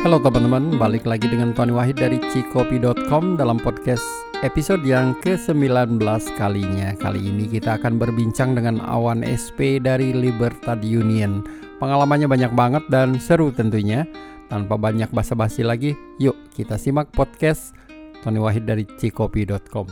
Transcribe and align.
Halo 0.00 0.16
teman-teman, 0.16 0.80
balik 0.80 1.04
lagi 1.04 1.28
dengan 1.28 1.52
Tony 1.52 1.76
Wahid 1.76 2.00
dari 2.00 2.16
cikopi.com 2.32 3.36
dalam 3.36 3.60
podcast 3.60 4.00
episode 4.40 4.80
yang 4.80 5.12
ke-19 5.20 6.00
kalinya. 6.40 6.96
Kali 6.96 7.20
ini 7.20 7.44
kita 7.44 7.76
akan 7.76 8.00
berbincang 8.00 8.56
dengan 8.56 8.80
Awan 8.80 9.20
SP 9.20 9.76
dari 9.76 10.16
Libertad 10.16 10.80
Union. 10.80 11.44
Pengalamannya 11.84 12.32
banyak 12.32 12.48
banget 12.56 12.80
dan 12.88 13.20
seru 13.20 13.52
tentunya. 13.52 14.08
Tanpa 14.48 14.80
banyak 14.80 15.12
basa-basi 15.12 15.60
lagi, 15.68 15.92
yuk 16.16 16.48
kita 16.56 16.80
simak 16.80 17.12
podcast 17.12 17.76
Tony 18.24 18.40
Wahid 18.40 18.64
dari 18.64 18.88
cikopi.com. 18.88 19.84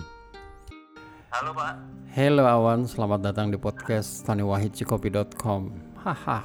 Halo 1.37 1.53
Pak. 1.53 1.75
Halo 2.17 2.49
Awan, 2.49 2.89
selamat 2.89 3.29
datang 3.29 3.53
di 3.53 3.61
podcast 3.61 4.25
Tony 4.25 4.41
Wahid 4.41 4.73
cikopi.com. 4.73 5.69
Haha, 6.01 6.41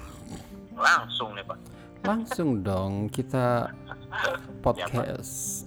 Langsung 0.76 1.32
nih 1.32 1.48
Pak. 1.48 1.73
Langsung 2.04 2.60
dong 2.60 3.08
kita 3.08 3.72
podcast. 4.60 5.64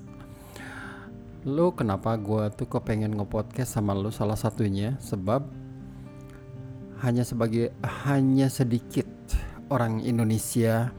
Lu 1.49 1.73
kenapa 1.73 2.13
gua 2.21 2.53
tuh 2.53 2.69
kepengen 2.69 3.17
nge-podcast 3.17 3.81
sama 3.81 3.97
lu 3.97 4.13
salah 4.13 4.37
satunya 4.37 5.01
sebab 5.01 5.49
hanya 7.01 7.25
sebagai 7.25 7.73
hanya 8.05 8.53
sedikit 8.53 9.09
orang 9.73 10.05
Indonesia 10.05 10.93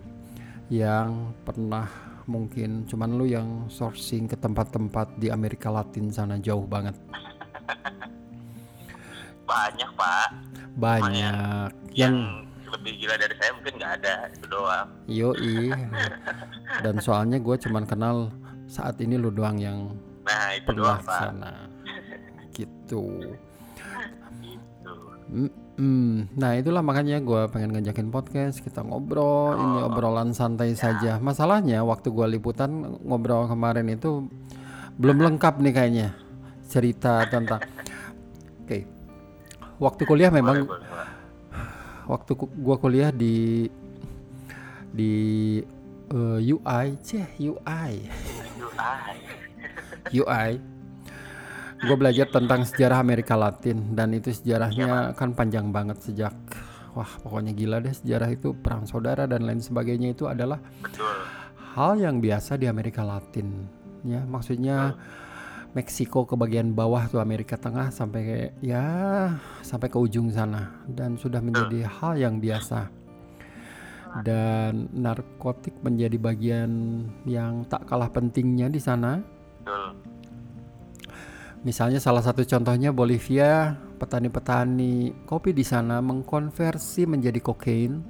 yang 0.73 1.37
pernah 1.45 1.85
mungkin 2.25 2.89
cuman 2.89 3.15
lu 3.15 3.29
yang 3.29 3.69
sourcing 3.69 4.25
ke 4.25 4.35
tempat-tempat 4.35 5.21
di 5.21 5.29
Amerika 5.29 5.69
Latin 5.69 6.09
sana 6.09 6.41
jauh 6.41 6.65
banget. 6.65 6.97
Banyak 9.47 9.89
Pak. 9.93 10.29
Banyak 10.81 11.69
Yang 11.93 12.15
yang 12.17 12.46
lebih 12.67 12.91
gila 12.99 13.15
dari 13.15 13.35
saya 13.39 13.51
mungkin 13.55 13.73
nggak 13.79 13.93
ada 14.03 14.15
itu 14.31 14.45
doang. 14.51 14.87
Yoi 15.07 15.71
Dan 16.83 16.99
soalnya 16.99 17.39
gue 17.39 17.55
cuman 17.55 17.83
kenal 17.87 18.31
saat 18.67 18.99
ini 18.99 19.15
lu 19.15 19.31
doang 19.31 19.55
yang 19.55 19.95
Nah 20.27 20.51
itu 20.55 20.67
pernah 20.67 20.99
doang 20.99 21.03
sana 21.07 21.53
Gitu. 22.57 23.03
Mm-mm. 25.27 26.31
Nah 26.39 26.55
itulah 26.55 26.79
makanya 26.79 27.19
gue 27.19 27.51
pengen 27.51 27.75
ngajakin 27.75 28.07
podcast 28.07 28.63
Kita 28.63 28.79
ngobrol 28.79 29.59
Ini 29.59 29.77
obrolan 29.91 30.31
santai 30.31 30.71
saja 30.71 31.19
Masalahnya 31.19 31.83
waktu 31.83 32.15
gue 32.15 32.27
liputan 32.31 32.99
ngobrol 33.03 33.51
kemarin 33.51 33.91
itu 33.91 34.31
Belum 34.95 35.19
lengkap 35.19 35.59
nih 35.59 35.73
kayaknya 35.75 36.07
Cerita 36.67 37.27
tentang 37.27 37.59
Oke 38.63 38.87
Waktu 39.83 40.01
kuliah 40.07 40.31
memang 40.31 40.63
Boleh, 40.63 40.79
boleh, 40.79 40.87
Pak. 40.87 41.16
Waktu 42.07 42.31
ku- 42.33 42.51
gua 42.63 42.79
kuliah 42.79 43.11
di 43.11 43.67
di 44.89 45.13
eh, 46.07 46.39
UI, 46.41 46.85
ceh 47.03 47.27
UI. 47.43 47.93
UI. 50.15 50.51
Gue 51.77 51.93
belajar 51.93 52.25
tentang 52.33 52.65
sejarah 52.65 52.97
Amerika 53.05 53.37
Latin 53.37 53.93
dan 53.93 54.09
itu 54.09 54.33
sejarahnya 54.33 55.13
kan 55.13 55.37
panjang 55.37 55.69
banget 55.69 56.01
sejak 56.01 56.33
wah 56.97 57.11
pokoknya 57.21 57.53
gila 57.53 57.77
deh 57.77 57.93
sejarah 57.93 58.33
itu 58.33 58.57
perang 58.57 58.89
saudara 58.89 59.29
dan 59.29 59.45
lain 59.45 59.61
sebagainya 59.61 60.17
itu 60.17 60.25
adalah 60.25 60.57
Betul. 60.81 61.13
hal 61.77 62.01
yang 62.01 62.17
biasa 62.17 62.57
di 62.57 62.65
Amerika 62.65 63.05
Latin 63.05 63.69
ya 64.01 64.25
maksudnya 64.25 64.97
Meksiko 65.77 66.25
ke 66.25 66.33
bagian 66.33 66.73
bawah 66.73 67.05
tuh 67.05 67.21
Amerika 67.21 67.53
Tengah 67.53 67.93
sampai 67.93 68.21
ke 68.25 68.37
ya 68.65 68.81
sampai 69.61 69.93
ke 69.93 69.97
ujung 70.01 70.33
sana 70.33 70.73
dan 70.89 71.21
sudah 71.21 71.37
menjadi 71.37 71.85
hal 71.85 72.17
yang 72.17 72.41
biasa 72.41 72.89
dan 74.25 74.89
narkotik 74.97 75.77
menjadi 75.85 76.17
bagian 76.17 77.05
yang 77.29 77.61
tak 77.69 77.85
kalah 77.85 78.09
pentingnya 78.09 78.73
di 78.73 78.81
sana 78.81 79.21
misalnya 81.61 82.01
salah 82.01 82.25
satu 82.25 82.41
contohnya 82.41 82.89
Bolivia 82.89 83.77
petani-petani 84.01 85.13
kopi 85.29 85.53
di 85.53 85.61
sana 85.61 86.01
mengkonversi 86.01 87.05
menjadi 87.05 87.37
kokain 87.37 88.01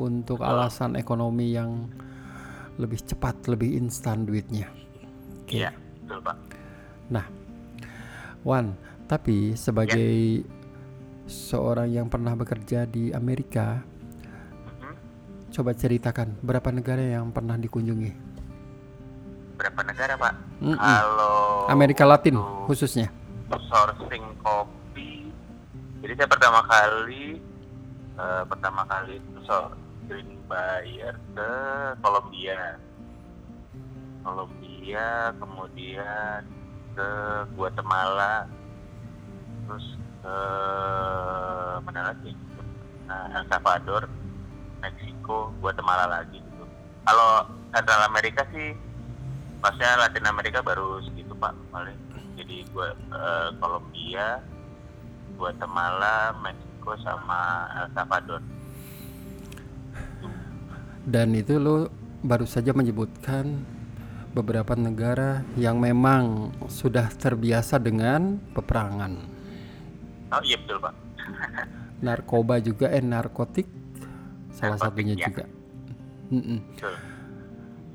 untuk 0.00 0.40
alasan 0.40 0.96
ekonomi 0.96 1.52
yang 1.52 1.84
lebih 2.80 3.04
cepat 3.04 3.36
lebih 3.44 3.76
instan 3.76 4.24
duitnya. 4.24 4.72
Iya. 5.52 5.76
Betul 6.06 6.20
Pak. 6.24 6.59
Nah, 7.10 7.26
Wan, 8.46 8.78
tapi 9.10 9.58
sebagai 9.58 10.46
seorang 11.26 11.90
yang 11.90 12.06
pernah 12.06 12.38
bekerja 12.38 12.86
di 12.86 13.10
Amerika, 13.10 13.82
Mhm. 14.78 14.94
coba 15.50 15.74
ceritakan 15.74 16.38
berapa 16.38 16.70
negara 16.70 17.02
yang 17.02 17.34
pernah 17.34 17.58
dikunjungi? 17.58 18.30
Berapa 19.58 19.80
negara 19.82 20.14
Pak? 20.14 20.34
Mm-mm. 20.62 20.78
Kalau 20.78 21.66
Amerika 21.66 22.06
Latin 22.06 22.38
khususnya. 22.70 23.10
sourcing 23.50 24.22
kopi, 24.46 25.26
jadi 26.02 26.22
saya 26.22 26.28
pertama 26.30 26.62
kali 26.70 27.42
eh, 28.14 28.42
pertama 28.46 28.86
kali 28.86 29.18
itu 29.18 29.38
sourcing 29.42 30.38
bayar 30.46 31.18
ke 31.34 31.50
Kolombia, 31.98 32.78
Kolombia, 34.22 35.34
kemudian 35.38 36.59
ke 36.94 37.08
Guatemala, 37.54 38.46
terus 39.66 39.86
ke 40.20 40.36
mana 41.82 42.12
lagi? 42.12 42.32
Nah, 43.10 43.26
El 43.34 43.44
Salvador, 43.50 44.06
Meksiko, 44.80 45.50
Guatemala 45.58 46.06
lagi 46.20 46.38
gitu. 46.38 46.64
Kalau 47.06 47.46
Central 47.74 48.06
Amerika 48.06 48.46
sih, 48.54 48.76
pasnya 49.58 49.98
Latin 49.98 50.26
Amerika 50.30 50.62
baru 50.62 51.02
segitu 51.02 51.34
pak 51.34 51.54
paling. 51.74 51.98
Jadi 52.38 52.64
gua 52.70 52.94
eh, 52.94 53.48
Kolombia, 53.58 54.38
Guatemala, 55.34 56.34
Meksiko 56.38 56.94
sama 57.02 57.66
El 57.82 57.86
Salvador. 57.92 58.42
Dan 61.00 61.34
itu 61.34 61.56
lo 61.56 61.88
baru 62.20 62.44
saja 62.44 62.76
menyebutkan 62.76 63.64
beberapa 64.30 64.78
negara 64.78 65.42
yang 65.58 65.82
memang 65.82 66.54
sudah 66.70 67.10
terbiasa 67.10 67.82
dengan 67.82 68.38
peperangan. 68.54 69.12
Oh 70.30 70.42
iya 70.46 70.56
betul 70.62 70.78
pak. 70.78 70.94
Narkoba 72.06 72.62
juga 72.62 72.86
eh 72.94 73.02
narkotik 73.02 73.66
salah 74.54 74.78
Narkotik, 74.78 74.82
satunya 74.86 75.14
ya. 75.18 75.26
juga. 75.26 75.44
Mm-mm. 76.30 76.58
Betul. 76.78 76.94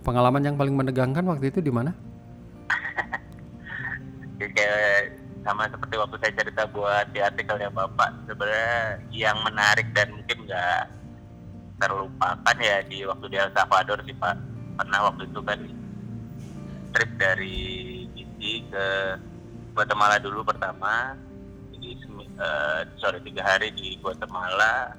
Pengalaman 0.03 0.43
yang 0.43 0.55
paling 0.59 0.75
menegangkan 0.75 1.23
waktu 1.25 1.49
itu 1.49 1.63
di 1.63 1.71
mana? 1.71 1.95
Kayak 4.55 5.15
sama 5.45 5.69
seperti 5.69 5.95
waktu 5.95 6.15
saya 6.19 6.33
cerita 6.41 6.63
buat 6.73 7.05
di 7.13 7.21
artikelnya 7.21 7.69
bapak 7.69 8.09
sebenarnya 8.25 8.97
yang 9.13 9.37
menarik 9.45 9.87
dan 9.93 10.09
mungkin 10.09 10.41
nggak 10.49 10.83
terlupakan 11.77 12.57
ya 12.57 12.81
di 12.89 13.05
waktu 13.05 13.25
di 13.29 13.37
El 13.37 13.53
Salvador 13.53 14.01
sih 14.09 14.15
pak 14.17 14.33
pernah 14.73 15.05
waktu 15.05 15.29
itu 15.29 15.39
kan 15.45 15.59
trip 16.95 17.11
dari 17.19 18.07
DC 18.15 18.71
ke 18.71 18.87
Guatemala 19.75 20.15
dulu 20.23 20.47
pertama. 20.47 21.11
Jadi 21.75 21.99
semi- 22.07 22.31
eh, 22.39 22.81
sorry 23.03 23.19
tiga 23.27 23.43
hari 23.43 23.75
di 23.75 23.99
Guatemala. 23.99 24.95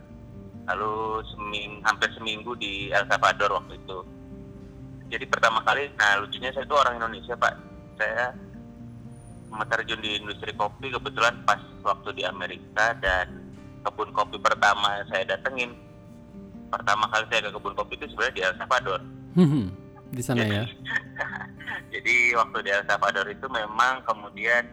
Lalu 0.69 1.25
seming 1.33 1.81
hampir 1.89 2.13
seminggu 2.13 2.53
di 2.61 2.93
El 2.93 3.09
Salvador 3.09 3.57
waktu 3.57 3.81
itu. 3.81 3.99
Jadi 5.09 5.25
pertama 5.25 5.65
kali 5.65 5.89
nah 5.97 6.21
lucunya 6.21 6.53
saya 6.53 6.69
itu 6.69 6.77
orang 6.77 7.01
Indonesia 7.01 7.33
pak. 7.39 7.55
Saya 7.97 8.35
terjun 9.73 10.05
di 10.05 10.21
industri 10.21 10.53
kopi 10.53 10.93
kebetulan 10.93 11.41
pas 11.49 11.57
waktu 11.81 12.13
di 12.13 12.23
Amerika 12.29 12.93
dan 13.01 13.41
kebun 13.87 14.13
kopi 14.13 14.37
pertama 14.37 15.01
saya 15.09 15.25
datengin 15.25 15.73
pertama 16.69 17.09
kali 17.09 17.25
saya 17.31 17.49
ke 17.49 17.51
kebun 17.57 17.73
kopi 17.73 17.95
itu 17.97 18.07
sebenarnya 18.13 18.35
di 18.37 18.43
El 18.43 18.55
Salvador. 18.59 19.01
Hmm, 19.39 19.67
di 20.13 20.23
sana 20.23 20.45
ya. 20.47 20.65
jadi 21.95 22.15
waktu 22.39 22.59
di 22.63 22.71
El 22.71 22.85
Salvador 22.87 23.27
itu 23.31 23.47
memang 23.51 24.03
kemudian 24.07 24.65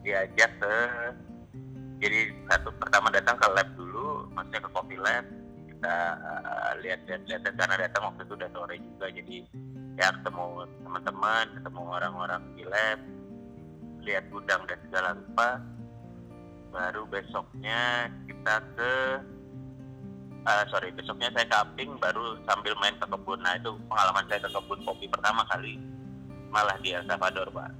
diajak 0.00 0.50
ke 0.56 0.76
jadi 2.00 2.32
satu 2.48 2.72
pertama 2.80 3.12
datang 3.12 3.36
ke 3.36 3.46
lab 3.52 3.68
dulu 3.76 4.24
maksudnya 4.32 4.60
ke 4.64 4.70
kopi 4.72 4.96
lab 4.96 5.26
kita 5.68 5.96
uh, 6.24 6.72
lihat-lihat 6.80 7.22
lihat 7.28 7.42
karena 7.56 7.76
datang 7.76 8.02
waktu 8.12 8.24
itu 8.24 8.34
udah 8.36 8.50
sore 8.56 8.76
juga 8.80 9.06
jadi 9.12 9.38
ya 10.00 10.08
ketemu 10.16 10.44
teman-teman 10.84 11.46
ketemu 11.60 11.80
orang-orang 11.84 12.42
di 12.56 12.64
lab 12.64 13.00
lihat 14.00 14.24
gudang 14.32 14.62
dan 14.64 14.78
segala 14.88 15.08
rupa 15.12 15.48
baru 16.72 17.02
besoknya 17.10 18.08
kita 18.24 18.56
ke 18.78 18.94
eh, 20.46 20.64
sorry 20.72 20.88
besoknya 20.94 21.28
saya 21.34 21.46
camping 21.48 21.92
baru 22.00 22.38
sambil 22.48 22.72
main 22.80 22.96
ke 22.96 23.06
kebun. 23.06 23.40
Nah 23.42 23.56
itu 23.56 23.70
pengalaman 23.88 24.24
saya 24.28 24.40
ke 24.44 24.50
kebun 24.50 24.80
kopi 24.84 25.06
pertama 25.08 25.42
kali. 25.48 25.76
Malah 26.50 26.76
di 26.82 26.96
El 26.96 27.04
Salvador 27.06 27.48
pak. 27.52 27.70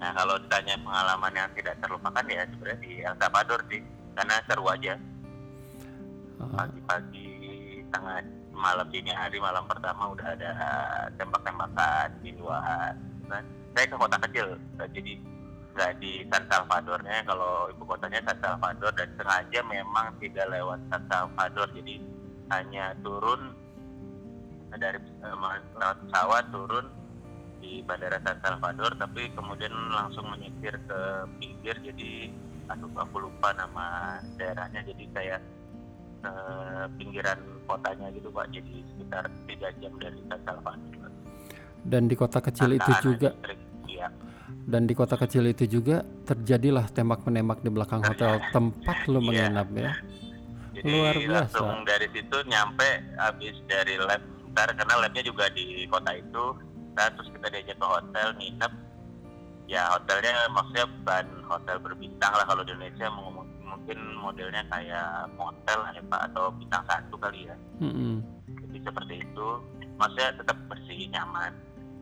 Nah 0.00 0.10
kalau 0.14 0.36
ditanya 0.40 0.74
pengalaman 0.80 1.32
yang 1.32 1.50
tidak 1.54 1.74
terlupakan 1.80 2.24
ya 2.26 2.42
sebenarnya 2.48 2.78
di 2.82 2.92
El 3.02 3.16
Salvador 3.18 3.60
sih. 3.68 3.82
Karena 4.14 4.36
seru 4.46 4.64
aja. 4.70 4.94
Ah, 6.38 6.66
pagi-pagi 6.66 7.30
tengah 7.90 8.22
malam 8.54 8.86
dini 8.90 9.10
hari 9.10 9.38
malam 9.42 9.66
pertama 9.66 10.14
udah 10.14 10.34
ada 10.34 10.50
tembak-tembakan 11.18 12.08
di 12.22 12.30
luar 12.38 12.94
nah, 13.26 13.42
saya 13.74 13.86
ke 13.90 13.96
kota 13.98 14.16
kecil 14.30 14.54
eh, 14.78 14.88
jadi 14.94 15.12
nggak 15.74 15.98
di 15.98 16.22
San 16.30 16.46
Salvadornya 16.46 17.26
kalau 17.26 17.66
ibu 17.74 17.82
kotanya 17.82 18.22
San 18.22 18.38
Salvador 18.38 18.94
dan 18.94 19.10
sengaja 19.18 19.60
memang 19.66 20.14
tidak 20.22 20.46
lewat 20.54 20.78
San 20.86 21.02
Salvador 21.10 21.66
jadi 21.74 21.94
hanya 22.54 22.94
turun 23.02 23.58
dari 24.78 25.02
eh, 25.02 25.36
lewat 25.74 25.98
pesawat 26.06 26.44
turun 26.54 26.86
di 27.58 27.82
Bandara 27.82 28.22
San 28.22 28.38
Salvador 28.38 28.94
tapi 28.94 29.26
kemudian 29.34 29.74
langsung 29.90 30.30
menyisir 30.30 30.78
ke 30.86 31.00
pinggir 31.42 31.74
jadi 31.82 32.30
aduh 32.70 32.94
aku 32.94 33.26
lupa 33.26 33.50
nama 33.58 34.18
daerahnya 34.38 34.78
jadi 34.86 35.04
kayak 35.10 35.40
eh, 36.22 36.84
pinggiran 37.02 37.38
kotanya 37.66 38.14
gitu 38.14 38.30
pak 38.30 38.46
jadi 38.54 38.74
sekitar 38.94 39.24
tiga 39.50 39.68
jam 39.82 39.92
dari 39.98 40.22
San 40.30 40.40
Salvador 40.46 41.10
Dan 41.84 42.08
di 42.08 42.16
kota 42.16 42.40
kecil 42.40 42.78
itu 42.78 42.88
Santa 42.88 42.96
Ana 42.96 43.04
juga 43.04 43.28
District, 43.36 43.60
iya. 43.60 43.73
Dan 44.64 44.84
di 44.84 44.92
kota 44.92 45.14
kecil 45.14 45.44
itu 45.46 45.64
juga 45.70 46.00
terjadilah 46.24 46.88
tembak 46.88 47.22
menembak 47.22 47.60
di 47.60 47.68
belakang 47.68 48.00
hotel 48.00 48.40
tempat 48.50 48.96
lu 49.06 49.18
Iya. 49.18 49.26
menginap 49.48 49.68
ya. 49.72 49.92
Jadi 50.74 50.90
Luar 50.90 51.14
biasa. 51.14 51.54
langsung 51.54 51.84
dari 51.84 52.06
situ 52.10 52.36
nyampe 52.44 52.88
habis 53.16 53.54
dari 53.64 53.94
lab 53.96 54.20
ntar 54.50 54.70
karena 54.70 54.94
labnya 54.98 55.22
juga 55.22 55.46
di 55.48 55.86
kota 55.86 56.12
itu 56.12 56.44
ntar 56.92 57.10
terus 57.12 57.26
kita 57.28 57.46
diajak 57.48 57.74
ke 57.74 57.86
hotel 57.88 58.28
nginep 58.36 58.72
ya 59.64 59.82
hotelnya 59.90 60.34
maksudnya 60.48 60.86
bukan 60.94 61.26
hotel 61.44 61.76
berbintang 61.80 62.32
lah 62.32 62.44
kalau 62.44 62.62
di 62.62 62.70
Indonesia 62.70 63.08
mung- 63.08 63.32
mungkin 63.64 63.98
modelnya 64.14 64.62
kayak 64.68 65.08
motel 65.34 65.78
ya 65.88 66.02
Pak 66.04 66.20
atau 66.28 66.52
bintang 66.52 66.84
satu 66.84 67.14
kali 67.16 67.48
ya 67.48 67.56
Mm-mm. 67.80 68.22
jadi 68.46 68.78
seperti 68.84 69.14
itu 69.20 69.46
maksudnya 69.94 70.30
tetap 70.36 70.56
bersih 70.68 71.08
nyaman 71.08 71.50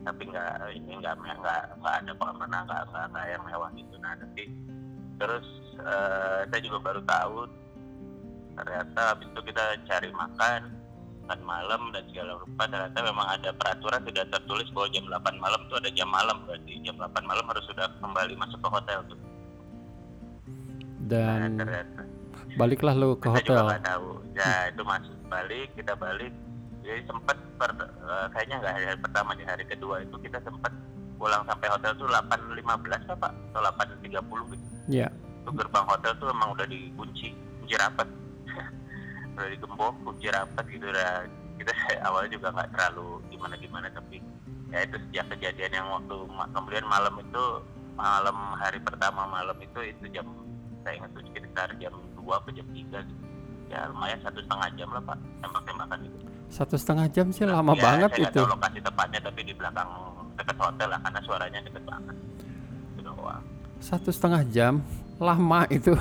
tapi 0.03 0.27
nggak 0.27 0.51
ini 0.75 0.91
nggak 0.99 1.15
nggak 1.15 1.63
nggak 1.79 1.95
ada 2.03 2.11
kolam 2.19 2.37
renang 2.39 2.63
nggak 2.67 2.83
nggak 3.11 3.25
yang 3.27 3.43
mewah 3.43 3.69
gitu. 3.73 3.95
Nah 3.99 4.13
nanti 4.19 4.43
terus 5.17 5.47
eh, 5.79 6.39
saya 6.47 6.61
juga 6.61 6.77
baru 6.83 7.01
tahu 7.03 7.37
ternyata 8.53 9.01
habis 9.15 9.27
itu 9.31 9.41
kita 9.49 9.63
cari 9.89 10.09
makan 10.13 10.61
makan 11.23 11.41
malam 11.47 11.81
dan 11.95 12.03
segala 12.11 12.35
rupa. 12.35 12.67
Ternyata 12.67 12.99
memang 12.99 13.27
ada 13.31 13.49
peraturan 13.55 14.03
sudah 14.03 14.25
tertulis 14.27 14.67
bahwa 14.75 14.87
jam 14.91 15.05
8 15.07 15.39
malam 15.39 15.61
itu 15.63 15.73
ada 15.79 15.89
jam 15.95 16.09
malam. 16.11 16.37
Berarti 16.43 16.73
jam 16.83 16.95
8 16.99 17.23
malam 17.23 17.45
harus 17.47 17.63
sudah 17.63 17.87
kembali 18.03 18.33
masuk 18.35 18.59
ke 18.59 18.69
hotel 18.69 18.99
tuh. 19.07 19.19
Nah, 21.03 21.47
Dan 21.47 21.59
ternyata. 21.59 22.01
baliklah 22.55 22.93
lu 22.93 23.15
ke 23.15 23.27
kita 23.31 23.39
juga 23.43 23.55
hotel. 23.55 23.65
nggak 23.71 23.83
tahu. 23.87 24.07
Ya 24.35 24.51
itu 24.67 24.81
masuk 24.83 25.15
balik 25.31 25.67
kita 25.73 25.93
balik 25.95 26.31
jadi 26.83 26.99
sempat 27.07 27.37
per- 27.55 27.79
eh, 27.79 28.27
kayaknya 28.35 28.55
nggak 28.59 28.73
hari, 28.75 28.85
hari 28.91 28.99
pertama 28.99 29.31
di 29.39 29.43
hari 29.47 29.63
kedua 29.63 30.03
itu 30.03 30.15
kita 30.19 30.37
sempat 30.43 30.71
pulang 31.15 31.47
sampai 31.47 31.71
hotel 31.71 31.95
tuh 31.95 32.07
8.15 32.11 33.07
apa 33.07 33.31
atau 33.31 33.61
8.30 33.63 34.43
gitu. 34.51 34.67
Ya. 34.91 35.07
itu 35.43 35.51
gerbang 35.59 35.87
hotel 35.87 36.11
tuh 36.19 36.31
emang 36.31 36.55
udah 36.55 36.67
dikunci 36.67 37.31
kunci 37.63 37.75
rapat. 37.79 38.07
Udah 39.33 39.49
digembok 39.49 39.95
kunci 40.03 40.27
rapat 40.31 40.63
gitu. 40.67 40.87
Udah 40.87 41.27
kita 41.59 41.71
awalnya 42.07 42.31
juga 42.35 42.47
nggak 42.51 42.69
terlalu 42.75 43.23
gimana 43.31 43.55
gimana 43.59 43.87
tapi 43.91 44.19
ya 44.71 44.83
itu 44.83 44.95
sejak 45.07 45.25
kejadian 45.35 45.71
yang 45.83 45.87
waktu 45.91 46.15
kemudian 46.51 46.85
malam 46.87 47.13
itu 47.19 47.45
malam 47.93 48.37
hari 48.57 48.79
pertama 48.81 49.29
malam 49.29 49.55
itu 49.61 49.79
itu 49.85 50.05
jam 50.11 50.25
saya 50.83 50.99
ingat 50.99 51.11
tuh 51.15 51.23
sekitar 51.31 51.69
jam 51.79 51.93
2 52.19 52.23
atau 52.23 52.51
jam 52.51 52.67
3 52.71 53.03
gitu. 53.03 53.23
Ya 53.71 53.87
lumayan 53.91 54.19
satu 54.23 54.39
setengah 54.43 54.69
jam 54.75 54.89
lah 54.91 55.03
pak 55.03 55.17
tembak-tembakan 55.39 55.99
gitu 56.07 56.32
Satu 56.53 56.77
setengah 56.77 57.09
jam 57.09 57.33
sih 57.33 57.49
lama 57.49 57.73
Ya, 57.73 57.81
banget 57.81 58.09
saya 58.13 58.29
itu. 58.29 58.39
tahu 58.45 58.53
lokasi 58.53 58.77
tepatnya 58.85 59.19
tapi 59.25 59.41
di 59.41 59.53
belakang 59.57 59.89
dekat 60.37 60.57
hotel 60.61 60.87
lah 60.93 60.99
karena 61.01 61.19
suaranya 61.25 61.59
deket 61.65 61.81
banget. 61.81 62.15
Itu 63.01 63.11
Satu 63.81 64.09
setengah 64.13 64.45
jam? 64.53 64.85
Lama 65.17 65.65
itu. 65.73 65.97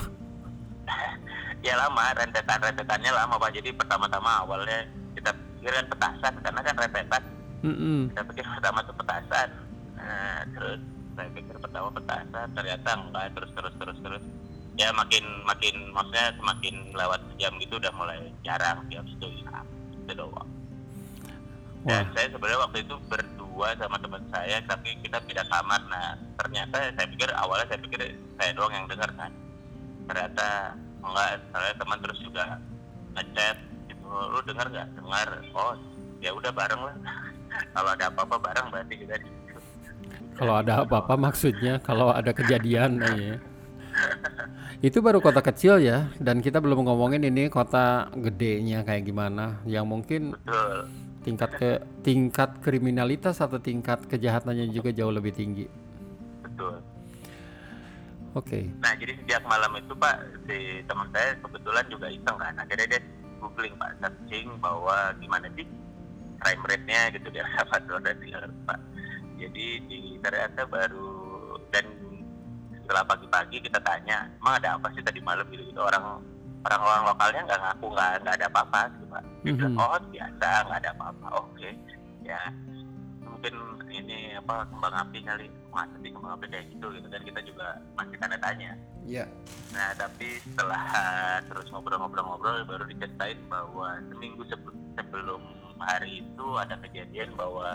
ya 1.66 1.74
lama 1.80 2.04
rentetan 2.12 2.58
rentetannya 2.68 3.10
lama 3.16 3.40
pak. 3.40 3.50
Jadi 3.56 3.72
pertama-tama 3.72 4.44
awalnya 4.44 4.84
kita 5.16 5.32
pikir 5.32 5.72
kan 5.72 5.86
petasan 5.88 6.34
karena 6.44 6.60
kan 6.60 6.76
rentetan. 6.76 7.22
Mm-mm. 7.62 8.10
kita 8.12 8.22
pikir 8.28 8.44
pertama 8.44 8.78
itu 8.84 8.92
petasan. 8.92 9.48
Nah, 9.96 10.38
terus 10.52 10.80
saya 11.16 11.28
pikir 11.32 11.56
pertama 11.56 11.88
petasan 11.96 12.46
ternyata 12.52 12.90
enggak. 13.00 13.24
Terus 13.40 13.50
terus 13.56 13.74
terus 13.80 13.98
terus. 14.04 14.24
Ya 14.76 14.92
makin 14.92 15.24
makin 15.48 15.96
maksudnya 15.96 16.28
semakin 16.36 16.74
lewat 16.92 17.20
jam 17.40 17.52
gitu 17.56 17.80
udah 17.80 17.92
mulai 17.96 18.20
jarang 18.44 18.84
jam 18.92 19.04
itu 19.08 19.28
ya 19.40 19.64
itu 20.12 20.20
doang 20.20 20.50
dan 21.82 22.06
Wah. 22.06 22.14
saya 22.14 22.26
sebenarnya 22.30 22.60
waktu 22.62 22.78
itu 22.86 22.94
berdua 23.10 23.68
sama 23.74 23.96
teman 23.98 24.22
saya 24.30 24.56
tapi 24.70 24.94
kita 25.02 25.18
pindah 25.24 25.46
kamar 25.50 25.80
nah 25.90 26.14
ternyata 26.38 26.76
saya 26.94 27.06
pikir 27.10 27.28
awalnya 27.34 27.66
saya 27.66 27.80
pikir 27.82 28.00
saya 28.38 28.50
doang 28.54 28.72
yang 28.76 28.86
dengar 28.86 29.10
kan 29.18 29.32
ternyata 30.06 30.46
enggak 31.02 31.40
saya 31.50 31.72
teman 31.74 31.98
terus 31.98 32.18
juga 32.22 32.44
ngechat 33.18 33.56
gitu 33.90 34.06
lu 34.06 34.40
dengar 34.46 34.66
nggak 34.70 34.88
dengar 34.94 35.28
oh 35.58 35.74
ya 36.22 36.30
udah 36.30 36.52
bareng 36.54 36.80
lah 36.86 36.96
kalau 37.74 37.90
ada 37.92 38.04
apa-apa 38.08 38.36
bareng 38.38 38.66
berarti 38.72 38.94
kita 39.00 39.14
di. 39.20 39.30
Kalau 40.32 40.54
ada 40.64 40.80
apa-apa 40.82 41.14
maksudnya 41.20 41.76
kalau 41.84 42.08
ada 42.08 42.32
kejadian 42.32 42.98
ya. 43.04 43.36
Itu 44.82 44.98
baru 44.98 45.22
kota 45.22 45.38
kecil 45.38 45.78
ya 45.78 46.10
dan 46.18 46.42
kita 46.42 46.58
belum 46.58 46.82
ngomongin 46.90 47.22
ini 47.22 47.46
kota 47.46 48.10
gedenya 48.18 48.82
kayak 48.82 49.06
gimana 49.06 49.62
yang 49.62 49.86
mungkin 49.86 50.34
betul 50.34 50.90
tingkat 51.22 51.50
ke 51.54 51.70
tingkat 52.02 52.50
kriminalitas 52.58 53.38
atau 53.38 53.62
tingkat 53.62 54.02
kejahatannya 54.10 54.74
juga 54.74 54.90
jauh 54.90 55.14
lebih 55.14 55.30
tinggi. 55.30 55.70
betul 56.42 56.82
Oke. 58.32 58.64
Nah 58.80 58.96
jadi 58.96 59.12
sejak 59.22 59.44
malam 59.44 59.76
itu 59.76 59.92
Pak 59.94 60.16
si 60.50 60.82
teman 60.88 61.06
saya 61.14 61.36
kebetulan 61.38 61.84
juga 61.86 62.06
iseng 62.10 62.36
kan 62.40 62.54
akhirnya 62.58 62.86
dia 62.96 63.00
googling 63.38 63.76
Pak 63.78 64.02
searching 64.02 64.50
bahwa 64.58 65.12
gimana 65.20 65.46
sih 65.54 65.68
crime 66.42 66.64
rate-nya 66.66 67.12
gitu 67.14 67.28
di 67.34 67.38
El 67.38 67.50
Salvador 67.54 68.02
dan 68.02 68.50
Pak. 68.66 68.80
Jadi 69.38 69.66
di 69.86 70.00
ternyata 70.18 70.66
baru 70.66 71.54
dan 71.70 72.01
setelah 72.92 73.08
pagi-pagi 73.08 73.56
kita 73.64 73.80
tanya 73.80 74.28
emang 74.36 74.60
ada 74.60 74.76
apa 74.76 74.92
sih 74.92 75.00
tadi 75.00 75.16
malam 75.24 75.48
gitu 75.48 75.64
gitu 75.64 75.80
orang 75.80 76.20
orang 76.60 76.80
orang 76.84 77.02
lokalnya 77.08 77.40
nggak 77.48 77.60
ngaku 77.64 77.86
nggak 77.88 78.10
nggak 78.20 78.34
ada 78.36 78.46
apa-apa 78.52 78.80
gitu 78.92 79.04
Pak. 79.08 79.22
Dia 79.40 79.52
bilang, 79.56 79.72
Mhm. 79.72 79.80
oh 79.80 79.98
biasa 80.12 80.48
nggak 80.68 80.78
ada 80.84 80.90
apa-apa 80.92 81.26
oke 81.40 81.70
ya 82.20 82.42
mungkin 83.24 83.54
ini 83.88 84.36
apa 84.36 84.68
kembang 84.68 84.92
api 84.92 85.18
kali 85.24 85.46
masa 85.72 85.96
sih 86.04 86.12
kembang 86.12 86.36
api 86.36 86.44
kayak 86.52 86.68
gitu 86.68 86.86
gitu 86.92 87.06
dan 87.08 87.22
kita 87.24 87.40
juga 87.48 87.66
masih 87.96 88.16
tanda 88.20 88.36
tanya 88.36 88.76
Ya. 89.02 89.26
Nah, 89.74 89.90
tapi 89.98 90.38
setelah 90.46 90.84
terus 91.50 91.66
ngobrol-ngobrol-ngobrol 91.74 92.62
baru 92.68 92.86
diceritain 92.86 93.40
bahwa 93.50 93.98
seminggu 94.06 94.46
sebelum 94.46 94.76
sebelum 94.94 95.42
hari 95.80 96.22
itu 96.22 96.46
ada 96.54 96.76
kejadian 96.78 97.34
bahwa 97.34 97.74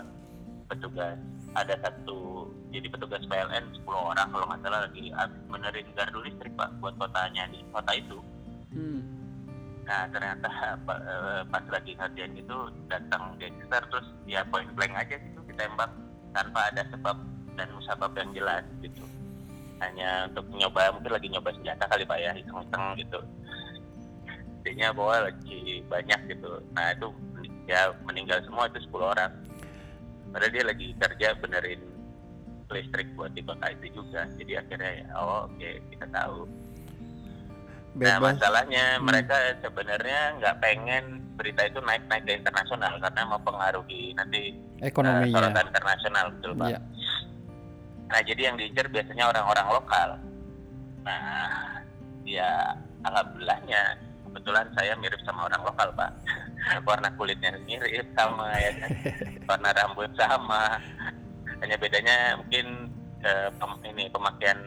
petugas 0.72 1.20
ada 1.64 1.74
satu 1.82 2.50
jadi 2.68 2.86
petugas 2.92 3.24
PLN 3.26 3.64
10 3.82 3.88
orang 3.88 4.28
kalau 4.30 4.44
nggak 4.46 4.60
salah 4.62 4.80
lagi 4.84 5.10
benerin 5.48 5.88
gardu 5.96 6.18
listrik 6.22 6.52
pak 6.54 6.70
buat 6.78 6.94
kotanya 7.00 7.48
di 7.48 7.64
kota 7.72 7.92
itu. 7.96 8.18
Hmm. 8.74 9.00
Nah 9.88 10.04
ternyata 10.12 10.48
eh, 10.84 11.42
pas 11.48 11.64
lagi 11.72 11.96
kejadian 11.96 12.36
itu 12.36 12.56
datang 12.92 13.34
gangster 13.40 13.82
terus 13.88 14.06
ya 14.28 14.44
point 14.46 14.68
blank 14.76 14.92
aja 14.94 15.16
gitu 15.16 15.40
ditembak 15.48 15.90
tanpa 16.36 16.68
ada 16.68 16.84
sebab 16.92 17.16
dan 17.56 17.68
musabab 17.74 18.12
yang 18.14 18.30
jelas 18.36 18.62
gitu 18.84 19.02
hanya 19.78 20.26
untuk 20.30 20.46
nyoba 20.54 20.90
mungkin 20.94 21.12
lagi 21.14 21.28
nyoba 21.30 21.50
senjata 21.54 21.84
kali 21.86 22.02
pak 22.06 22.18
ya 22.18 22.30
iseng-iseng 22.34 22.84
gitu 22.98 23.20
intinya 24.58 24.88
bahwa 24.94 25.30
lagi 25.30 25.82
banyak 25.86 26.20
gitu 26.34 26.50
nah 26.74 26.90
itu 26.92 27.08
ya 27.70 27.94
meninggal 28.02 28.42
semua 28.46 28.66
itu 28.66 28.82
10 28.90 29.12
orang 29.14 29.32
padahal 30.30 30.52
dia 30.52 30.64
lagi 30.64 30.86
kerja 30.96 31.28
benerin 31.38 31.80
listrik 32.68 33.08
buat 33.16 33.32
di 33.32 33.40
kota 33.40 33.66
itu 33.72 33.96
juga 33.96 34.28
jadi 34.36 34.60
akhirnya 34.60 34.92
ya 35.00 35.06
oh 35.16 35.48
oke 35.48 35.70
kita 35.88 36.06
tahu 36.12 36.44
Nah 37.98 38.14
Bebas. 38.20 38.38
masalahnya 38.38 38.84
Hmm. 39.00 39.10
mereka 39.10 39.36
sebenarnya 39.58 40.20
nggak 40.38 40.56
pengen 40.62 41.04
berita 41.34 41.66
itu 41.66 41.82
naik-naik 41.82 42.22
ke 42.22 42.32
internasional 42.36 42.94
karena 43.02 43.22
mempengaruhi 43.26 44.14
nanti 44.14 44.54
eh, 44.78 44.86
Ekonominya. 44.86 45.34
sorotan 45.34 45.66
internasional 45.66 46.24
betul 46.30 46.52
pak. 46.54 46.68
Iya. 46.70 46.78
Nah 48.06 48.20
jadi 48.22 48.40
yang 48.52 48.56
diincar 48.60 48.86
biasanya 48.86 49.24
orang-orang 49.34 49.66
lokal. 49.72 50.08
Nah 51.02 51.82
ya 52.22 52.76
alhamdulillahnya 53.02 53.82
kebetulan 54.38 54.70
saya 54.78 54.94
mirip 55.02 55.18
sama 55.26 55.50
orang 55.50 55.66
lokal 55.66 55.90
pak. 55.98 56.14
Warna 56.86 57.10
kulitnya 57.18 57.58
mirip 57.66 58.06
sama 58.14 58.54
ya 58.54 58.70
kan. 58.78 58.90
Warna 59.50 59.68
rambut 59.74 60.10
sama. 60.14 60.78
Hanya 61.58 61.74
bedanya 61.74 62.38
mungkin 62.38 62.94
eh, 63.26 63.50
pem- 63.58 63.82
ini 63.82 64.06
pemakaian 64.14 64.58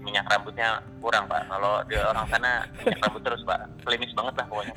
minyak 0.00 0.24
rambutnya 0.32 0.80
kurang 1.04 1.28
pak 1.28 1.44
kalau 1.52 1.84
di 1.84 1.92
orang 2.00 2.24
sana 2.32 2.64
minyak 2.80 2.96
rambut 3.04 3.20
terus 3.20 3.44
pak 3.44 3.60
klinis 3.84 4.14
banget 4.16 4.40
lah 4.40 4.46
pokoknya 4.48 4.74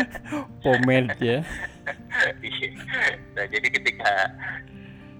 pomade 0.62 1.18
ya 1.18 1.40
Iya. 2.44 2.70
nah, 3.34 3.46
jadi 3.50 3.66
ketika 3.66 4.30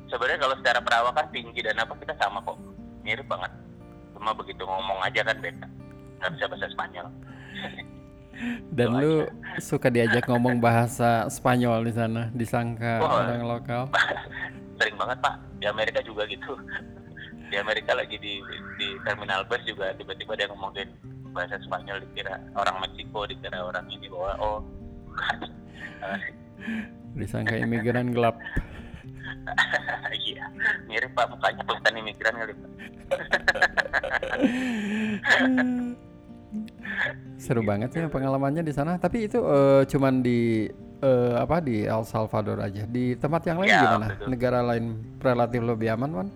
sebenarnya 0.06 0.38
kalau 0.38 0.54
secara 0.62 0.78
perawakan 0.78 1.26
tinggi 1.34 1.66
dan 1.66 1.82
apa 1.82 1.98
kita 1.98 2.14
sama 2.14 2.38
kok 2.46 2.62
mirip 3.02 3.26
banget 3.26 3.50
cuma 4.14 4.30
begitu 4.38 4.62
ngomong 4.62 5.02
aja 5.02 5.26
kan 5.26 5.34
beda 5.42 5.66
nggak 6.22 6.30
bisa 6.36 6.44
bahasa 6.46 6.70
Spanyol 6.70 7.06
dan 8.72 8.88
lu 8.96 9.26
suka 9.60 9.92
diajak 9.92 10.24
ngomong 10.30 10.60
bahasa 10.62 11.28
Spanyol 11.28 11.84
di 11.84 11.92
sana 11.92 12.22
disangka 12.32 13.00
Oh. 13.04 13.20
orang 13.20 13.44
lokal. 13.44 13.82
Sering 14.80 14.96
banget 14.96 15.18
pak. 15.20 15.34
Di 15.60 15.66
Amerika 15.68 16.00
juga 16.00 16.24
gitu. 16.24 16.56
Di 17.50 17.56
Amerika 17.60 17.92
lagi 17.92 18.16
di 18.16 18.40
di 18.80 18.88
terminal 19.04 19.44
bus 19.44 19.60
juga 19.68 19.92
tiba-tiba 19.92 20.32
dia 20.38 20.48
ngomongin 20.48 20.88
bahasa 21.36 21.60
Spanyol 21.62 22.00
dikira 22.08 22.40
orang 22.56 22.80
Meksiko 22.80 23.28
dikira 23.28 23.60
orang 23.60 23.86
ini 23.92 24.08
bahwa 24.08 24.32
oh 24.40 24.58
bukan 25.20 26.18
disangka 27.18 27.54
imigran 27.60 28.12
gelap. 28.16 28.38
Iya 30.10 30.46
mirip 30.90 31.10
pak. 31.14 31.26
Mukanya 31.30 31.62
kelihatan 31.64 31.94
imigran 32.02 32.34
kali 32.34 32.52
pak 32.54 32.70
seru 37.40 37.62
banget 37.64 37.90
ya 37.96 38.06
pengalamannya 38.06 38.62
di 38.62 38.72
sana. 38.72 38.96
Tapi 38.96 39.26
itu 39.26 39.40
eh, 39.40 39.82
cuman 39.88 40.20
di 40.20 40.68
eh, 41.00 41.34
apa 41.36 41.60
di 41.64 41.84
El 41.88 42.04
Salvador 42.04 42.60
aja. 42.60 42.84
Di 42.84 43.16
tempat 43.16 43.42
yang 43.48 43.58
lain 43.64 43.70
Ya, 43.70 43.82
gimana? 43.84 44.06
betul. 44.12 44.26
negara 44.28 44.60
lain 44.60 44.84
relatif 45.18 45.60
lebih 45.64 45.88
aman 45.96 46.10
kan 46.12 46.28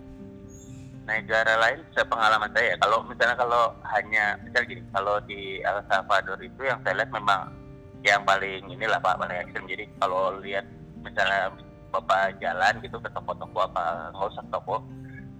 negara 1.04 1.60
lain 1.60 1.84
sepengalaman 1.92 2.48
saya 2.56 2.80
kalau 2.80 3.04
misalnya 3.04 3.36
kalau 3.36 3.76
hanya 3.92 4.40
misalnya 4.40 4.72
gini 4.72 4.82
kalau 4.88 5.20
di 5.28 5.60
El 5.60 5.84
Salvador 5.84 6.40
itu 6.40 6.64
yang 6.64 6.80
saya 6.80 6.96
lihat 7.04 7.12
memang 7.12 7.52
yang 8.00 8.24
paling 8.24 8.64
inilah 8.72 8.96
pak 9.00 9.20
paling 9.20 9.36
ekstrim. 9.36 9.68
Jadi 9.68 9.84
kalau 10.00 10.40
lihat 10.40 10.64
misalnya 11.04 11.52
bapak 11.92 12.40
jalan 12.40 12.72
gitu 12.80 12.96
ke 12.98 13.08
toko-toko 13.12 13.68
apa 13.68 14.08
nggak 14.16 14.32
usah 14.32 14.44
toko 14.48 14.80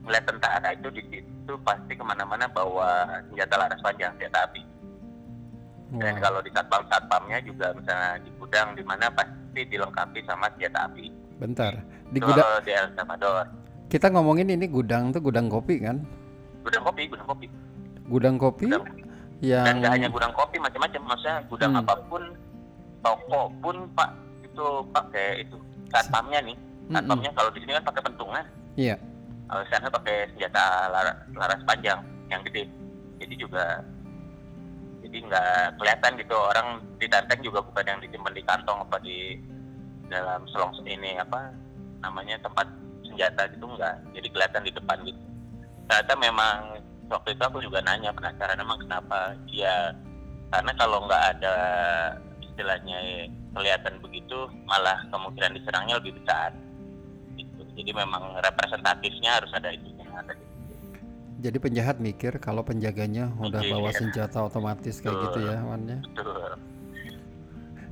melihat 0.05 0.29
tentara 0.29 0.69
itu 0.77 0.89
di 0.93 1.03
situ 1.09 1.53
pasti 1.65 1.97
ke 1.97 2.05
mana-mana 2.05 2.45
bawa 2.47 3.09
senjata 3.33 3.57
laras 3.57 3.81
panjang 3.81 4.13
senjata 4.21 4.45
api 4.45 4.61
dan 5.97 6.15
kalau 6.19 6.41
di 6.41 6.51
satpam 6.51 6.83
satpamnya 6.87 7.39
juga 7.41 7.71
misalnya 7.73 8.19
di 8.19 8.31
gudang 8.37 8.69
di 8.75 8.83
mana 8.83 9.07
pasti 9.11 9.61
dilengkapi 9.65 10.19
sama 10.25 10.47
senjata 10.53 10.87
api 10.87 11.07
bentar. 11.37 11.73
Di 12.11 12.19
gudang 12.19 12.47
di 12.63 12.71
El 12.71 12.89
Salvador. 12.95 13.45
Kita 13.87 14.07
ngomongin 14.11 14.51
ini 14.51 14.67
gudang 14.67 15.11
tuh 15.11 15.21
gudang 15.21 15.47
kopi 15.47 15.79
kan? 15.79 16.03
Gudang 16.63 16.83
kopi 16.83 17.03
gudang 17.07 17.27
kopi. 17.27 17.47
Gudang 18.05 18.37
kopi 18.37 18.65
Gudang 18.67 18.85
dan 18.85 19.01
yang 19.43 19.77
nggak 19.83 19.93
hanya 19.93 20.09
gudang 20.09 20.33
kopi 20.33 20.57
macam-macam. 20.57 21.01
Maksudnya 21.05 21.37
gudang 21.47 21.73
Hmm. 21.77 21.83
apa 21.85 21.95
pun 22.09 22.23
toko 23.01 23.41
pun 23.61 23.77
pak 23.93 24.11
itu 24.43 24.67
pakai 24.91 25.45
itu 25.45 25.57
satpamnya 25.93 26.41
nih. 26.41 26.57
Mm-mm. 26.57 26.95
satpamnya 26.95 27.31
kalau 27.33 27.51
di 27.53 27.59
sini 27.61 27.73
kan 27.75 27.85
pakai 27.85 28.03
pentungan 28.05 28.45
Iya. 28.77 28.97
kalau 29.47 29.61
di 29.65 29.71
sana 29.73 29.89
pakai 29.89 30.17
senjata 30.33 30.65
lar- 30.91 31.21
laras 31.33 31.61
panjang 31.65 32.01
yang 32.29 32.41
gede. 32.45 32.65
Jadi 33.21 33.35
juga 33.37 33.81
jadi 35.15 35.31
nggak 35.31 35.79
kelihatan 35.79 36.13
gitu 36.19 36.35
orang 36.35 36.83
ditanteng 36.99 37.39
juga 37.47 37.63
bukan 37.63 37.87
yang 37.87 38.03
disimpan 38.03 38.35
di 38.35 38.43
kantong 38.43 38.83
apa 38.83 38.99
di 38.99 39.39
dalam 40.11 40.43
selong 40.51 40.75
ini 40.91 41.15
apa 41.23 41.55
namanya 42.03 42.35
tempat 42.43 42.67
senjata 43.07 43.47
gitu 43.55 43.63
enggak 43.63 43.95
jadi 44.11 44.27
kelihatan 44.35 44.63
di 44.67 44.73
depan 44.75 44.99
gitu 45.07 45.23
ternyata 45.87 46.15
memang 46.19 46.59
waktu 47.07 47.31
itu 47.31 47.43
aku 47.47 47.63
juga 47.63 47.79
nanya 47.87 48.11
penasaran 48.11 48.59
emang 48.59 48.83
kenapa 48.83 49.39
ya 49.55 49.95
karena 50.51 50.73
kalau 50.83 51.07
nggak 51.07 51.25
ada 51.39 51.57
istilahnya 52.43 53.31
kelihatan 53.55 53.95
begitu 54.03 54.51
malah 54.67 54.99
kemungkinan 55.15 55.55
diserangnya 55.55 56.03
lebih 56.03 56.19
besar 56.19 56.51
gitu. 57.39 57.63
jadi 57.79 58.03
memang 58.03 58.35
representatifnya 58.43 59.39
harus 59.39 59.55
ada 59.55 59.71
itunya 59.71 60.11
ada 60.11 60.35
gitu. 60.35 60.54
Jadi 61.45 61.59
penjahat 61.61 62.01
mikir 62.01 62.41
kalau 62.41 62.65
penjaganya 62.65 63.29
udah 63.37 63.61
bawa 63.61 63.93
senjata 63.93 64.49
otomatis 64.49 65.05
kayak 65.05 65.29
gitu 65.29 65.45
ya 65.45 65.61
wannya 65.61 66.01
Betul. 66.01 66.57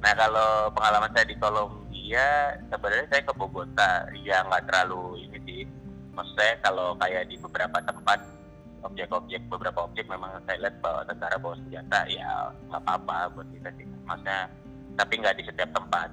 Nah 0.02 0.12
kalau 0.18 0.66
pengalaman 0.75 1.11
saya 1.14 1.26
di 1.30 1.37
Kolombia, 1.38 2.59
sebenarnya 2.66 3.06
saya 3.06 3.23
ke 3.23 3.32
Bogota, 3.38 3.90
ya 4.26 4.42
nggak 4.50 4.66
terlalu 4.66 5.30
ini 5.30 5.38
sih. 5.47 5.62
Maksud 6.12 6.35
saya 6.35 6.59
kalau 6.59 6.99
kayak 6.99 7.30
di 7.30 7.38
beberapa 7.38 7.78
tempat, 7.87 8.18
objek-objek, 8.82 9.47
beberapa 9.47 9.87
objek 9.87 10.11
memang 10.11 10.42
saya 10.42 10.59
lihat 10.66 10.76
bahwa 10.82 11.06
tentara 11.06 11.38
bawa 11.38 11.54
senjata, 11.54 12.00
ya 12.11 12.50
nggak 12.66 12.82
apa-apa 12.82 13.30
buat 13.38 13.47
kita 13.54 13.71
sih. 13.78 13.87
Maksudnya, 14.02 14.38
tapi 14.99 15.12
nggak 15.23 15.37
di 15.38 15.42
setiap 15.47 15.71
tempat. 15.71 16.09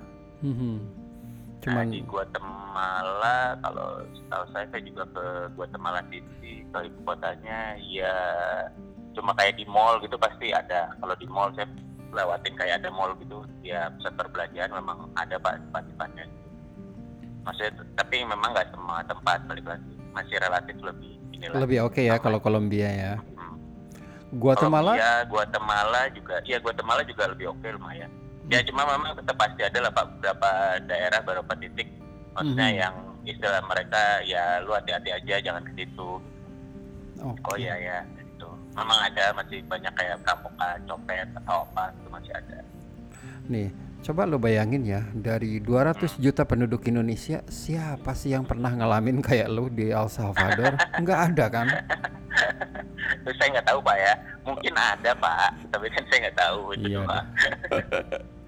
Mhm. 0.45 0.73
Nah, 0.77 0.98
cuman 1.59 1.91
di 1.91 1.99
Guatemala, 2.07 3.59
kalau 3.59 4.03
setahu 4.15 4.45
saya, 4.55 4.65
saya 4.71 4.81
juga 4.83 5.03
ke 5.11 5.25
Guatemala 5.59 5.99
di, 6.07 6.23
di 6.39 6.63
ke 6.71 6.79
ibu 6.87 6.99
kotanya, 7.03 7.75
ya 7.83 8.15
cuma 9.17 9.35
kayak 9.35 9.59
di 9.59 9.65
mall 9.67 9.99
gitu 9.99 10.15
pasti 10.15 10.55
ada. 10.55 10.91
Kalau 11.03 11.15
di 11.19 11.27
mall 11.27 11.51
saya 11.57 11.67
lewatin 12.15 12.55
kayak 12.55 12.79
ada 12.83 12.89
mall 12.89 13.11
gitu, 13.19 13.43
ya 13.61 13.91
pusat 13.99 14.15
perbelanjaan 14.15 14.71
memang 14.71 15.11
ada 15.19 15.35
pak 15.35 15.59
tempat-tempatnya. 15.67 16.25
Maksudnya, 17.43 17.71
tapi 17.99 18.23
memang 18.23 18.49
nggak 18.55 18.69
semua 18.71 19.03
tempat 19.07 19.39
balik 19.47 19.65
lagi 19.67 19.93
masih 20.15 20.35
relatif 20.41 20.75
lebih 20.81 21.13
inilah. 21.35 21.59
lebih 21.63 21.79
oke 21.85 22.01
ya 22.01 22.17
aman. 22.17 22.23
kalau 22.23 22.39
Kolombia 22.41 22.89
ya 22.89 23.13
Hmm. 23.39 23.55
Guatemala 24.35 24.93
Kolombia, 24.97 25.13
Guatemala 25.25 26.01
juga, 26.11 26.35
iya 26.45 26.57
Guatemala 26.59 27.01
juga 27.07 27.23
lebih 27.31 27.49
oke 27.55 27.67
lumayan. 27.67 28.11
Ya 28.49 28.59
cuma 28.65 28.81
memang 28.83 29.13
tetap 29.13 29.37
pasti 29.37 29.61
ada 29.61 29.77
lah 29.79 29.91
pak 29.93 30.05
beberapa 30.17 30.49
daerah 30.83 31.19
beberapa 31.21 31.53
titik, 31.53 31.85
maksudnya 32.33 32.69
Mhm. 32.73 32.79
yang 32.81 32.95
istilah 33.21 33.61
mereka 33.61 34.03
ya 34.25 34.57
lu 34.65 34.73
hati-hati 34.73 35.09
aja 35.13 35.35
jangan 35.39 35.61
ke 35.63 35.71
situ. 35.77 36.17
Oke. 37.19 37.45
Oh 37.45 37.57
iya 37.59 37.75
ya, 37.77 37.97
itu. 38.17 38.49
Memang 38.73 38.97
ada 39.05 39.35
masih 39.35 39.61
banyak 39.69 39.93
kayak 39.93 40.17
perampokan, 40.23 40.77
copet 40.87 41.27
atau 41.37 41.67
apa 41.67 41.93
itu 41.93 42.07
masih 42.09 42.31
ada. 42.33 42.59
Nih, 43.45 43.69
coba 44.01 44.23
lo 44.23 44.39
bayangin 44.39 44.81
ya, 44.81 45.01
dari 45.11 45.59
200 45.59 46.15
juta 46.17 46.41
penduduk 46.41 46.87
Indonesia, 46.87 47.43
siapa 47.45 48.15
sih 48.15 48.31
yang 48.31 48.47
pernah 48.47 48.71
ngalamin 48.71 49.19
kayak 49.19 49.51
lo 49.51 49.67
di 49.67 49.91
El 49.91 50.07
Salvador? 50.07 50.73
Nggak 51.03 51.19
ada 51.33 51.45
kan? 51.51 51.67
Saya 53.29 53.49
nggak 53.51 53.67
tahu 53.67 53.79
pak 53.83 53.97
ya, 53.99 54.13
mungkin 54.41 54.73
ada 54.73 55.11
pak, 55.13 55.49
tapi 55.69 55.85
kan 55.91 56.03
saya 56.07 56.19
nggak 56.29 56.37
tahu 56.39 56.59
itu 56.73 56.87
Iya 56.87 56.97
cuma 57.03 57.17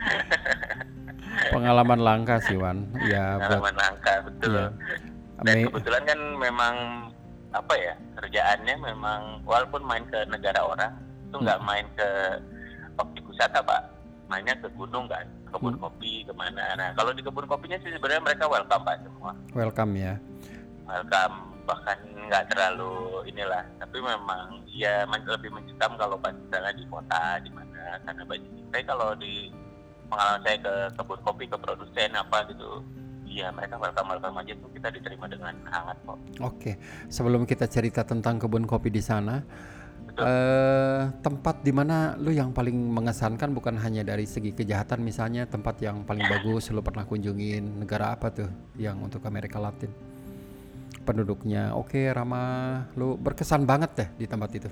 Pengalaman 1.52 2.00
langka 2.00 2.36
sih 2.44 2.56
Wan. 2.56 2.86
Ya 3.08 3.38
buat 3.38 3.60
pengalaman 3.60 3.76
langka 3.78 4.14
betul. 4.28 4.52
Iya. 4.54 4.68
Dan 5.42 5.56
Me- 5.58 5.66
kebetulan 5.68 6.04
kan 6.06 6.20
memang 6.38 6.76
apa 7.52 7.74
ya 7.76 7.94
kerjaannya 8.16 8.76
memang 8.80 9.20
walaupun 9.44 9.84
main 9.84 10.06
ke 10.08 10.24
negara 10.30 10.64
orang 10.64 10.92
itu 11.28 11.36
nggak 11.36 11.60
Hmm. 11.60 11.68
main 11.68 11.86
ke 11.96 12.10
objek 12.96 13.24
wisata 13.28 13.60
pak 13.60 13.92
mainnya 14.32 14.56
ke 14.56 14.72
gunung 14.72 15.04
kan 15.12 15.28
kebun 15.52 15.76
Hmm. 15.76 15.84
kopi 15.84 16.24
ke 16.24 16.32
mana 16.32 16.64
nah 16.80 16.96
kalau 16.96 17.12
di 17.12 17.20
kebun 17.20 17.44
kopinya 17.44 17.76
sih 17.84 17.92
sebenarnya 17.92 18.24
mereka 18.24 18.48
welcome 18.48 18.88
pak 18.88 19.04
semua 19.04 19.36
welcome 19.52 19.92
ya. 20.00 20.16
welcome 20.88 21.36
bahkan 21.68 22.00
nggak 22.32 22.48
terlalu 22.48 22.96
inilah 23.28 23.68
tapi 23.76 24.00
memang 24.00 24.64
ya 24.68 25.04
lebih 25.04 25.52
mencekam 25.52 25.92
kalau 26.00 26.16
pas 26.16 26.32
misalnya 26.32 26.72
di 26.72 26.86
kota 26.88 27.24
di 27.44 27.52
mana 27.52 28.00
karena 28.02 28.24
banyak 28.24 28.52
tapi 28.72 28.84
kalau 28.88 29.12
di 29.20 29.52
pengalaman 30.12 30.42
saya 30.44 30.58
ke 30.60 30.74
kebun 31.00 31.20
kopi 31.24 31.46
ke 31.48 31.58
produsen 31.58 32.12
apa 32.12 32.44
gitu 32.52 32.84
Iya 33.32 33.48
mereka 33.56 33.80
welcome 33.80 34.12
welcome 34.12 34.36
aja 34.44 34.54
tuh 34.60 34.70
kita 34.76 34.92
diterima 34.92 35.24
dengan 35.32 35.56
hangat 35.72 35.98
kok. 36.04 36.20
Oke, 36.44 36.76
sebelum 37.08 37.48
kita 37.48 37.64
cerita 37.72 38.04
tentang 38.04 38.36
kebun 38.36 38.68
kopi 38.68 38.92
di 38.92 39.00
sana, 39.00 39.40
Betul. 40.04 40.28
eh, 40.28 41.04
tempat 41.24 41.64
di 41.64 41.72
mana 41.72 42.20
lu 42.20 42.36
yang 42.36 42.52
paling 42.52 42.76
mengesankan 42.76 43.56
bukan 43.56 43.80
hanya 43.80 44.04
dari 44.04 44.28
segi 44.28 44.52
kejahatan, 44.52 45.00
misalnya 45.00 45.48
tempat 45.48 45.80
yang 45.80 46.04
paling 46.04 46.28
bagus 46.28 46.68
lu 46.76 46.84
pernah 46.84 47.08
kunjungin 47.08 47.80
negara 47.80 48.12
apa 48.12 48.36
tuh 48.36 48.52
yang 48.76 49.00
untuk 49.00 49.24
Amerika 49.24 49.64
Latin? 49.64 49.96
Penduduknya 51.08 51.72
oke, 51.72 52.12
ramah, 52.12 52.92
lu 53.00 53.16
berkesan 53.16 53.64
banget 53.64 53.92
deh 53.96 54.10
di 54.20 54.26
tempat 54.28 54.52
itu. 54.60 54.70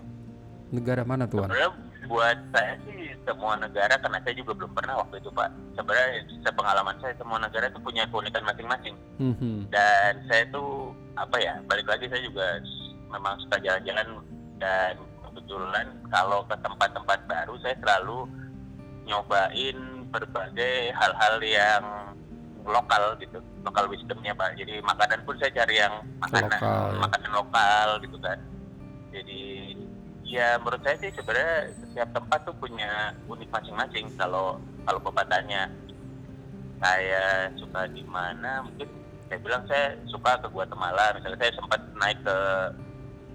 Negara 0.75 1.08
mana 1.08 1.31
tuan? 1.31 1.48
Sebenarnya 1.48 1.88
buat 2.10 2.38
saya 2.50 2.74
sih 2.89 3.13
semua 3.22 3.54
negara 3.62 3.94
karena 4.01 4.18
saya 4.25 4.34
juga 4.34 4.58
belum 4.58 4.74
pernah 4.74 4.98
waktu 5.06 5.22
itu 5.22 5.30
pak. 5.30 5.54
Sebenarnya 5.78 6.25
sepengalaman 6.42 6.98
saya 6.98 7.13
semua 7.22 7.38
negara 7.38 7.70
itu 7.70 7.80
punya 7.86 8.04
keunikan 8.10 8.42
masing-masing. 8.50 8.96
Mhm. 9.22 9.70
Dan 9.70 10.13
saya 10.25 10.44
tuh 10.50 10.89
apa 11.13 11.38
ya 11.38 11.62
balik 11.70 11.86
lagi 11.86 12.10
saya 12.10 12.25
juga 12.25 12.58
memang 13.13 13.38
suka 13.46 13.62
jalan-jalan 13.62 14.08
dan 14.58 14.98
kebetulan 15.30 15.88
kalau 16.10 16.42
ke 16.50 16.56
tempat-tempat 16.66 17.20
baru 17.30 17.54
saya 17.62 17.78
selalu 17.78 18.25
nyobain 19.06 19.78
berbagai 20.10 20.94
hal-hal 20.98 21.36
yang 21.46 21.86
lokal 22.66 23.18
gitu 23.18 23.42
lokal 23.66 23.89
wisdomnya 23.89 24.34
pak 24.34 24.58
jadi 24.58 24.82
makanan 24.86 25.25
pun 25.25 25.36
saya 25.42 25.51
cari 25.54 25.82
yang 25.82 25.94
makanan 26.22 26.60
Lokal, 26.60 26.89
makanan 27.01 27.32
lokal 27.34 27.88
gitu 28.06 28.18
kan 28.22 28.39
jadi 29.10 29.68
ya 30.29 30.62
menurut 30.62 30.81
saya 30.86 30.95
sih 31.01 31.12
sebenarnya 31.17 31.74
setiap 31.74 32.09
tempat 32.13 32.39
tuh 32.45 32.55
punya 32.62 33.17
unik 33.25 33.50
masing-masing. 33.50 34.05
Kalau 34.13 34.62
kalau 34.86 35.00
pepatahnya 35.01 35.74
saya 36.77 37.50
suka 37.57 37.89
di 37.89 38.05
mana 38.05 38.63
mungkin 38.63 38.88
saya 39.27 39.39
bilang 39.41 39.63
saya 39.65 39.98
suka 40.05 40.38
ke 40.45 40.48
Guatemala. 40.53 41.17
Misalnya 41.17 41.39
saya 41.41 41.53
sempat 41.57 41.81
naik 41.98 42.19
ke 42.21 42.38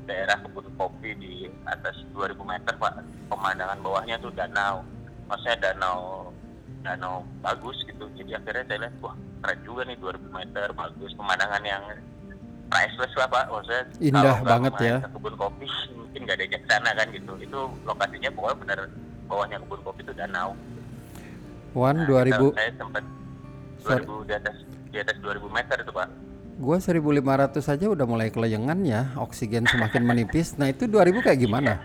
daerah 0.06 0.38
kebun 0.46 0.70
kopi 0.78 1.10
di 1.18 1.50
atas 1.66 1.98
2000 2.14 2.38
meter 2.46 2.74
pak. 2.78 3.02
Pemandangan 3.26 3.82
bawahnya 3.82 4.16
tuh 4.22 4.30
danau. 4.30 4.86
Maksudnya 5.26 5.70
danau 5.70 6.30
danau 6.86 7.26
bagus 7.42 7.76
gitu. 7.90 8.06
Jadi 8.14 8.38
akhirnya 8.38 8.64
saya 8.70 8.78
lihat 8.86 8.94
wah 9.02 9.18
keren 9.42 9.60
juga 9.66 9.82
nih 9.90 9.98
2000 9.98 10.30
meter 10.30 10.66
bagus. 10.78 11.10
Pemandangan 11.18 11.62
yang 11.66 11.84
priceless 12.66 13.12
lah 13.14 13.26
pak. 13.26 13.44
Maksudnya 13.46 13.82
Indah 13.98 14.20
kalau 14.20 14.34
nggak 14.34 14.46
banget 14.46 14.72
ya. 14.78 14.96
ke 14.98 15.08
kebun 15.10 15.34
kopi 15.34 15.66
mungkin 15.92 16.20
nggak 16.22 16.36
ada 16.36 16.44
di 16.46 16.58
sana 16.64 16.90
kan 16.92 17.06
gitu. 17.10 17.32
Itu 17.38 17.58
lokasinya 17.82 18.30
pokoknya 18.30 18.56
bener 18.58 18.78
bawahnya 19.24 19.56
kebun 19.58 19.80
kopi 19.82 20.00
itu 20.00 20.12
danau. 20.12 20.50
Wan 21.72 21.96
Nah, 21.96 22.06
2000 22.06 22.30
kita- 22.46 22.56
saya 22.56 22.70
sempat 22.74 23.04
Sorry. 23.78 24.04
2000 24.04 24.22
di 24.22 24.32
atas 24.32 24.56
di 24.86 24.96
atas 24.96 25.16
2000 25.18 25.48
meter 25.48 25.76
itu 25.76 25.90
pak. 25.90 26.08
Gua 26.54 26.78
1500 26.78 27.58
saja 27.60 27.86
udah 27.88 28.04
mulai 28.04 28.30
keleyengan 28.30 28.78
ya 28.80 29.10
oksigen 29.16 29.66
semakin 29.66 30.06
menipis. 30.08 30.54
Nah 30.54 30.68
itu 30.68 30.86
2000 30.86 31.18
kayak 31.20 31.40
gimana? 31.40 31.82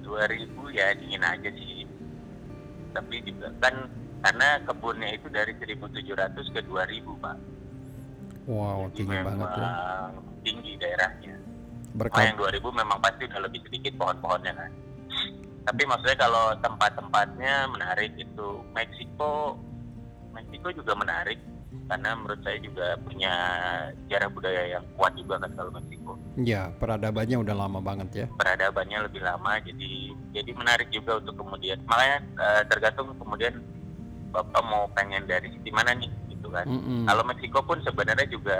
2000 0.00 0.46
ya 0.70 0.94
dingin 0.94 1.20
aja 1.20 1.50
sih. 1.50 1.82
Tapi 2.88 3.20
juga 3.20 3.50
kan 3.58 3.74
karena 4.20 4.48
kebunnya 4.62 5.10
itu 5.12 5.26
dari 5.28 5.54
1700 5.54 6.06
ke 6.48 6.60
2000 6.62 7.14
pak 7.18 7.36
wow 8.48 8.88
Jadi 8.90 8.96
tinggi 8.96 9.12
memang 9.12 9.36
banget 9.36 9.50
ya. 9.60 9.68
tinggi 10.42 10.72
daerahnya. 10.80 11.36
Berkat 11.98 12.24
yang 12.32 12.36
2000 12.40 12.80
memang 12.80 12.98
pasti 13.04 13.22
udah 13.28 13.40
lebih 13.44 13.60
sedikit 13.68 13.92
pohon-pohonnya 14.00 14.52
kan. 14.56 14.70
Tapi 15.68 15.82
maksudnya 15.84 16.16
kalau 16.16 16.56
tempat-tempatnya 16.64 17.54
menarik 17.68 18.16
itu 18.16 18.48
Meksiko. 18.72 19.60
Meksiko 20.32 20.68
juga 20.72 20.96
menarik 20.96 21.36
karena 21.88 22.16
menurut 22.16 22.40
saya 22.44 22.56
juga 22.60 22.96
punya 23.00 23.32
sejarah 24.04 24.28
budaya 24.32 24.62
yang 24.76 24.84
kuat 24.96 25.12
juga 25.20 25.36
kan 25.44 25.52
kalau 25.52 25.70
Meksiko. 25.76 26.16
Ya 26.40 26.72
peradabannya 26.80 27.36
udah 27.44 27.54
lama 27.56 27.80
banget 27.84 28.08
ya. 28.24 28.26
Peradabannya 28.32 28.98
lebih 29.04 29.20
lama 29.20 29.60
jadi 29.60 29.90
jadi 30.32 30.50
menarik 30.56 30.88
juga 30.88 31.20
untuk 31.20 31.36
kemudian. 31.36 31.84
Makanya 31.84 32.18
eh, 32.40 32.62
tergantung 32.72 33.12
kemudian 33.20 33.60
bapak 34.32 34.62
mau 34.64 34.88
pengen 34.96 35.24
dari 35.28 35.52
sisi 35.52 35.68
mana 35.72 35.92
nih 35.96 36.08
gitu 36.48 36.56
kan. 36.56 36.66
Mm-mm. 36.66 37.04
kalau 37.04 37.22
Meksiko 37.28 37.60
pun 37.60 37.78
sebenarnya 37.84 38.26
juga 38.32 38.58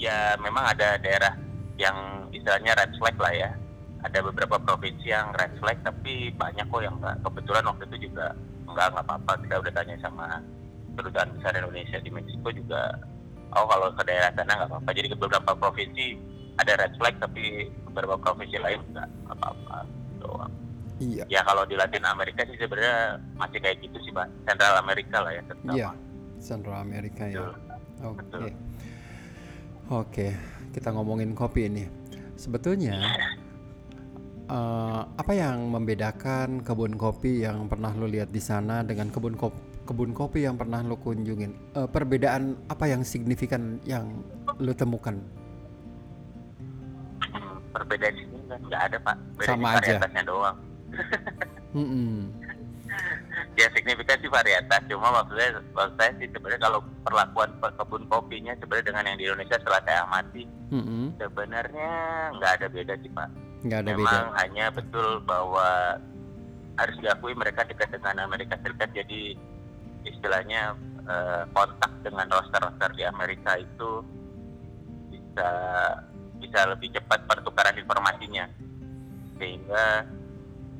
ya 0.00 0.32
memang 0.40 0.64
ada 0.72 0.96
daerah 0.96 1.36
yang 1.76 2.28
istilahnya 2.32 2.72
red 2.72 2.92
flag 2.96 3.16
lah 3.20 3.34
ya. 3.36 3.50
Ada 4.04 4.22
beberapa 4.22 4.56
provinsi 4.56 5.12
yang 5.12 5.34
red 5.36 5.52
flag 5.60 5.76
tapi 5.84 6.32
banyak 6.32 6.64
kok 6.64 6.80
yang 6.80 6.96
enggak 6.96 7.20
kebetulan 7.20 7.64
waktu 7.68 7.84
itu 7.92 8.08
juga 8.08 8.32
enggak 8.64 8.86
nggak 8.96 9.04
apa-apa. 9.04 9.32
Kita 9.44 9.54
udah 9.60 9.72
tanya 9.76 9.96
sama 10.00 10.26
kedutaan 10.96 11.36
besar 11.36 11.52
Indonesia 11.60 11.98
di 12.00 12.08
Meksiko 12.08 12.48
juga 12.56 12.96
oh 13.52 13.68
kalau 13.68 13.92
ke 13.92 14.02
daerah 14.08 14.32
sana 14.32 14.52
nggak 14.56 14.68
apa-apa. 14.72 14.90
Jadi 14.96 15.06
ke 15.12 15.16
beberapa 15.20 15.52
provinsi 15.52 16.16
ada 16.56 16.72
red 16.80 16.92
flag 16.96 17.20
tapi 17.20 17.68
beberapa 17.92 18.16
provinsi 18.16 18.56
lain 18.56 18.80
enggak 18.94 19.08
nggak 19.28 19.36
apa-apa. 19.36 19.78
Doang. 20.22 20.52
Iya. 20.96 21.24
Ya 21.28 21.40
kalau 21.44 21.68
di 21.68 21.76
Latin 21.76 22.08
Amerika 22.08 22.40
sih 22.48 22.56
sebenarnya 22.56 23.20
masih 23.36 23.60
kayak 23.60 23.84
gitu 23.84 24.00
sih 24.00 24.12
pak. 24.16 24.28
Central 24.48 24.80
Amerika 24.80 25.20
lah 25.20 25.32
ya 25.34 25.42
terutama. 25.44 25.76
Iya, 25.76 25.90
Central 26.46 26.78
America 26.78 27.26
ya. 27.26 27.50
Oke. 28.06 28.22
Betul. 28.22 28.54
Oke, 29.90 30.28
kita 30.70 30.94
ngomongin 30.94 31.34
kopi 31.34 31.66
ini. 31.66 31.84
Sebetulnya 32.38 32.94
eh, 34.46 35.02
apa 35.02 35.32
yang 35.34 35.74
membedakan 35.74 36.62
kebun 36.62 36.94
kopi 36.94 37.42
yang 37.42 37.66
pernah 37.66 37.90
lo 37.98 38.06
lihat 38.06 38.30
di 38.30 38.38
sana 38.38 38.86
dengan 38.86 39.10
kebun 39.10 39.34
kopi 39.34 39.58
kebun 39.86 40.10
kopi 40.10 40.42
yang 40.46 40.54
pernah 40.54 40.82
lo 40.86 40.94
kunjungin? 40.98 41.54
Eh, 41.74 41.88
perbedaan 41.90 42.54
apa 42.70 42.86
yang 42.86 43.02
signifikan 43.02 43.82
yang 43.82 44.22
lo 44.62 44.70
temukan? 44.74 45.18
Hmm, 47.22 47.58
perbedaan 47.74 48.14
kan 48.46 48.60
nggak 48.62 48.82
ada 48.90 48.96
pak 49.02 49.16
Beda 49.36 49.46
Sama 49.52 49.68
aja. 49.78 49.98
doang 50.22 50.56
Mm-mm. 51.76 52.32
Ya 53.56 53.66
signifikan 53.72 54.20
sih 54.20 54.28
varietas 54.28 54.84
cuma 54.84 55.08
maksudnya 55.10 55.48
maksud 55.72 55.94
saya 55.96 56.12
sih 56.20 56.28
sebenarnya 56.28 56.62
kalau 56.62 56.80
perlakuan 57.02 57.50
pe- 57.56 57.74
kebun 57.74 58.04
kopinya 58.06 58.52
sebenarnya 58.56 58.86
dengan 58.86 59.04
yang 59.08 59.16
di 59.16 59.24
Indonesia 59.24 59.56
setelah 59.56 59.80
saya 59.82 60.00
amati 60.04 60.44
Mm-mm. 60.70 61.04
sebenarnya 61.16 61.92
nggak 62.36 62.52
ada 62.60 62.66
beda 62.68 62.94
sih 63.00 63.10
pak 63.10 63.28
Nggak 63.64 63.78
ada 63.80 63.88
beda. 63.88 63.96
memang 63.96 64.24
hanya 64.36 64.64
betul 64.68 65.08
bahwa 65.24 65.68
harus 66.76 66.96
diakui 67.00 67.32
mereka 67.32 67.64
dekat 67.64 67.88
dengan 67.88 68.20
Amerika 68.22 68.60
Serikat 68.60 68.92
jadi 68.92 69.32
istilahnya 70.04 70.76
eh, 71.08 71.42
kontak 71.50 71.92
dengan 72.04 72.28
roster-roster 72.28 72.92
di 72.92 73.02
Amerika 73.02 73.56
itu 73.56 74.04
bisa 75.08 75.48
bisa 76.36 76.60
lebih 76.68 76.92
cepat 76.92 77.24
pertukaran 77.24 77.72
informasinya 77.74 78.44
sehingga 79.40 80.04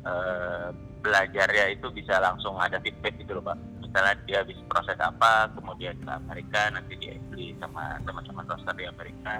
eh, 0.05 0.69
belajarnya 1.07 1.79
itu 1.79 1.87
bisa 1.95 2.19
langsung 2.19 2.59
ada 2.59 2.83
feedback 2.83 3.15
gitu 3.23 3.39
loh 3.39 3.45
pak. 3.47 3.55
Misalnya 3.79 4.19
dia 4.27 4.43
habis 4.43 4.59
proses 4.67 4.99
apa 4.99 5.47
kemudian 5.55 5.95
ke 6.03 6.11
Amerika 6.11 6.67
nanti 6.75 6.99
dia 6.99 7.15
beli 7.31 7.55
sama 7.63 7.95
teman-teman 8.03 8.43
roster 8.51 8.75
di 8.75 8.91
Amerika. 8.91 9.39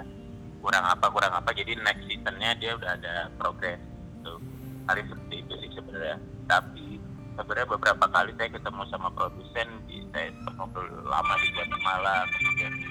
Kurang 0.63 0.87
apa 0.87 1.11
kurang 1.11 1.35
apa 1.35 1.51
jadi 1.51 1.75
next 1.83 2.07
seasonnya 2.07 2.55
dia 2.55 2.71
udah 2.79 2.95
ada 2.95 3.27
progres 3.35 3.83
gitu. 3.83 4.39
Kali 4.87 5.03
seperti 5.11 5.35
itu 5.43 5.53
sih 5.59 5.69
sebenarnya. 5.75 6.17
Tapi 6.47 6.87
sebenarnya 7.35 7.67
beberapa 7.75 8.05
kali 8.07 8.31
saya 8.39 8.49
ketemu 8.55 8.81
sama 8.87 9.11
produsen 9.11 9.67
di 9.91 10.07
saya 10.15 10.31
ngobrol 10.55 10.87
lama 11.03 11.35
di 11.43 11.47
Guatemala 11.51 12.15
kemudian 12.31 12.73
di 12.79 12.89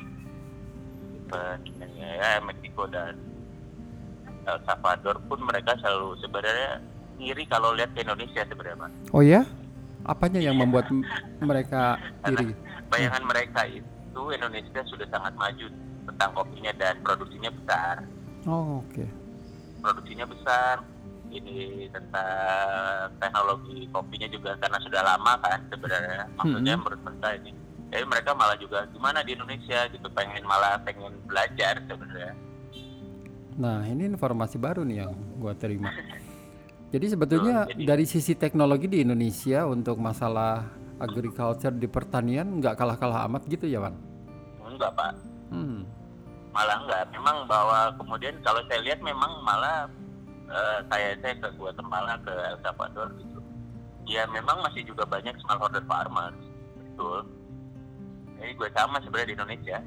ya 1.99 2.39
Meksiko 2.45 2.87
dan 2.87 3.19
El 4.47 4.62
Salvador 4.62 5.19
pun 5.27 5.43
mereka 5.43 5.75
selalu 5.83 6.15
sebenarnya 6.23 6.79
iri 7.18 7.44
kalau 7.46 7.72
lihat 7.72 7.92
ke 7.92 8.00
Indonesia 8.00 8.42
sebenarnya 8.42 8.79
Pak. 8.79 8.90
Oh 9.11 9.20
ya? 9.20 9.42
Apanya 10.02 10.38
yang 10.38 10.55
membuat 10.55 10.87
mereka 11.40 11.98
iri? 12.24 12.55
bayangan 12.87 13.26
mereka 13.26 13.66
itu 13.66 14.22
Indonesia 14.31 14.81
sudah 14.87 15.02
sangat 15.11 15.35
maju 15.35 15.66
tentang 16.07 16.31
kopinya 16.33 16.70
dan 16.72 16.94
produksinya 17.02 17.50
besar 17.50 18.07
Oh, 18.46 18.79
oke. 18.79 19.02
produksinya 19.83 20.22
besar 20.22 20.87
ini 21.29 21.90
tentang 21.90 22.31
teknologi 23.18 23.90
kopinya 23.90 24.31
juga 24.31 24.55
karena 24.57 24.79
sudah 24.79 25.02
lama 25.02 25.35
kan 25.42 25.59
sebenarnya 25.66 26.31
maksudnya 26.33 26.74
Mhm. 26.74 26.81
menurut 26.81 27.00
mereka 27.02 27.29
ini 27.35 27.50
jadi 27.87 28.05
mereka 28.07 28.31
malah 28.33 28.55
juga 28.55 28.79
gimana 28.88 29.18
di 29.20 29.35
Indonesia 29.35 29.79
gitu 29.90 30.07
pengen 30.11 30.42
malah 30.46 30.79
pengen 30.81 31.12
belajar 31.26 31.83
sebenarnya 31.83 32.33
Nah, 33.57 33.83
ini 33.83 34.05
informasi 34.07 34.61
baru 34.61 34.85
nih 34.85 35.00
yang 35.00 35.11
gua 35.40 35.57
terima. 35.57 35.88
Jadi 36.94 37.07
sebetulnya 37.11 37.66
Betul, 37.66 37.72
jadi- 37.83 37.87
dari 37.87 38.05
sisi 38.07 38.33
teknologi 38.38 38.87
di 38.87 39.03
Indonesia 39.03 39.66
untuk 39.66 39.99
masalah 39.99 40.70
agriculture 41.03 41.75
di 41.75 41.90
pertanian 41.90 42.62
nggak 42.62 42.79
kalah-kalah 42.79 43.27
amat 43.29 43.42
gitu 43.51 43.66
ya, 43.68 43.83
Wan? 43.83 43.94
enggak 44.66 44.92
pak. 44.92 45.12
Hmm. 45.51 45.87
malah 46.53 46.81
enggak. 46.85 47.05
Memang 47.12 47.37
bahwa 47.44 47.92
kemudian 48.01 48.35
kalau 48.40 48.64
saya 48.64 48.81
lihat 48.81 49.01
memang 49.05 49.29
malah 49.44 49.88
eh, 50.49 50.79
saya 50.88 51.12
saya 51.20 51.35
ke 51.37 51.49
Guatemala 51.61 52.16
ke 52.25 52.33
El 52.33 52.57
Salvador 52.64 53.12
gitu 53.20 53.37
ya 54.07 54.22
memang 54.31 54.62
masih 54.62 54.87
juga 54.87 55.03
banyak 55.05 55.35
smallholder 55.42 55.83
farmers. 55.85 56.38
Betul. 56.79 57.27
Ini 58.38 58.53
gue 58.55 58.68
sama 58.72 59.03
sebenarnya 59.03 59.29
di 59.29 59.37
Indonesia 59.37 59.79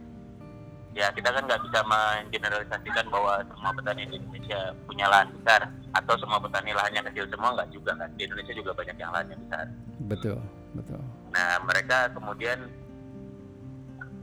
ya 0.97 1.07
kita 1.13 1.29
kan 1.29 1.45
nggak 1.45 1.61
bisa 1.69 1.79
mengeneralisasikan 1.85 3.05
bahwa 3.13 3.45
semua 3.45 3.71
petani 3.77 4.03
di 4.09 4.17
Indonesia 4.17 4.73
punya 4.89 5.05
lahan 5.05 5.29
besar 5.37 5.61
atau 5.93 6.15
semua 6.17 6.41
petani 6.41 6.73
lahannya 6.73 7.05
kecil 7.13 7.29
semua 7.29 7.53
nggak 7.55 7.69
juga 7.71 7.91
kan 7.93 8.09
di 8.17 8.25
Indonesia 8.25 8.53
juga 8.57 8.71
banyak 8.73 8.97
yang 8.97 9.11
lahannya 9.13 9.37
besar 9.47 9.65
Betul, 10.09 10.39
betul. 10.73 11.01
Nah, 11.29 11.61
mereka 11.67 12.09
kemudian 12.17 12.65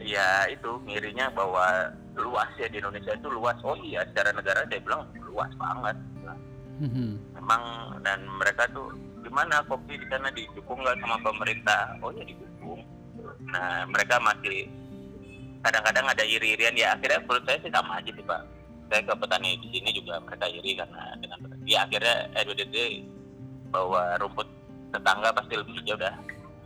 ya 0.02 0.50
itu 0.50 0.82
ngirinya 0.82 1.30
bahwa 1.30 1.94
luas 2.18 2.50
ya 2.58 2.66
di 2.66 2.82
Indonesia 2.82 3.14
itu 3.14 3.28
luas. 3.30 3.54
Oh 3.62 3.78
iya, 3.78 4.02
secara 4.10 4.34
negara 4.34 4.66
saya 4.66 4.82
bilang 4.82 5.06
luas 5.22 5.52
banget. 5.54 5.96
Mhm. 6.76 7.08
Memang 7.38 7.62
dan 8.04 8.20
mereka 8.36 8.68
tuh 8.74 8.92
gimana 9.22 9.64
kopi 9.64 9.96
di 9.96 10.06
sana 10.10 10.28
didukung 10.34 10.82
nggak 10.82 10.98
sama 10.98 11.16
pemerintah? 11.22 11.94
Oh 12.02 12.10
ya 12.10 12.24
didukung. 12.24 12.82
Nah, 13.46 13.86
mereka 13.86 14.18
masih 14.18 14.66
kadang-kadang 15.66 16.06
ada 16.06 16.22
iri-irian 16.22 16.72
ya 16.72 16.94
akhirnya 16.94 17.18
menurut 17.26 17.42
saya 17.42 17.58
sih 17.58 17.72
sama 17.74 17.98
aja 17.98 18.08
sih 18.08 18.22
Pak. 18.22 18.40
Saya 18.86 19.02
ke 19.02 19.12
petani 19.18 19.58
di 19.58 19.68
sini 19.74 19.90
juga 19.90 20.14
mereka 20.22 20.46
iri 20.46 20.78
karena 20.78 21.02
dengan 21.18 21.38
ya 21.66 21.82
akhirnya 21.82 22.16
RWDD 22.38 22.76
bahwa 23.68 24.00
rumput 24.22 24.46
tetangga 24.94 25.28
pasti 25.34 25.54
lebih 25.58 25.74
hijau 25.82 25.98
dah 25.98 26.14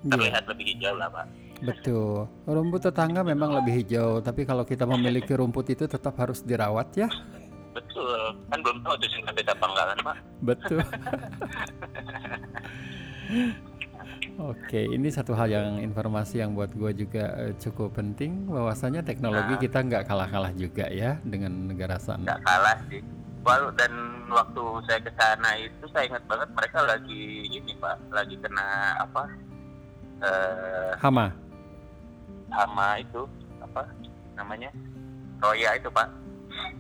Iya, 0.01 0.17
terlihat 0.17 0.45
lebih 0.49 0.65
hijau 0.73 0.95
lah 0.97 1.09
Pak. 1.09 1.27
betul. 1.61 2.25
Rumput 2.45 2.81
tetangga 2.81 3.21
memang 3.21 3.53
lebih 3.53 3.85
hijau, 3.85 4.21
tapi 4.21 4.45
kalau 4.45 4.65
kita 4.65 4.85
memiliki 4.85 5.33
rumput 5.37 5.69
itu 5.69 5.85
tetap 5.85 6.17
harus 6.17 6.41
dirawat 6.41 6.89
ya. 6.97 7.09
betul 7.71 8.35
kan 8.51 8.59
belum 8.67 8.83
tahu 8.83 8.99
tuh 8.99 9.07
sintetis 9.15 9.47
apa 9.47 9.63
enggak 9.63 9.87
kan 9.87 9.99
pak 10.03 10.17
Betul. 10.43 10.79
Oke, 14.41 14.89
ini 14.89 15.13
satu 15.13 15.37
hal 15.37 15.53
yang 15.53 15.77
informasi 15.79 16.41
yang 16.41 16.57
buat 16.57 16.73
gue 16.73 16.97
juga 16.97 17.29
eh, 17.37 17.53
cukup 17.61 17.93
penting. 17.93 18.49
Bahwasanya 18.49 19.05
teknologi 19.05 19.53
Nah. 19.53 19.61
kita 19.61 19.79
nggak 19.85 20.09
kalah-kalah 20.09 20.53
juga 20.57 20.89
ya 20.89 21.21
dengan 21.21 21.69
negara 21.69 22.01
sana. 22.01 22.25
nggak 22.25 22.41
kalah 22.41 22.77
sih. 22.89 23.05
Walau 23.41 23.69
dan 23.73 23.93
waktu 24.29 24.65
saya 24.85 25.01
ke 25.01 25.13
sana 25.17 25.51
itu 25.57 25.85
saya 25.93 26.09
ingat 26.09 26.25
banget 26.25 26.49
mereka 26.53 26.79
lagi 26.85 27.25
ini 27.49 27.73
pak. 27.77 27.97
Lagi 28.09 28.37
kena 28.37 28.67
apa 29.01 29.23
eh 30.21 30.93
Hama, 30.97 31.33
hama 32.49 32.89
itu 33.01 33.25
apa 33.61 33.89
namanya? 34.37 34.69
Roya 35.41 35.77
itu 35.77 35.89
pak. 35.89 36.09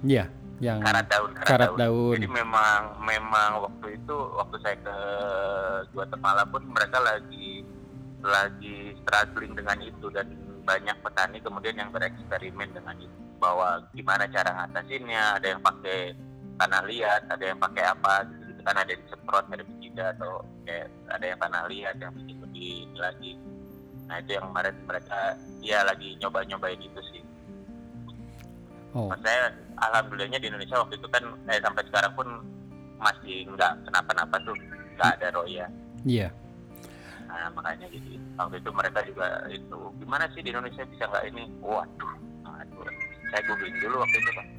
Iya, 0.00 0.28
yang 0.60 0.84
karat 0.84 1.08
daun 1.08 1.32
karat 1.32 1.72
daun. 1.72 2.20
jadi 2.20 2.28
memang 2.28 3.00
memang 3.00 3.64
waktu 3.64 3.96
itu 3.96 4.16
waktu 4.36 4.56
saya 4.60 4.76
ke 4.76 4.96
Guatemala 5.96 6.44
pun 6.44 6.68
mereka 6.68 7.00
lagi 7.00 7.64
lagi 8.20 8.92
struggling 9.00 9.56
dengan 9.56 9.80
itu. 9.80 10.06
Dan 10.12 10.36
banyak 10.60 11.00
petani 11.00 11.40
kemudian 11.40 11.80
yang 11.80 11.88
bereksperimen 11.88 12.76
dengan 12.76 12.92
itu. 13.00 13.18
Bahwa 13.40 13.80
gimana 13.96 14.28
cara 14.28 14.52
ngatasinnya 14.52 15.40
ada 15.40 15.46
yang 15.56 15.64
pakai 15.64 16.12
tanah 16.60 16.84
liat 16.84 17.22
ada 17.32 17.44
yang 17.44 17.56
pakai 17.56 17.84
apa 17.88 18.28
gitu, 18.28 18.44
gitu. 18.52 18.60
Kan 18.60 18.76
ada 18.76 18.90
yang 18.92 19.02
disemprot 19.08 19.44
herbisida 19.48 20.04
atau 20.12 20.44
kayak 20.68 20.92
ada 21.08 21.24
yang 21.24 21.38
tanah 21.40 21.62
liat 21.72 21.96
yang 21.96 22.12
bikin 22.12 22.36
lebih 22.44 22.76
lagi. 23.00 23.32
Nah 24.12 24.20
itu 24.20 24.30
yang 24.36 24.44
kemarin 24.52 24.76
mereka 24.84 25.20
ya 25.64 25.80
lagi 25.88 26.20
nyoba-nyobain 26.20 26.84
itu 26.84 27.00
sih 27.08 27.24
Oh, 28.90 29.06
Mas 29.06 29.22
saya 29.22 29.54
alhamdulillahnya 29.78 30.42
di 30.42 30.50
Indonesia 30.50 30.82
waktu 30.82 30.98
itu 30.98 31.06
kan 31.14 31.22
eh, 31.46 31.62
sampai 31.62 31.82
sekarang 31.86 32.12
pun 32.18 32.26
masih 32.98 33.46
nggak 33.54 33.72
kenapa-napa 33.86 34.36
tuh 34.44 34.56
nggak 34.98 35.10
ada 35.16 35.28
roya 35.32 35.66
iya. 36.04 36.28
nah 37.30 37.48
makanya 37.54 37.86
jadi 37.88 38.18
waktu 38.36 38.58
itu 38.58 38.70
mereka 38.74 38.98
juga 39.06 39.26
itu 39.48 39.78
gimana 40.02 40.26
sih 40.34 40.42
di 40.42 40.50
Indonesia 40.50 40.82
bisa 40.84 41.06
nggak 41.06 41.24
ini? 41.30 41.44
Waduh 41.62 42.14
aduh 42.44 42.90
saya 43.30 43.42
googling 43.46 43.76
dulu 43.78 43.96
waktu 44.02 44.16
itu 44.18 44.30
kan 44.34 44.46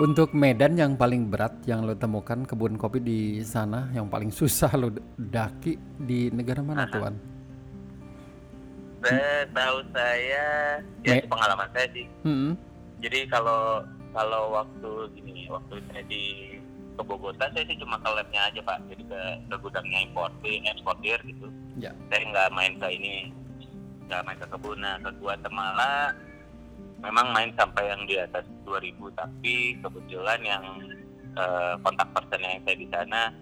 Untuk 0.00 0.32
Medan 0.38 0.78
yang 0.78 0.94
paling 0.94 1.28
berat 1.28 1.66
yang 1.66 1.82
lo 1.82 1.98
temukan 1.98 2.46
kebun 2.46 2.78
kopi 2.78 3.02
di 3.02 3.20
sana 3.42 3.90
yang 3.90 4.06
paling 4.06 4.30
susah 4.30 4.70
lo 4.78 4.94
daki 5.18 5.76
di 5.98 6.30
negara 6.30 6.62
mana 6.62 6.86
tuan? 6.88 7.18
Saya 9.00 9.48
tahu 9.52 9.78
saya 9.96 10.46
ya 11.04 11.12
itu 11.16 11.26
pengalaman 11.28 11.68
saya 11.72 11.86
sih. 11.96 12.06
Hmm, 12.24 12.52
jadi 13.00 13.26
kalau 13.32 13.84
kalau 14.12 14.52
waktu 14.52 14.90
gini 15.16 15.48
waktu 15.48 15.80
saya 15.88 16.02
di 16.08 16.56
ke 16.98 17.02
Bogota 17.06 17.48
saya 17.54 17.64
sih 17.64 17.78
cuma 17.80 17.96
ke 17.96 18.08
labnya 18.12 18.52
aja 18.52 18.60
pak. 18.60 18.78
Jadi 18.92 19.02
ke, 19.08 19.20
ke 19.48 19.56
gudangnya 19.60 19.98
importir 20.04 20.60
eksportir 20.68 21.18
gitu. 21.24 21.48
Ya. 21.80 21.96
saya 22.12 22.28
nggak 22.28 22.52
main 22.52 22.76
ke 22.76 22.88
ini 22.92 23.32
nggak 24.10 24.20
main 24.26 24.36
ke 24.36 24.46
kebun 24.52 24.82
nah 24.82 25.00
ke 25.00 25.10
Guatemala 25.16 26.12
memang 27.00 27.32
main 27.32 27.50
sampai 27.56 27.88
yang 27.88 28.02
di 28.04 28.20
atas 28.20 28.44
2000 28.68 28.98
tapi 29.16 29.80
kebetulan 29.80 30.40
yang 30.44 30.64
eh, 31.38 31.74
kontak 31.80 32.10
person 32.12 32.42
yang 32.44 32.60
saya 32.66 32.76
di 32.76 32.88
sana 32.92 33.32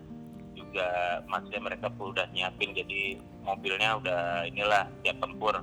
juga 0.68 0.88
maksudnya 1.26 1.60
mereka 1.64 1.86
pun 1.96 2.12
udah 2.12 2.28
nyiapin 2.36 2.76
jadi 2.76 3.16
mobilnya 3.42 3.96
udah 3.98 4.44
inilah 4.44 4.84
siap 5.00 5.16
tempur. 5.18 5.56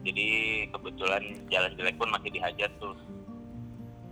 Jadi 0.00 0.28
kebetulan 0.72 1.22
jalan 1.52 1.76
jelek 1.76 1.96
pun 2.00 2.08
masih 2.08 2.32
dihajar 2.32 2.70
tuh. 2.80 2.96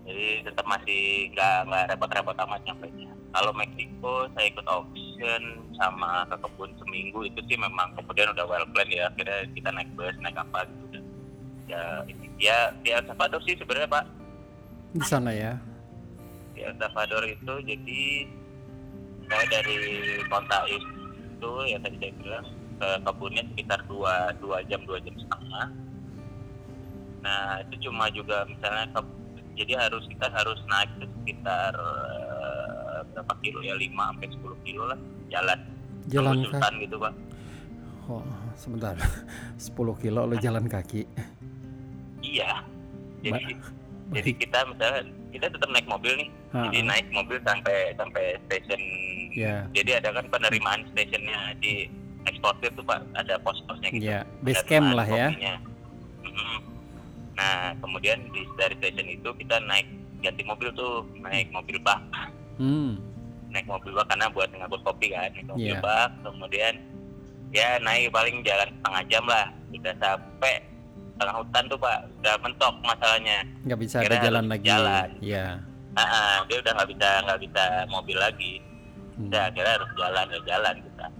Jadi 0.04 0.44
tetap 0.44 0.64
masih 0.68 1.32
nggak 1.32 1.56
nggak 1.68 1.84
repot-repot 1.96 2.36
amat 2.44 2.60
nyampe 2.68 2.88
kalau 3.32 3.52
Meksiko 3.52 4.24
saya 4.32 4.48
ikut 4.48 4.64
auction 4.64 5.42
sama 5.76 6.24
ke 6.32 6.36
kebun 6.40 6.70
seminggu 6.80 7.28
itu 7.28 7.40
sih 7.44 7.58
memang 7.60 7.92
kemudian 7.92 8.32
udah 8.32 8.44
well 8.48 8.64
plan 8.72 8.88
ya. 8.88 9.12
Akhirnya 9.12 9.44
kita 9.52 9.68
naik 9.72 9.88
bus 9.94 10.16
naik 10.24 10.36
apa 10.36 10.64
gitu 10.64 10.84
dan 10.96 11.04
ya 11.68 11.82
ini 12.08 12.26
ya 12.40 12.72
di 12.80 12.88
El 12.92 13.04
Salvador 13.04 13.40
sih 13.44 13.54
sebenarnya 13.60 13.88
pak. 13.88 14.04
Di 14.96 15.04
sana 15.04 15.30
ya. 15.32 15.52
di 16.56 16.64
El 16.64 16.74
Salvador 16.80 17.22
itu 17.28 17.54
jadi 17.62 18.02
saya 19.28 19.44
dari 19.46 19.78
Montais 20.26 20.82
itu 21.30 21.50
yang 21.64 21.80
tadi 21.80 21.96
saya 21.98 22.12
bilang 22.16 22.46
ke 22.78 22.88
kebunnya 23.02 23.42
sekitar 23.46 23.80
dua 23.84 24.14
dua 24.38 24.58
jam 24.64 24.80
dua 24.84 24.98
jam 24.98 25.14
setengah. 25.14 25.66
Nah 27.20 27.42
itu 27.60 27.74
cuma 27.84 28.08
juga 28.08 28.42
misalnya 28.44 28.86
ke- 28.90 29.16
jadi 29.56 29.72
harus 29.76 30.06
kita 30.06 30.26
harus 30.28 30.58
naik 30.66 30.90
ke 30.96 31.06
sekitar 31.12 31.72
eh, 31.74 32.98
berapa 33.08 33.34
kilo 33.40 33.58
ya? 33.60 33.74
5 33.74 33.90
sampai 33.90 34.28
10 34.30 34.38
kilo 34.62 34.82
lah 34.84 34.98
jalan. 35.28 35.58
Jalan 36.06 36.34
Tembus 36.38 36.52
kaki. 36.56 36.76
gitu 36.80 36.96
pak. 36.96 37.14
Oh, 38.08 38.24
sebentar. 38.54 38.94
10 39.58 39.74
kilo 39.98 40.20
lo 40.24 40.34
jalan 40.36 40.64
kaki. 40.64 41.02
iya. 42.22 42.62
Jadi 43.18 43.44
Ba- 43.52 43.74
jadi 44.08 44.30
kita 44.32 44.58
misalnya 44.64 45.00
kita 45.28 45.46
tetap 45.50 45.68
naik 45.68 45.84
mobil 45.84 46.14
nih. 46.16 46.28
Ha, 46.48 46.64
jadi 46.64 46.80
naik 46.80 47.06
mobil 47.10 47.36
sampai 47.42 47.92
sampai 47.92 48.24
stasiun 48.46 48.82
Ya, 49.34 49.66
jadi 49.72 50.00
ada 50.00 50.14
kan 50.16 50.26
penerimaan 50.28 50.80
stasiunnya 50.90 51.54
di 51.60 51.86
eksportir 52.24 52.70
tuh 52.74 52.84
pak. 52.84 53.00
Ada 53.14 53.40
pos-posnya 53.40 53.88
gitu. 53.92 54.04
Ya, 54.04 54.22
base 54.42 54.62
camp 54.64 54.92
lah 54.92 55.06
ya. 55.06 55.28
Mm-mm. 56.24 56.58
nah 57.38 57.70
kemudian 57.78 58.18
di 58.34 58.42
dari 58.58 58.74
stasiun 58.82 59.08
itu 59.14 59.30
kita 59.38 59.62
naik 59.64 59.86
ganti 60.20 60.42
mobil 60.42 60.68
tuh. 60.74 61.06
Naik 61.22 61.48
mobil 61.54 61.78
bak. 61.78 62.02
Hmm, 62.58 62.98
naik 63.54 63.66
mobil 63.70 63.94
bak 63.94 64.10
karena 64.10 64.26
buat 64.30 64.50
ngangkut 64.50 64.82
kopi 64.82 65.14
kan. 65.14 65.30
Naik 65.34 65.46
mobil 65.46 65.72
Iya. 65.72 65.80
bak 65.80 66.08
kemudian 66.26 66.74
ya 67.54 67.78
naik 67.80 68.10
paling 68.10 68.42
jalan 68.42 68.68
setengah 68.68 69.02
jam 69.06 69.24
lah. 69.26 69.46
Udah 69.70 69.94
sampai 70.02 70.54
tengah 71.18 71.34
hutan 71.38 71.64
tuh 71.70 71.78
pak. 71.78 71.98
Udah 72.18 72.34
mentok 72.42 72.74
masalahnya. 72.82 73.38
Nggak 73.62 73.78
bisa 73.78 73.96
ada 74.02 74.16
jalan 74.18 74.44
lagi. 74.50 74.66
jalan. 74.66 75.08
Ya. 75.22 75.46
Ah, 75.98 76.02
ah, 76.02 76.34
dia 76.46 76.62
udah 76.62 76.72
nggak 76.78 76.90
bisa 76.94 77.08
nggak 77.26 77.40
bisa 77.42 77.64
mobil 77.90 78.18
lagi 78.18 78.62
Hmm. 79.18 79.26
udah 79.26 79.42
akhirnya 79.44 79.72
harus 79.74 79.90
jalan 79.92 80.26
ya 80.26 80.40
jalan 80.46 80.74
kita 80.78 81.04
ya 81.04 81.10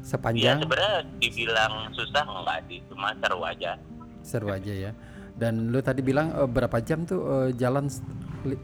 Sepanjang 0.00 0.56
sebenarnya 0.58 0.92
dibilang 1.16 1.72
susah 1.92 2.24
enggak 2.24 2.58
sih 2.66 2.78
cuma 2.86 3.08
seru 3.14 3.40
aja 3.42 3.72
seru 4.20 4.48
aja 4.48 4.72
ya. 4.72 4.92
Dan 5.34 5.70
lu 5.70 5.78
tadi 5.78 6.00
bilang 6.00 6.32
eh, 6.32 6.44
berapa 6.44 6.80
jam 6.80 7.04
tuh 7.04 7.20
eh, 7.22 7.50
jalan 7.54 7.86
eh, 8.44 8.58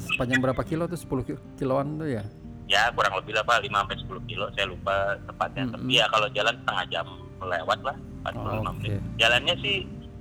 sepanjang 0.00 0.40
berapa 0.40 0.62
kilo 0.62 0.86
tuh 0.86 0.96
10 0.96 1.28
ki- 1.28 1.42
kiloan 1.56 1.96
tuh 1.96 2.08
ya? 2.10 2.24
ya 2.64 2.88
kurang 2.90 3.12
lebih 3.14 3.34
lah 3.34 3.44
pak 3.44 3.60
5 3.60 3.68
sampai 3.68 3.96
10 4.00 4.24
kilo 4.24 4.46
saya 4.50 4.66
lupa 4.66 4.94
tepatnya 5.22 5.62
Mm-mm. 5.62 5.74
tapi 5.76 5.92
ya 5.92 6.06
kalau 6.08 6.28
jalan 6.30 6.54
setengah 6.56 6.84
jam 6.88 7.06
lewat 7.38 7.78
lah 7.82 7.96
45 8.24 8.32
Oh, 8.32 8.62
oke. 8.62 8.80
menit 8.80 9.02
jalannya 9.18 9.54
sih 9.60 9.76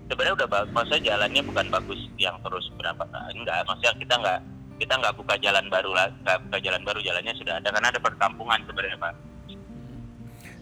sebenarnya 0.05 0.35
udah 0.35 0.49
bagus 0.49 0.71
maksudnya 0.73 1.01
jalannya 1.07 1.41
bukan 1.45 1.65
bagus 1.69 1.99
yang 2.17 2.35
terus 2.41 2.65
berapa 2.75 3.03
enggak 3.31 3.55
maksudnya 3.63 3.93
kita 3.95 4.15
nggak 4.17 4.39
kita 4.81 4.97
nggak 4.97 5.13
buka 5.13 5.37
jalan 5.37 5.65
baru 5.69 5.91
lah 5.93 6.07
nggak 6.25 6.37
buka 6.49 6.57
jalan 6.65 6.81
baru 6.81 6.99
jalannya 7.05 7.33
sudah 7.37 7.53
ada 7.61 7.69
karena 7.69 7.87
ada 7.93 8.01
perkampungan 8.01 8.59
sebenarnya 8.65 8.97
pak 8.97 9.13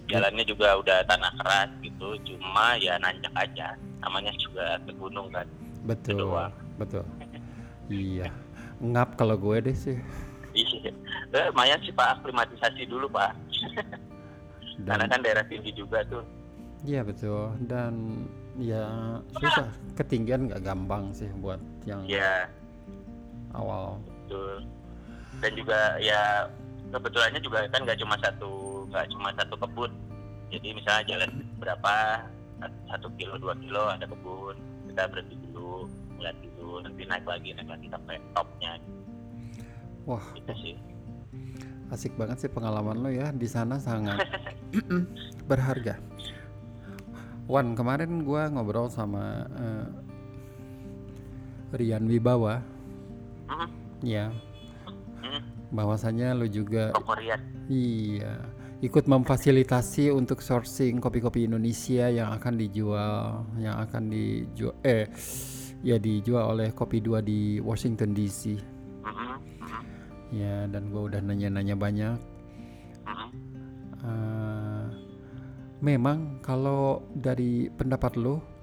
jalannya 0.10 0.44
juga 0.44 0.68
udah 0.82 0.98
tanah 1.08 1.32
keras 1.40 1.70
gitu 1.86 2.18
cuma 2.28 2.76
ya 2.82 3.00
nanjak 3.00 3.32
aja 3.38 3.78
namanya 4.04 4.34
juga 4.36 4.76
ke 4.84 4.92
gunung 4.98 5.30
kan 5.32 5.46
Betul. 5.86 6.20
doang. 6.28 6.54
Betul. 6.76 7.06
Iya. 7.88 8.32
Ngap 8.80 9.16
kalau 9.20 9.36
gue 9.36 9.58
deh 9.70 9.76
sih. 9.78 9.98
iya 10.54 10.92
Eh, 11.30 11.46
lumayan 11.54 11.78
sih 11.86 11.94
pak 11.94 12.20
aklimatisasi 12.20 12.90
dulu 12.90 13.06
pak 13.10 13.38
karena 14.88 15.06
Dan 15.06 15.12
kan 15.14 15.20
daerah 15.22 15.46
tinggi 15.46 15.70
juga 15.76 16.02
tuh 16.10 16.26
iya 16.88 17.06
betul. 17.06 17.54
Dan 17.70 18.26
ya 18.58 19.20
susah. 19.36 19.70
Ketinggian 19.94 20.50
nggak 20.50 20.64
gampang 20.66 21.14
sih 21.14 21.30
buat 21.38 21.62
yang 21.86 22.02
ya 22.10 22.50
awal. 23.54 24.02
Betul 24.30 24.62
dan 25.42 25.52
juga 25.58 25.80
ya 25.98 26.46
kebetulannya 26.94 27.42
juga 27.42 27.66
kan 27.74 27.82
nggak 27.82 28.00
cuma 28.06 28.16
satu 28.22 28.86
nggak 28.94 29.08
cuma 29.10 29.30
satu 29.34 29.56
kebun. 29.58 29.92
Jadi 30.50 30.68
misalnya 30.74 31.04
jalan 31.10 31.32
berapa 31.62 31.94
satu 32.90 33.10
kilo 33.18 33.38
dua 33.42 33.58
kilo 33.58 33.90
ada 33.90 34.06
kebun. 34.06 34.58
Kita 34.90 35.10
berhenti 35.10 35.38
dulu 35.50 35.90
lihat 36.22 36.38
dulu 36.58 36.86
nanti 36.86 37.02
naik 37.10 37.26
lagi 37.26 37.50
naik 37.58 37.70
lagi 37.70 37.88
sampai 37.90 38.16
topnya. 38.38 38.72
Wah, 40.06 40.26
gitu 40.38 40.54
sih. 40.62 40.76
Asik 41.90 42.14
banget 42.18 42.46
sih 42.46 42.52
pengalaman 42.54 43.02
lo 43.02 43.10
ya 43.10 43.34
di 43.34 43.50
sana 43.50 43.82
sangat 43.82 44.22
berharga. 45.50 45.98
Wan, 47.50 47.74
kemarin 47.74 48.22
gua 48.22 48.46
ngobrol 48.50 48.94
sama 48.94 49.46
eh, 49.58 49.88
Rian 51.74 52.06
Wibawa, 52.06 52.62
Mhm, 53.50 53.68
ya, 54.02 54.32
mhm. 55.22 55.74
bahwasanya 55.74 56.34
lo 56.34 56.46
juga 56.50 56.92
Korea 56.96 57.38
Iya, 57.70 58.42
ikut 58.82 59.06
memfasilitasi 59.06 60.10
untuk 60.10 60.42
sourcing 60.42 60.98
kopi-kopi 60.98 61.46
Indonesia 61.46 62.10
yang 62.10 62.34
akan 62.34 62.58
dijual, 62.58 63.46
yang 63.62 63.78
akan 63.78 64.10
dijual, 64.10 64.74
eh, 64.82 65.06
ya 65.86 66.02
dijual 66.02 66.58
oleh 66.58 66.74
Kopi 66.74 66.98
Dua 66.98 67.22
di 67.22 67.62
Washington 67.62 68.18
DC. 68.18 68.58
Mhm, 69.06 69.28
mhm, 69.62 69.82
Ya, 70.34 70.66
dan 70.66 70.90
gue 70.90 71.02
udah 71.14 71.22
nanya-nanya 71.22 71.78
banyak. 71.78 72.18
mhm. 73.06 73.28
Eh, 74.00 74.86
memang 75.80 76.42
kalau 76.42 77.06
dari 77.14 77.70
pendapat 77.70 78.18
lo, 78.18 78.40
Hmm. 78.40 78.59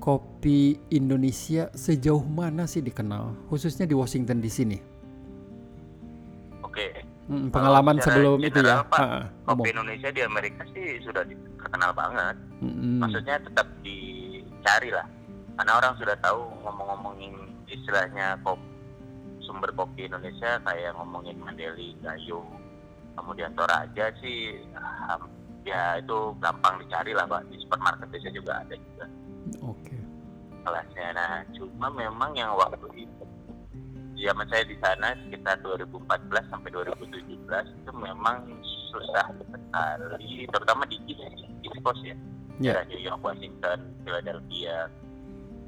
Kopi 0.00 0.80
Indonesia 0.88 1.68
sejauh 1.76 2.24
mana 2.24 2.64
sih 2.64 2.80
dikenal, 2.80 3.36
khususnya 3.52 3.84
di 3.84 3.92
Washington 3.92 4.40
DC 4.40 4.64
nih? 4.64 4.82
Oke. 6.64 7.04
Hmm, 7.30 7.52
pengalaman 7.52 8.00
sebelum 8.02 8.42
itu 8.42 8.58
ya. 8.58 8.82
Pak, 8.88 8.98
Ha. 8.98 9.06
Kopi 9.46 9.70
Indonesia 9.70 10.10
di 10.10 10.24
Amerika 10.24 10.66
sih 10.74 10.98
sudah 11.04 11.22
di- 11.22 11.38
terkenal 11.60 11.94
banget. 11.94 12.34
Mm-mm. 12.58 12.98
Maksudnya 12.98 13.38
tetap 13.38 13.68
dicari 13.84 14.90
lah. 14.90 15.06
Karena 15.54 15.72
orang 15.78 15.94
sudah 16.00 16.16
tahu 16.24 16.42
ngomong-ngomongin 16.64 17.36
istilahnya 17.68 18.40
kopi, 18.42 18.64
sumber 19.44 19.70
kopi 19.76 20.08
Indonesia 20.08 20.58
kayak 20.64 20.96
ngomongin 20.96 21.36
Mandeli, 21.38 21.94
Gayo, 22.00 22.42
kemudian 23.14 23.52
Toraja 23.54 24.10
sih 24.18 24.56
ya 25.68 26.00
itu 26.00 26.32
gampang 26.40 26.80
dicari 26.82 27.12
lah 27.12 27.28
Pak. 27.28 27.46
Di 27.52 27.60
supermarket 27.62 28.08
biasanya 28.08 28.34
juga 28.34 28.52
ada 28.64 28.74
juga 28.74 29.04
Oke. 29.64 29.96
kelasnya. 30.60 31.16
Nah, 31.16 31.40
cuma 31.56 31.88
memang 31.88 32.36
yang 32.36 32.52
waktu 32.52 33.08
itu 33.08 33.24
zaman 34.20 34.44
saya 34.52 34.68
di 34.68 34.76
sana 34.76 35.16
sekitar 35.24 35.56
2014 35.64 36.52
sampai 36.52 36.68
2017 36.68 37.80
itu 37.80 37.92
memang 37.96 38.44
susah 38.92 39.32
sekali, 39.48 40.44
terutama 40.52 40.84
di 40.84 41.00
East, 41.08 41.80
Coast 41.80 42.04
ya, 42.04 42.12
Ya. 42.60 42.76
Daerah 42.76 42.92
New 42.92 43.00
York, 43.00 43.20
Washington, 43.24 43.78
Philadelphia, 44.04 44.92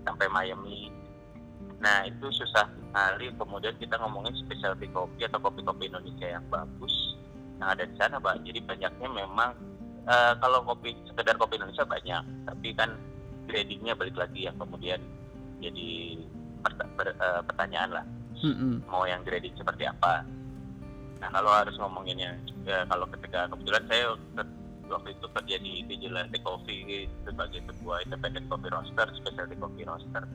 sampai 0.05 0.29
Miami. 0.29 0.93
Nah 1.81 2.05
itu 2.05 2.29
susah 2.29 2.69
sekali. 2.69 3.33
Kemudian 3.33 3.73
kita 3.81 3.97
ngomongin 3.97 4.37
specialty 4.45 4.93
kopi 4.93 5.25
atau 5.25 5.41
kopi-kopi 5.41 5.89
Indonesia 5.89 6.37
yang 6.37 6.45
bagus 6.53 6.93
yang 7.57 7.73
ada 7.73 7.89
di 7.89 7.97
sana, 7.97 8.21
Bang. 8.21 8.45
Jadi 8.45 8.61
banyaknya 8.69 9.09
memang 9.09 9.57
eh, 10.05 10.33
kalau 10.37 10.61
kopi 10.69 10.93
sekedar 11.09 11.41
kopi 11.41 11.57
Indonesia 11.57 11.89
banyak, 11.89 12.23
tapi 12.45 12.69
kan 12.77 12.93
gradingnya 13.47 13.95
balik 13.99 14.17
lagi 14.17 14.47
yang 14.47 14.57
kemudian 14.59 15.01
jadi 15.63 16.19
perta- 16.63 16.91
ber- 16.99 17.19
eh, 17.19 17.43
pertanyaan 17.47 17.91
lah 17.91 18.05
Mm-mm. 18.43 18.83
mau 18.91 19.07
yang 19.07 19.23
grading 19.23 19.55
seperti 19.55 19.87
apa. 19.87 20.27
Nah 21.23 21.31
kalau 21.31 21.55
harus 21.55 21.79
ngomonginnya, 21.79 22.35
ya, 22.67 22.83
kalau 22.91 23.07
ketika 23.15 23.47
kebetulan 23.47 23.85
saya 23.87 24.05
waktu 24.91 25.15
itu 25.15 25.27
kerja 25.31 25.57
di 25.63 25.73
Vigilante 25.87 26.39
Coffee 26.43 27.07
sebagai 27.23 27.63
sebuah 27.71 28.03
independent 28.05 28.51
coffee 28.51 28.73
roaster, 28.75 29.07
specialty 29.23 29.55
coffee 29.57 29.87
roaster. 29.87 30.27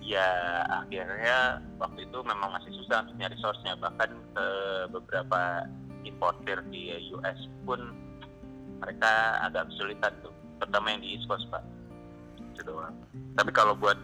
Ya 0.00 0.30
akhirnya 0.70 1.60
waktu 1.82 2.06
itu 2.06 2.18
memang 2.22 2.54
masih 2.54 2.72
susah 2.82 3.04
untuk 3.04 3.18
nyari 3.18 3.36
source-nya, 3.42 3.74
bahkan 3.82 4.10
ke 4.32 4.46
beberapa 4.94 5.66
importer 6.06 6.62
di 6.70 6.94
US 7.12 7.38
pun 7.68 7.92
mereka 8.80 9.44
agak 9.44 9.68
kesulitan 9.68 10.14
tuh, 10.24 10.32
terutama 10.62 10.96
yang 10.96 11.02
di 11.04 11.08
East 11.18 11.28
Coast 11.28 11.44
pak. 11.52 11.60
Itu 12.70 12.78
doang. 12.78 12.94
Tapi 13.34 13.50
kalau 13.50 13.74
buat 13.74 13.98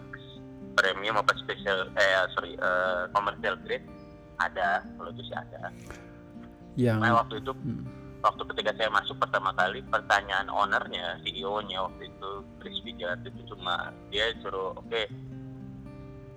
premium 0.74 1.22
apa 1.22 1.32
special 1.38 1.88
eh 1.94 2.26
sorry 2.34 2.58
eh, 2.58 3.02
commercial 3.14 3.54
grade 3.62 3.86
ada 4.42 4.82
kalau 4.98 5.14
itu 5.14 5.22
sih 5.30 5.36
ada. 5.38 5.70
Yang 6.74 6.98
Nah 6.98 7.12
waktu 7.22 7.34
itu 7.40 7.52
Mm. 7.54 7.86
waktu 8.26 8.42
ketika 8.52 8.74
saya 8.74 8.90
masuk 8.90 9.16
pertama 9.22 9.54
kali 9.54 9.80
pertanyaan 9.86 10.50
ownernya 10.50 11.22
CEO-nya 11.22 11.86
waktu 11.86 12.10
itu 12.10 12.30
Chris 12.58 12.82
Wijar 12.82 13.22
itu 13.22 13.54
cuma 13.54 13.94
dia 14.10 14.34
suruh 14.42 14.74
oke 14.74 15.02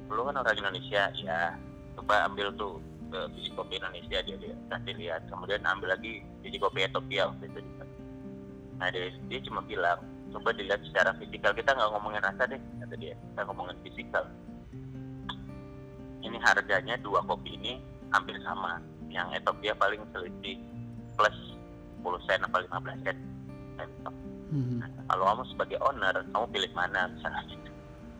lu 0.09 0.21
kan 0.25 0.37
orang 0.37 0.57
Indonesia 0.57 1.09
ya 1.17 1.57
coba 1.97 2.29
ambil 2.29 2.53
tuh 2.57 2.77
eh, 3.09 3.27
biji 3.33 3.49
kopi 3.57 3.81
Indonesia 3.81 4.21
dia 4.21 4.37
dia 4.37 4.53
kasih 4.69 4.93
lihat 5.01 5.25
kemudian 5.33 5.65
ambil 5.65 5.97
lagi 5.97 6.21
biji 6.45 6.61
kopi 6.61 6.85
Ethiopia 6.85 7.33
waktu 7.33 7.45
itu 7.49 7.59
juga 7.61 7.85
nah 8.77 8.87
dia, 8.93 9.09
dia 9.25 9.39
cuma 9.43 9.59
bilang 9.65 9.99
coba 10.33 10.49
dilihat 10.53 10.81
secara 10.85 11.13
fisikal. 11.17 11.51
Kita 11.53 11.73
nggak 11.73 11.89
ngomongin 11.95 12.21
rasa 12.23 12.43
deh 12.49 12.59
kata 12.83 12.95
dia. 12.97 13.15
Kita 13.15 13.41
ngomongin 13.49 13.77
fisikal. 13.85 14.23
Ini 16.19 16.37
harganya 16.43 16.95
dua 16.99 17.23
kopi 17.25 17.55
ini 17.55 17.79
hampir 18.11 18.35
sama. 18.43 18.81
Yang 19.09 19.41
Ethiopia 19.41 19.73
paling 19.73 20.01
selisih 20.13 20.57
plus 21.17 21.37
10 21.99 22.25
sen 22.29 22.39
apa 22.45 22.57
15 22.63 22.99
sen. 23.03 23.17
Mhm. 24.49 24.81
Nah, 24.81 24.89
kalau 25.09 25.23
kamu 25.29 25.43
sebagai 25.53 25.77
owner 25.85 26.15
kamu 26.33 26.45
pilih 26.49 26.71
mana 26.73 27.05
misalnya? 27.13 27.43
Gitu 27.45 27.69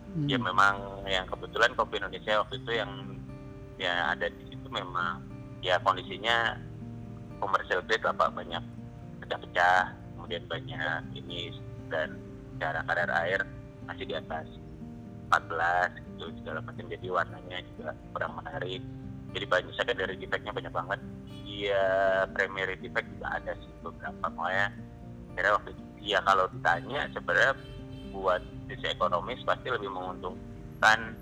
Mm. 0.10 0.26
ya 0.26 0.38
memang 0.42 1.06
yang 1.06 1.26
kebetulan 1.30 1.70
kopi 1.78 2.02
Indonesia 2.02 2.42
waktu 2.42 2.58
itu 2.58 2.72
yang 2.74 2.92
ya 3.78 4.10
ada 4.10 4.26
di 4.26 4.42
situ 4.50 4.68
memang 4.74 5.22
ya 5.62 5.78
kondisinya 5.86 6.58
komersial 7.38 7.86
grade 7.86 8.02
lah 8.02 8.16
Pak. 8.18 8.34
Banyak 8.34 8.64
pecah-pecah 9.22 9.94
kemudian 10.18 10.44
banyak 10.50 11.02
ini 11.14 11.54
dan 11.90 12.16
cara 12.62 12.86
kadar 12.86 13.10
air 13.26 13.42
masih 13.90 14.06
di 14.06 14.16
atas 14.16 14.46
14 15.30 15.94
gitu. 15.98 16.26
Segala 16.42 16.60
macam. 16.66 16.86
Jadi 16.90 17.08
warnanya 17.10 17.58
juga 17.74 17.90
kurang 18.14 18.34
menarik. 18.42 18.82
Jadi 19.30 19.46
banyak 19.46 19.74
secondary 19.78 20.16
defectnya 20.18 20.54
banyak 20.54 20.74
banget. 20.74 21.00
Ya 21.46 21.86
primary 22.34 22.76
defect 22.82 23.10
juga 23.14 23.28
ada 23.38 23.52
sih 23.58 23.72
beberapa. 23.86 24.26
Makanya 24.34 24.68
kira 25.38 25.50
waktu 25.58 25.70
itu. 25.74 25.84
Ya 26.00 26.20
kalau 26.26 26.50
ditanya 26.50 27.10
sebenarnya 27.14 27.54
buat 28.10 28.42
sisi 28.66 28.86
ekonomis 28.90 29.42
pasti 29.46 29.70
lebih 29.70 29.90
menguntungkan 29.94 31.14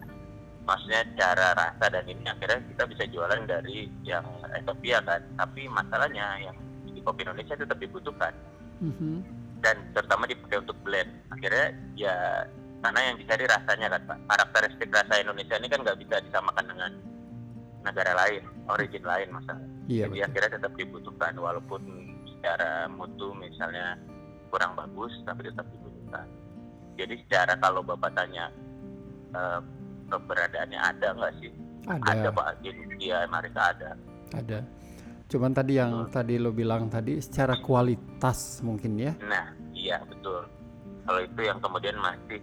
maksudnya 0.63 1.03
cara 1.19 1.55
rasa 1.55 1.85
dan 1.91 2.05
ini. 2.07 2.23
Akhirnya 2.27 2.63
kita 2.75 2.83
bisa 2.87 3.03
jualan 3.11 3.43
dari 3.43 3.91
yang 4.07 4.23
Ethiopia 4.55 5.03
kan. 5.03 5.21
Tapi 5.35 5.67
masalahnya 5.67 6.47
yang 6.47 6.55
di 6.87 7.03
kopi 7.03 7.27
Indonesia 7.27 7.55
tetap 7.59 7.77
dibutuhkan. 7.79 8.31
Mhm. 8.79 9.46
Dan 9.61 9.75
terutama 9.93 10.29
dipakai 10.29 10.61
untuk 10.61 10.77
blend. 10.85 11.09
Akhirnya 11.33 11.73
ya 11.97 12.15
karena 12.81 12.99
yang 13.11 13.15
dicari 13.17 13.45
rasanya 13.49 13.87
kan 13.97 14.01
Pak. 14.05 14.17
Karakteristik 14.29 14.89
rasa 14.93 15.13
Indonesia 15.21 15.55
ini 15.57 15.67
kan 15.67 15.79
nggak 15.81 15.99
bisa 16.01 16.15
disamakan 16.23 16.65
dengan 16.69 16.91
negara 17.85 18.11
lain 18.19 18.43
origin 18.67 19.03
lain 19.05 19.31
masalah 19.31 19.63
Iya 19.87 20.11
jadi 20.11 20.19
betul. 20.19 20.27
akhirnya 20.27 20.51
tetap 20.59 20.73
dibutuhkan 20.75 21.33
walaupun 21.39 21.81
secara 22.27 22.91
mutu 22.91 23.31
misalnya 23.39 23.95
kurang 24.51 24.75
bagus 24.75 25.15
tapi 25.23 25.47
tetap 25.47 25.63
dibutuhkan. 25.71 26.27
Jadi 26.99 27.15
secara 27.23 27.55
kalau 27.55 27.79
bapak 27.79 28.11
tanya 28.11 28.51
eh, 29.31 29.59
keberadaannya 30.11 30.79
ada 30.79 31.07
nggak 31.15 31.33
sih? 31.39 31.51
Ada. 31.87 32.03
Ada, 32.03 32.29
pak. 32.35 32.47
Di, 32.59 32.69
di 32.99 33.07
Amerika 33.15 33.71
ada. 33.71 33.95
Ada. 34.35 34.59
Cuman 35.27 35.51
tadi 35.51 35.75
yang 35.75 36.07
tadi 36.07 36.39
lo 36.39 36.55
bilang 36.55 36.87
tadi 36.87 37.19
secara 37.19 37.59
kualitas 37.59 38.63
mungkin 38.63 38.95
ya. 38.95 39.11
nah 39.27 39.51
iya 39.75 39.99
betul 40.07 40.47
kalau 41.03 41.19
itu 41.19 41.41
yang 41.43 41.59
kemudian 41.59 41.95
masih 41.99 42.39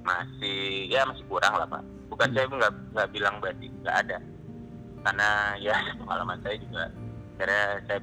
masih 0.00 0.88
ya 0.88 1.04
masih 1.04 1.24
kurang 1.28 1.54
lah 1.56 1.66
pak 1.68 1.82
bukan 2.08 2.28
Hmm. 2.30 2.36
saya 2.36 2.46
nggak 2.48 2.72
nggak 2.94 3.08
bilang 3.12 3.34
berarti 3.42 3.66
nggak 3.82 3.96
ada 4.06 4.18
karena 5.04 5.28
ya 5.60 5.74
pengalaman 6.00 6.38
saya 6.40 6.56
juga 6.56 6.84
karena 7.36 7.60
saya 7.84 8.00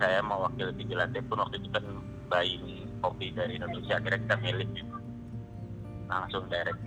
saya 0.00 0.18
mewakili 0.24 0.72
vigilante 0.74 1.18
pun 1.28 1.38
waktu 1.44 1.56
itu 1.60 1.68
kan 1.70 1.84
buying 2.32 2.64
kopi 3.04 3.26
dari 3.36 3.60
Indonesia 3.60 4.00
akhirnya 4.00 4.20
kita 4.24 4.36
milik 4.40 4.68
gitu. 4.72 4.96
langsung 6.08 6.44
direct 6.48 6.80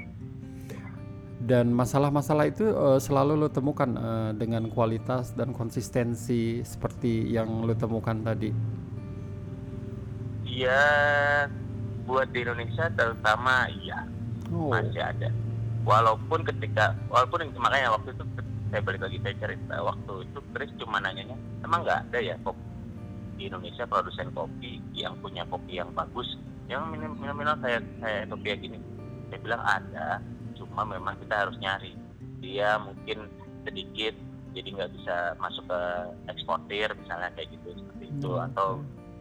Dan 1.37 1.69
masalah-masalah 1.69 2.49
itu 2.49 2.65
eh, 2.65 2.99
selalu 2.99 3.45
lo 3.45 3.47
temukan 3.53 3.93
eh, 3.93 4.31
dengan 4.33 4.65
kualitas 4.73 5.37
dan 5.37 5.53
konsistensi 5.53 6.65
seperti 6.65 7.29
yang 7.29 7.61
lo 7.61 7.77
temukan 7.77 8.17
tadi. 8.25 8.49
Iya, 10.47 10.81
buat 12.09 12.33
di 12.33 12.41
Indonesia 12.41 12.89
terutama 12.97 13.69
iya 13.69 14.07
Oh, 14.53 14.71
masih 14.71 15.03
ada. 15.03 15.29
Walaupun 15.83 16.43
ketika, 16.47 16.95
walaupun 17.11 17.47
makanya 17.59 17.95
waktu 17.95 18.15
itu 18.15 18.23
saya 18.67 18.81
balik 18.83 19.01
lagi 19.03 19.17
saya 19.23 19.35
cerita 19.39 19.75
waktu 19.79 20.13
itu 20.27 20.39
Chris 20.51 20.71
cuma 20.79 20.99
nanyanya, 20.99 21.35
emang 21.63 21.83
nggak 21.87 22.11
ada 22.11 22.19
ya 22.19 22.35
kopi 22.43 22.63
di 23.39 23.47
Indonesia 23.47 23.85
produsen 23.87 24.33
kopi 24.35 24.83
yang 24.91 25.15
punya 25.23 25.47
kopi 25.47 25.79
yang 25.79 25.91
bagus, 25.95 26.27
yang 26.67 26.91
minum 26.91 27.15
minum 27.15 27.55
kayak 27.63 27.83
kayak 28.03 28.27
kopi 28.27 28.47
yang 28.51 28.61
gini. 28.63 28.77
Saya 29.27 29.39
bilang 29.43 29.63
ada, 29.63 30.07
cuma 30.77 30.93
memang 30.93 31.17
kita 31.17 31.33
harus 31.33 31.57
nyari. 31.57 31.97
Dia 32.37 32.77
mungkin 32.77 33.25
sedikit, 33.65 34.13
jadi 34.53 34.77
nggak 34.77 34.93
bisa 34.93 35.33
masuk 35.41 35.65
ke 35.65 35.81
eksportir 36.29 36.85
misalnya 37.01 37.33
kayak 37.33 37.49
gitu 37.49 37.81
seperti 37.81 38.05
itu 38.13 38.29
Hmm. 38.29 38.45
atau 38.53 38.69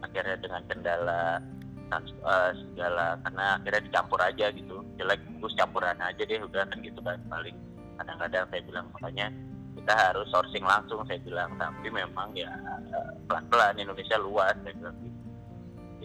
akhirnya 0.05 0.37
dengan 0.37 0.61
kendala 0.69 1.41
trans- 1.89 2.13
eh, 2.13 2.51
segala 2.61 3.17
karena 3.25 3.57
akhirnya 3.57 3.81
dicampur 3.89 4.21
aja 4.21 4.53
gitu 4.53 4.85
jelek 5.01 5.17
bagus 5.17 5.57
campuran 5.57 5.97
aja 5.97 6.21
deh 6.21 6.37
udah 6.45 6.61
kan 6.69 6.77
gitu 6.85 6.99
kan 7.01 7.17
paling 7.25 7.57
kadang-kadang 7.97 8.45
saya 8.53 8.61
bilang 8.61 8.85
makanya 8.93 9.27
kita 9.73 9.93
harus 9.97 10.27
sourcing 10.29 10.61
langsung 10.61 11.01
saya 11.09 11.17
bilang 11.25 11.57
tapi 11.57 11.89
memang 11.89 12.37
ya 12.37 12.53
eh, 12.93 13.11
pelan-pelan 13.25 13.81
Indonesia 13.81 14.21
luas 14.21 14.53
saya 14.61 14.77
bilang 14.77 14.93
gitu. 15.01 15.17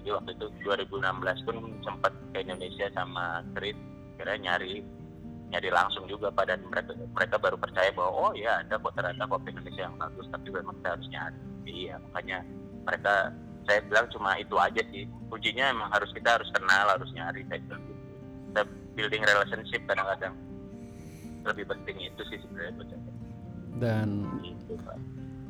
jadi 0.01 0.09
waktu 0.17 0.31
itu 0.33 0.47
2016 0.65 1.45
pun 1.45 1.57
sempat 1.85 2.13
ke 2.33 2.41
Indonesia 2.41 2.89
sama 2.97 3.45
Chris 3.53 3.77
kira 4.17 4.41
nyari 4.41 4.81
nyari 5.53 5.69
langsung 5.69 6.09
juga 6.09 6.33
pada 6.33 6.57
mereka 6.57 6.97
mereka 6.97 7.37
baru 7.37 7.61
percaya 7.61 7.93
bahwa 7.93 8.11
oh 8.11 8.33
ya 8.33 8.65
ada 8.65 8.81
kok 8.81 8.97
ternyata 8.97 9.29
kopi 9.29 9.53
Indonesia 9.53 9.85
yang 9.85 9.97
bagus 10.01 10.27
tapi 10.33 10.49
memang 10.49 10.75
kita 10.81 10.89
harus 10.97 11.07
nyari 11.13 11.39
iya 11.69 11.95
makanya 12.01 12.39
mereka 12.89 13.15
saya 13.69 13.79
bilang 13.87 14.07
cuma 14.11 14.31
itu 14.41 14.57
aja 14.57 14.83
sih 14.91 15.05
kuncinya 15.29 15.65
emang 15.71 15.89
harus 15.93 16.11
kita 16.17 16.41
harus 16.41 16.49
kenal 16.57 16.87
harus 16.89 17.11
nyari 17.13 17.45
saya 17.53 17.61
bilang 17.69 17.83
gitu 17.85 18.03
kita 18.49 18.63
building 18.97 19.23
relationship 19.29 19.81
kadang-kadang 19.85 20.35
lebih 21.45 21.65
penting 21.69 21.97
itu 22.01 22.23
sih 22.33 22.39
sebenarnya 22.41 22.73
buat 22.81 22.89
saya 22.89 23.13
dan 23.83 24.09
gitu 24.45 24.75
Pak. 24.85 24.99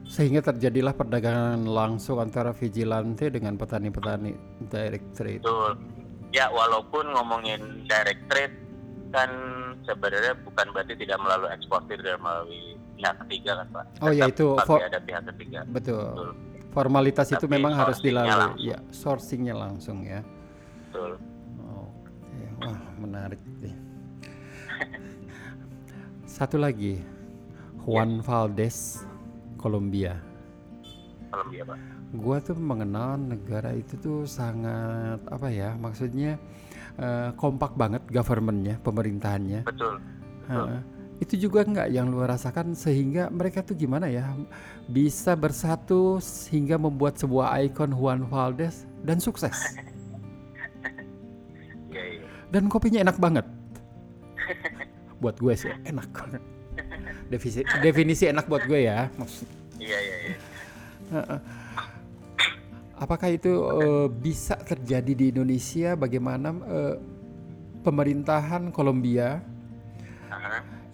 sehingga 0.07 0.41
terjadilah 0.43 0.95
perdagangan 0.95 1.63
langsung 1.67 2.19
antara 2.19 2.51
vigilante 2.55 3.31
dengan 3.33 3.59
petani-petani 3.59 4.35
direct 4.67 5.09
trade. 5.15 5.43
Betul. 5.43 5.79
Ya 6.33 6.49
walaupun 6.49 7.13
ngomongin 7.13 7.85
direct 7.87 8.25
trade 8.31 8.62
kan 9.13 9.31
sebenarnya 9.83 10.33
bukan 10.41 10.67
berarti 10.73 10.95
tidak 10.97 11.21
melalui 11.21 11.53
eksportir 11.53 12.01
dan 12.01 12.17
melalui 12.19 12.63
pihak 12.97 13.15
ketiga 13.25 13.61
kan 13.61 13.67
Pak. 13.71 13.85
Oh 14.01 14.11
ya 14.11 14.27
Tetap 14.27 14.33
itu 14.33 14.47
pasti 14.57 14.69
for- 14.69 14.83
ada 14.83 15.01
pihak 15.01 15.23
ketiga. 15.29 15.61
betul. 15.69 16.07
Betul. 16.11 16.31
Formalitas 16.73 17.29
itu 17.29 17.45
Tapi 17.45 17.53
memang 17.53 17.77
harus 17.77 18.01
dilalui. 18.01 18.33
langsung. 18.33 18.57
Ya, 18.59 18.79
sourcingnya 18.89 19.53
langsung 19.53 19.99
ya. 20.03 20.25
Betul. 20.89 21.21
Oke, 21.61 22.45
wah 22.59 22.81
menarik 22.97 23.37
nih. 23.61 23.77
Satu 26.27 26.57
lagi, 26.57 26.97
Juan 27.85 28.25
Valdez, 28.25 29.05
Kolombia. 29.61 30.17
Kolombia 31.29 31.63
Pak. 31.65 31.79
Gua 32.13 32.37
tuh 32.41 32.57
mengenal 32.57 33.17
negara 33.17 33.73
itu 33.73 33.97
tuh 33.97 34.25
sangat 34.25 35.21
apa 35.29 35.49
ya? 35.49 35.77
Maksudnya 35.77 36.37
eh, 36.97 37.31
kompak 37.35 37.73
banget 37.75 38.03
governmentnya, 38.09 38.77
pemerintahannya. 38.81 39.63
Betul. 39.63 39.97
Heeh. 40.45 40.81
itu 41.23 41.47
juga 41.47 41.63
nggak 41.63 41.89
yang 41.89 42.11
lu 42.11 42.19
rasakan 42.19 42.75
sehingga 42.75 43.31
mereka 43.31 43.63
tuh 43.63 43.79
gimana 43.79 44.11
ya 44.11 44.35
bisa 44.91 45.39
bersatu 45.39 46.19
sehingga 46.19 46.75
membuat 46.75 47.15
sebuah 47.15 47.63
ikon 47.63 47.95
Juan 47.95 48.27
Valdez 48.27 48.83
dan 49.01 49.23
sukses. 49.23 49.55
Iya 51.93 52.03
iya. 52.19 52.27
Dan 52.51 52.67
kopinya 52.67 53.05
enak 53.05 53.21
banget. 53.21 53.47
buat 55.23 55.39
gue 55.39 55.55
sih 55.55 55.71
enak 55.85 56.09
banget. 56.11 56.43
Definisi, 57.29 57.63
definisi 57.79 58.25
enak 58.27 58.49
buat 58.49 58.65
gue 58.67 58.81
ya. 58.83 59.07
Maksud- 59.15 59.47
Iya 59.79 59.99
iya 59.99 60.17
iya. 60.25 60.37
Apakah 63.03 63.35
itu 63.35 63.51
eh, 63.83 64.07
bisa 64.07 64.55
terjadi 64.55 65.11
di 65.11 65.25
Indonesia? 65.35 65.99
Bagaimana 65.99 66.55
eh, 66.55 66.97
pemerintahan 67.83 68.71
Kolombia 68.71 69.43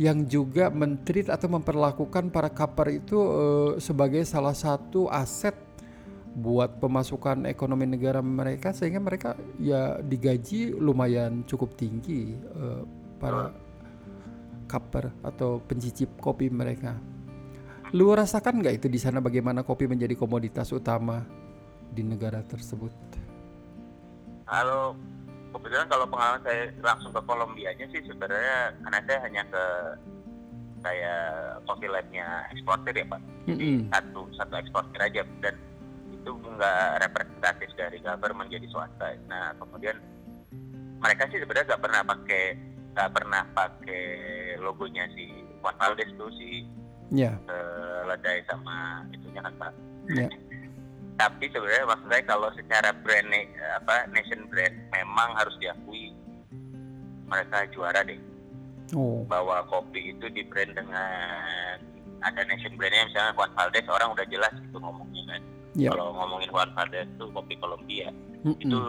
yang 0.01 0.25
juga 0.25 0.73
mentreat 0.73 1.29
atau 1.29 1.53
memperlakukan 1.53 2.33
para 2.33 2.49
kaper 2.49 3.05
itu 3.05 3.19
eh, 3.21 3.71
sebagai 3.85 4.25
salah 4.25 4.57
satu 4.57 5.13
aset 5.13 5.53
buat 6.33 6.81
pemasukan 6.81 7.45
ekonomi 7.45 7.85
negara 7.85 8.25
mereka 8.25 8.73
sehingga 8.73 9.05
mereka 9.05 9.37
ya 9.61 10.01
digaji 10.01 10.73
lumayan 10.81 11.45
cukup 11.45 11.77
tinggi 11.77 12.33
eh, 12.41 12.83
para 13.21 13.53
kaper 14.65 15.13
atau 15.29 15.61
pencicip 15.61 16.09
kopi 16.25 16.49
mereka. 16.49 16.97
Lu 17.93 18.09
rasakan 18.17 18.65
nggak 18.65 18.81
itu 18.81 18.89
di 18.89 18.97
sana 18.97 19.21
bagaimana 19.21 19.61
kopi 19.61 19.85
menjadi 19.85 20.17
komoditas 20.17 20.73
utama 20.73 21.48
di 21.93 22.03
negara 22.05 22.41
tersebut? 22.47 22.93
Kalau 24.49 24.97
kebetulan 25.53 25.89
kalau 25.89 26.07
pengalaman 26.09 26.43
saya 26.45 26.73
langsung 26.81 27.13
ke 27.13 27.21
Kolombianya 27.25 27.87
sih 27.93 28.01
sebenarnya 28.05 28.77
karena 28.85 29.01
saya 29.05 29.19
hanya 29.29 29.43
ke 29.49 29.65
kayak 30.79 31.23
coffee 31.67 31.91
labnya 31.91 32.47
eksportir 32.55 32.95
ya 32.95 33.07
Pak. 33.09 33.21
Mm-mm. 33.51 33.79
Satu 33.91 34.21
satu 34.37 34.55
eksportir 34.57 35.01
aja 35.03 35.23
dan 35.43 35.57
itu 36.13 36.31
nggak 36.33 37.05
representatif 37.09 37.71
dari 37.77 37.99
government 38.01 38.49
jadi 38.53 38.67
swasta. 38.71 39.17
Nah 39.27 39.53
kemudian 39.59 39.97
mereka 40.99 41.27
sih 41.31 41.41
sebenarnya 41.43 41.75
nggak 41.75 41.85
pernah 41.85 42.03
pakai 42.05 42.45
nggak 42.95 43.11
pernah 43.15 43.43
pakai 43.55 44.05
logonya 44.59 45.05
si 45.15 45.31
Juan 45.61 45.77
Valdez 45.77 46.11
tuh 46.17 46.33
si 46.37 46.65
Ya, 47.09 47.41
eh, 47.49 48.01
Ledai 48.05 48.45
sama 48.45 49.01
itunya 49.17 49.41
kan 49.41 49.55
Pak. 49.57 49.73
ya. 50.13 50.29
tapi 51.19 51.51
sebenarnya 51.51 51.91
maksud 51.91 52.07
saya 52.07 52.23
kalau 52.31 52.49
secara 52.55 52.91
brand 53.03 53.29
apa 53.83 54.07
nation 54.15 54.47
brand 54.47 54.75
memang 54.95 55.35
harus 55.35 55.53
diakui 55.59 56.15
mereka 57.27 57.67
juara 57.75 58.01
deh. 58.07 58.17
Oh, 58.97 59.21
bahwa 59.29 59.61
kopi 59.69 60.17
itu 60.17 60.33
di 60.33 60.47
brand 60.49 60.73
dengan 60.73 61.77
ada 62.25 62.41
nation 62.47 62.73
brandnya 62.79 63.05
misalnya 63.11 63.37
Juan 63.37 63.53
Valdez 63.53 63.87
orang 63.91 64.15
udah 64.15 64.27
jelas 64.31 64.55
itu 64.63 64.79
ngomongnya 64.79 65.23
kan. 65.29 65.43
Ya. 65.77 65.91
kalau 65.93 66.17
ngomongin 66.17 66.49
Juan 66.49 66.71
Valdez 66.73 67.07
itu 67.11 67.27
kopi 67.35 67.55
Kolombia. 67.59 68.09
Mm-mm. 68.47 68.63
itu 68.63 68.83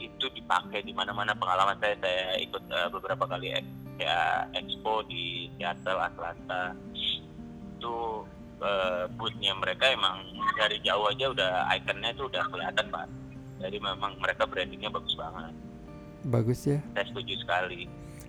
itu 0.00 0.26
dipakai 0.32 0.80
di 0.82 0.96
mana-mana. 0.96 1.36
Pengalaman 1.36 1.76
saya 1.78 1.94
saya 2.00 2.40
ikut 2.40 2.64
eh, 2.72 2.88
beberapa 2.90 3.24
kali 3.28 3.52
ya 4.00 4.48
expo 4.56 5.04
di 5.06 5.52
Seattle 5.60 6.00
Atlanta. 6.00 6.72
Itu 6.96 8.24
boothnya 9.20 9.52
mereka 9.56 9.92
emang 9.92 10.24
dari 10.56 10.80
jauh 10.80 11.06
aja 11.12 11.28
udah 11.28 11.52
ikonnya 11.76 12.16
itu 12.16 12.24
udah 12.24 12.44
kelihatan 12.48 12.86
pak 12.88 13.06
jadi 13.60 13.76
memang 13.80 14.16
mereka 14.20 14.48
brandingnya 14.48 14.88
bagus 14.88 15.12
banget 15.16 15.54
Bagus 16.26 16.60
ya. 16.66 16.80
saya 16.96 17.04
setuju 17.06 17.34
sekali 17.44 17.86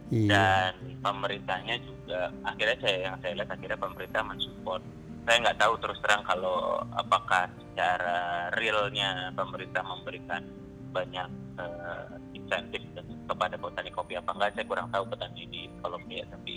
Iya. 0.07 0.31
dan 0.31 0.73
pemerintahnya 1.03 1.83
juga 1.83 2.31
akhirnya 2.47 2.77
saya 2.79 2.97
yang 3.11 3.15
saya 3.19 3.33
lihat 3.43 3.51
akhirnya 3.51 3.79
pemerintah 3.79 4.21
mensupport 4.23 4.81
saya 5.27 5.37
nggak 5.43 5.59
tahu 5.59 5.73
terus 5.83 5.99
terang 5.99 6.23
kalau 6.23 6.79
apakah 6.95 7.51
secara 7.59 8.47
realnya 8.55 9.35
pemerintah 9.35 9.83
memberikan 9.83 10.47
banyak 10.95 11.27
eh, 11.59 12.07
insentif 12.39 12.79
kepada 13.27 13.59
petani 13.59 13.91
kopi 13.91 14.15
apa 14.15 14.31
enggak 14.31 14.55
saya 14.55 14.65
kurang 14.71 14.87
tahu 14.95 15.03
petani 15.11 15.43
di 15.51 15.61
Kolombia 15.83 16.23
tapi 16.31 16.55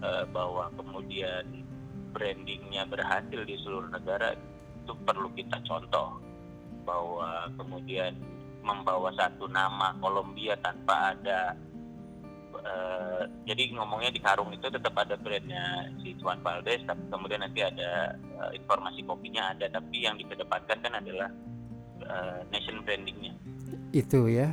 eh, 0.00 0.24
bahwa 0.32 0.72
kemudian 0.72 1.44
brandingnya 2.12 2.86
berhasil 2.86 3.40
di 3.42 3.56
seluruh 3.64 3.88
negara 3.90 4.36
itu 4.82 4.92
perlu 5.02 5.32
kita 5.34 5.58
contoh 5.64 6.20
bahwa 6.84 7.48
kemudian 7.56 8.18
membawa 8.62 9.10
satu 9.18 9.50
nama 9.50 9.94
Kolombia 9.98 10.54
tanpa 10.62 11.14
ada 11.14 11.54
eh, 12.62 13.22
jadi 13.46 13.74
ngomongnya 13.74 14.14
di 14.14 14.20
karung 14.22 14.54
itu 14.54 14.70
tetap 14.70 14.94
ada 14.94 15.18
brandnya 15.18 15.90
si 16.02 16.14
Juan 16.22 16.38
Valdez 16.42 16.82
tapi 16.86 17.02
kemudian 17.10 17.42
nanti 17.42 17.62
ada 17.62 18.14
eh, 18.14 18.50
informasi 18.58 19.02
kopinya 19.02 19.50
ada 19.54 19.66
tapi 19.70 20.06
yang 20.06 20.14
dikedepankan 20.18 20.78
kan 20.78 20.94
adalah 20.94 21.30
eh, 22.06 22.40
nation 22.54 22.82
brandingnya 22.86 23.34
Itu 23.92 24.30
ya. 24.30 24.48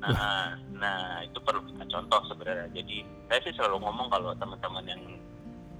nah, 0.00 0.54
nah 0.76 1.24
itu 1.24 1.38
perlu 1.40 1.64
kita 1.72 1.84
contoh 1.88 2.20
sebenarnya 2.30 2.68
jadi 2.72 2.96
saya 3.26 3.40
sih 3.42 3.54
selalu 3.58 3.84
ngomong 3.84 4.08
kalau 4.12 4.30
teman-teman 4.38 4.84
yang 4.86 5.02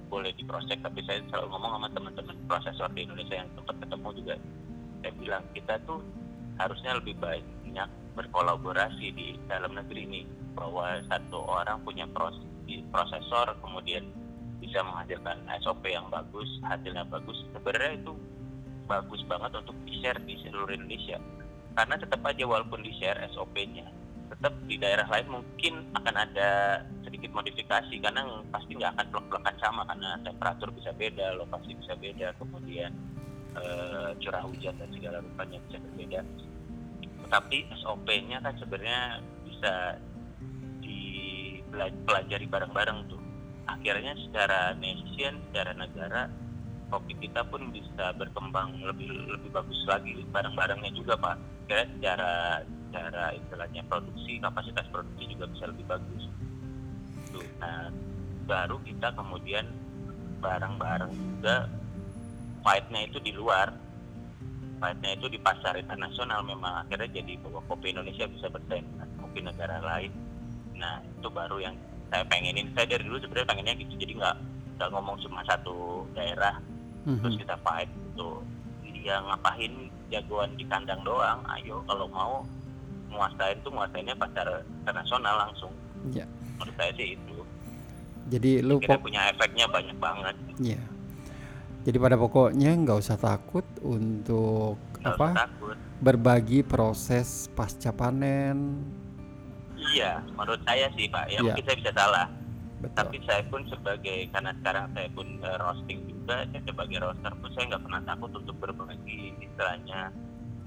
boleh 0.07 0.31
diproses 0.35 0.79
tapi 0.79 1.03
saya 1.03 1.19
selalu 1.27 1.51
ngomong 1.51 1.71
sama 1.77 1.87
teman-teman 1.91 2.35
prosesor 2.47 2.89
di 2.95 3.03
Indonesia 3.03 3.43
yang 3.43 3.49
sempat 3.55 3.75
ketemu 3.83 4.09
juga. 4.15 4.35
Saya 5.03 5.13
bilang 5.19 5.43
kita 5.51 5.73
tuh 5.83 5.99
harusnya 6.57 6.91
lebih 6.97 7.15
banyak 7.19 7.89
berkolaborasi 8.17 9.07
di 9.13 9.37
dalam 9.45 9.77
negeri 9.77 10.01
ini 10.09 10.21
bahwa 10.57 10.97
satu 11.05 11.45
orang 11.45 11.77
punya 11.85 12.09
proses 12.09 12.41
prosesor 12.89 13.55
kemudian 13.63 14.03
bisa 14.57 14.81
menghasilkan 14.81 15.37
SOP 15.61 15.85
yang 15.85 16.09
bagus 16.09 16.49
hasilnya 16.65 17.05
bagus. 17.07 17.37
Sebenarnya 17.53 18.01
itu 18.01 18.13
bagus 18.89 19.21
banget 19.27 19.51
untuk 19.53 19.77
di 19.85 20.01
share 20.01 20.17
di 20.25 20.35
seluruh 20.41 20.73
Indonesia. 20.73 21.21
Karena 21.77 21.95
tetap 21.99 22.25
aja 22.25 22.43
walaupun 22.47 22.81
di 22.81 22.89
share 22.97 23.21
SOP-nya 23.37 23.85
tetap 24.37 24.53
di 24.69 24.77
daerah 24.77 25.09
lain 25.09 25.41
mungkin 25.41 25.73
akan 25.97 26.13
ada 26.13 26.49
sedikit 27.01 27.33
modifikasi 27.33 27.95
karena 27.97 28.21
pasti 28.53 28.77
nggak 28.77 28.93
akan 28.93 29.07
plek-plekan 29.09 29.55
sama 29.57 29.81
karena 29.89 30.13
temperatur 30.21 30.69
bisa 30.77 30.93
beda 30.93 31.33
lokasi 31.41 31.73
bisa 31.73 31.97
beda 31.97 32.37
kemudian 32.37 32.93
eh, 33.57 34.09
curah 34.21 34.45
hujan 34.45 34.77
dan 34.77 34.89
segala 34.93 35.25
rupanya 35.25 35.57
bisa 35.65 35.81
berbeda. 35.81 36.21
Tetapi 37.25 37.57
SOP-nya 37.81 38.37
kan 38.45 38.53
sebenarnya 38.61 39.25
bisa 39.41 39.73
dipelajari 40.85 42.45
bareng-bareng 42.45 43.09
tuh. 43.09 43.21
Akhirnya 43.65 44.13
secara 44.21 44.77
nation 44.77 45.41
secara 45.49 45.73
negara 45.73 46.29
kopi 46.87 47.19
kita 47.19 47.43
pun 47.49 47.73
bisa 47.73 48.15
berkembang 48.15 48.79
lebih 48.79 49.11
lebih 49.27 49.49
bagus 49.49 49.81
lagi 49.89 50.13
bareng-barengnya 50.29 50.93
juga 50.93 51.17
pak. 51.17 51.35
Kira 51.67 51.83
secara 51.97 52.63
secara 52.87 53.35
istilahnya 53.35 53.83
produksi 53.91 54.39
kapasitas 54.39 54.87
produksi 54.89 55.23
juga 55.35 55.45
bisa 55.51 55.65
lebih 55.67 55.85
bagus. 55.85 56.23
Tuh, 57.35 57.47
nah 57.59 57.91
baru 58.47 58.79
kita 58.87 59.11
kemudian 59.13 59.67
bareng-bareng 60.39 61.11
juga 61.11 61.67
fightnya 62.63 63.11
itu 63.11 63.19
di 63.19 63.35
luar 63.35 63.67
fightnya 64.77 65.17
itu 65.17 65.27
di 65.27 65.39
pasar 65.41 65.75
internasional 65.75 66.45
memang 66.45 66.85
akhirnya 66.85 67.09
jadi 67.19 67.35
bahwa 67.43 67.59
kopi 67.67 67.91
Indonesia 67.91 68.29
bisa 68.29 68.47
bersaing 68.47 68.85
dengan 68.85 69.09
kopi 69.19 69.39
negara 69.43 69.81
lain. 69.81 70.13
Nah 70.77 71.01
itu 71.03 71.27
baru 71.27 71.57
yang 71.59 71.75
saya 72.07 72.23
pengenin. 72.29 72.71
Saya 72.77 72.85
dari 72.87 73.03
dulu 73.03 73.17
sebenarnya 73.19 73.49
pengennya 73.49 73.73
gitu 73.83 73.93
jadi 73.99 74.13
nggak 74.15 74.35
nggak 74.77 74.89
ngomong 74.93 75.17
cuma 75.25 75.41
satu 75.43 76.05
daerah 76.13 76.55
terus 77.07 77.35
Mhm. 77.35 77.41
kita 77.41 77.55
fight 77.65 77.89
gitu 77.89 78.43
ya 79.07 79.23
ngapain 79.23 79.87
jagoan 80.11 80.51
di 80.59 80.67
kandang 80.67 80.99
doang? 81.07 81.39
Ayo 81.55 81.79
kalau 81.87 82.11
mau 82.11 82.43
nguasain 83.09 83.57
tuh 83.61 83.71
nguasainnya 83.71 84.15
pasar 84.15 84.47
internasional 84.81 85.35
langsung 85.41 85.71
Ya. 86.07 86.23
menurut 86.55 86.75
saya 86.75 86.91
sih 86.93 87.15
itu 87.15 87.37
Jadi 88.27 88.59
lu 88.59 88.77
pok 88.79 88.99
punya 89.01 89.31
efeknya 89.31 89.65
banyak 89.67 89.97
banget 89.97 90.35
ya. 90.59 90.81
Jadi 91.83 91.97
pada 91.97 92.19
pokoknya 92.19 92.75
nggak 92.75 92.99
usah 92.99 93.15
takut 93.15 93.63
untuk 93.79 94.75
usah 94.99 95.15
apa 95.15 95.27
takut 95.47 95.75
berbagi 95.97 96.59
proses 96.61 97.47
pasca 97.55 97.89
panen. 97.89 98.83
iya 99.77 100.19
menurut 100.35 100.59
saya 100.63 100.91
sih 100.93 101.07
pak 101.07 101.25
ya 101.27 101.39
Iya. 101.39 101.41
mungkin 101.47 101.63
saya 101.63 101.77
bisa 101.79 101.91
salah 101.95 102.27
Betul. 102.77 102.95
tapi 102.99 103.17
saya 103.23 103.41
pun 103.47 103.61
sebagai 103.65 104.17
karena 104.29 104.51
sekarang 104.59 104.85
saya 104.91 105.07
pun 105.09 105.27
eh, 105.39 105.57
roasting 105.57 105.99
juga 106.05 106.35
saya 106.45 106.61
sebagai 106.61 106.97
roaster 106.99 107.31
pun 107.33 107.49
saya 107.55 107.63
nggak 107.71 107.83
pernah 107.87 108.01
takut 108.03 108.31
untuk 108.35 108.55
berbagi 108.59 109.21
istilahnya 109.39 110.01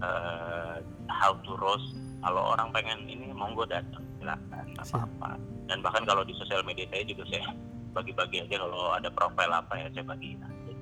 eh, 0.01 0.76
how 1.12 1.36
to 1.45 1.53
roast 1.55 1.93
kalau 2.20 2.52
orang 2.52 2.68
pengen 2.72 3.00
ini 3.08 3.32
monggo 3.32 3.64
datang 3.64 4.04
silakan 4.20 4.64
Siap. 4.84 4.92
apa-apa. 4.92 5.30
Dan 5.68 5.78
bahkan 5.80 6.04
kalau 6.04 6.22
di 6.22 6.36
sosial 6.36 6.60
media 6.68 6.84
saya 6.92 7.04
juga 7.08 7.24
saya 7.32 7.48
bagi-bagi 7.96 8.44
aja 8.44 8.56
kalau 8.60 8.92
ada 8.94 9.08
profil 9.10 9.50
apa 9.50 9.72
ya 9.80 9.88
saya 9.96 10.04
bagi. 10.04 10.36
Aja 10.36 10.72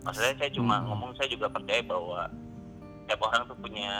maksudnya 0.00 0.34
saya 0.40 0.50
cuma 0.52 0.74
Hmm. 0.80 0.86
ngomong 0.90 1.10
saya 1.16 1.28
juga 1.30 1.46
percaya 1.52 1.82
bahwa 1.86 2.20
setiap 3.04 3.20
orang 3.26 3.42
tuh 3.46 3.58
punya 3.62 3.92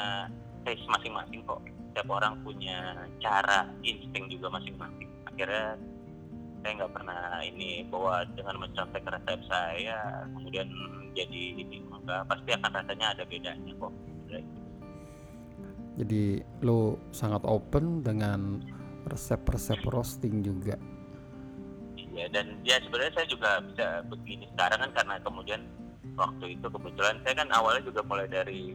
taste 0.66 0.86
masing-masing 0.90 1.40
kok. 1.46 1.60
Setiap 1.90 2.08
orang 2.10 2.34
punya 2.42 2.78
cara 3.22 3.66
insting 3.86 4.26
juga 4.30 4.50
masing-masing. 4.50 5.10
Akhirnya 5.26 5.78
saya 6.60 6.72
nggak 6.76 6.92
pernah 6.92 7.40
ini 7.40 7.86
bahwa 7.88 8.20
dengan 8.36 8.56
mencontek 8.60 9.06
resep 9.06 9.40
saya 9.48 10.26
kemudian 10.34 10.68
jadi 11.14 11.42
ini 11.56 11.82
enggak. 11.86 12.26
Pasti 12.26 12.50
akan 12.54 12.70
rasanya 12.74 13.06
ada 13.14 13.22
bedanya 13.26 13.72
kok 13.78 13.92
Jadi 16.00 16.40
lu 16.64 16.96
sangat 17.12 17.44
open 17.44 18.00
dengan 18.00 18.64
resep-resep 19.04 19.84
roasting 19.84 20.40
juga. 20.40 20.80
ya 22.10 22.26
dan 22.32 22.58
ya 22.66 22.80
sebenarnya 22.82 23.12
saya 23.20 23.26
juga 23.28 23.50
bisa 23.62 23.86
begini. 24.08 24.48
Sekarang 24.56 24.80
kan 24.82 24.90
karena 24.96 25.14
kemudian 25.22 25.60
waktu 26.16 26.56
itu 26.58 26.66
kebetulan 26.66 27.16
saya 27.22 27.34
kan 27.38 27.48
awalnya 27.54 27.84
juga 27.86 28.00
mulai 28.02 28.26
dari 28.26 28.74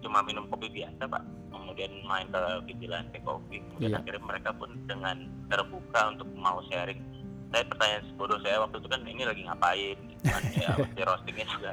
cuma 0.00 0.22
minum 0.24 0.46
kopi 0.48 0.70
biasa 0.70 1.04
pak. 1.04 1.22
Kemudian 1.50 1.90
main 2.08 2.26
ke 2.30 2.40
vigilante 2.70 3.18
kopi. 3.20 3.60
Kemudian 3.74 3.94
Iya. 3.94 4.00
akhirnya 4.00 4.22
mereka 4.24 4.50
pun 4.56 4.70
dengan 4.86 5.16
terbuka 5.50 6.00
untuk 6.14 6.28
mau 6.38 6.62
sharing. 6.70 7.02
Saya 7.50 7.66
pertanyaan 7.66 8.04
sebodoh 8.14 8.38
saya 8.46 8.56
waktu 8.62 8.76
itu 8.78 8.88
kan 8.88 9.00
ini 9.04 9.22
lagi 9.26 9.42
ngapain? 9.44 9.96
Gitu 10.06 10.24
kan. 10.24 10.42
Ya 10.56 10.70
di 10.96 11.02
roastingnya 11.04 11.46
juga 11.50 11.72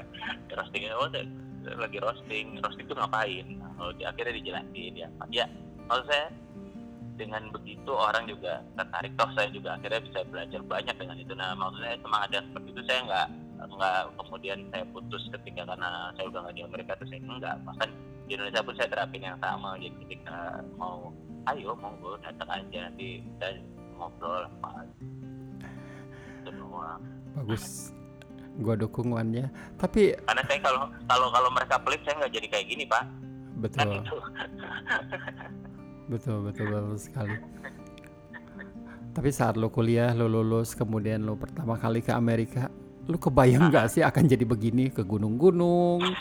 di 0.50 0.54
roastingnya 0.58 0.92
oh 0.98 1.08
lagi 1.76 1.98
roasting 2.00 2.62
roasting 2.64 2.86
itu 2.88 2.96
ngapain? 2.96 3.46
Kalau 3.60 3.92
di 3.96 4.04
akhirnya 4.08 4.34
dijelasin 4.40 4.94
ya 4.96 5.08
ya 5.28 5.46
maksud 5.92 6.08
saya 6.08 6.28
dengan 7.18 7.50
begitu 7.50 7.92
orang 7.92 8.30
juga 8.30 8.62
tertarik. 8.78 9.12
Toh 9.18 9.30
saya 9.34 9.50
juga 9.50 9.76
akhirnya 9.76 10.02
bisa 10.06 10.20
belajar 10.30 10.62
banyak 10.64 10.96
dengan 10.96 11.18
itu. 11.18 11.34
Nah 11.34 11.52
maksudnya 11.58 11.98
semangat 12.00 12.30
seperti 12.46 12.68
itu. 12.72 12.82
Saya 12.86 13.00
nggak 13.04 13.28
nggak 13.68 14.00
kemudian 14.22 14.60
saya 14.70 14.84
putus 14.94 15.24
ketika 15.34 15.62
karena 15.66 16.14
saya 16.14 16.26
udah 16.30 16.40
nggak 16.46 16.56
di 16.56 16.64
Amerika 16.64 16.92
terus 17.02 17.10
saya 17.10 17.22
enggak. 17.26 17.56
Bahkan 17.66 17.90
di 18.28 18.32
Indonesia 18.38 18.62
pun 18.62 18.76
saya 18.78 18.90
terapin 18.94 19.26
yang 19.26 19.38
sama. 19.42 19.70
Jadi 19.82 19.96
ketika 20.06 20.62
mau 20.78 21.10
ayo 21.50 21.72
monggo 21.80 22.20
datang 22.22 22.50
aja 22.52 22.92
nanti 22.92 23.24
kita 23.24 23.48
ngobrol 23.98 24.46
apa 24.62 24.84
doang 26.48 27.02
Bagus. 27.36 27.92
Gua 28.58 28.74
dukung 28.74 29.14
Wan 29.14 29.30
ya. 29.34 29.48
Tapi 29.78 30.18
karena 30.26 30.44
saya 30.50 30.60
kalau 30.66 30.90
kalau 31.06 31.28
kalau 31.30 31.50
mereka 31.54 31.78
pelit 31.82 32.02
saya 32.04 32.26
nggak 32.26 32.34
jadi 32.34 32.48
kayak 32.50 32.66
gini 32.70 32.84
pak. 32.90 33.04
Kan 33.04 33.90
betul, 33.90 33.90
itu. 34.02 34.18
Betul, 36.08 36.40
betul, 36.40 36.72
betul 36.72 36.96
sekali. 36.96 37.36
Tapi 39.12 39.28
saat 39.28 39.60
lo 39.60 39.68
kuliah, 39.68 40.16
lo 40.16 40.32
lulus, 40.32 40.72
kemudian 40.72 41.28
lo 41.28 41.36
pertama 41.36 41.76
kali 41.76 42.00
ke 42.00 42.16
Amerika, 42.16 42.72
lo 43.12 43.20
kebayang 43.20 43.68
nggak 43.68 43.92
sih 43.92 44.08
akan 44.08 44.24
jadi 44.24 44.48
begini? 44.48 44.88
Ke 44.88 45.04
gunung-gunung? 45.04 46.00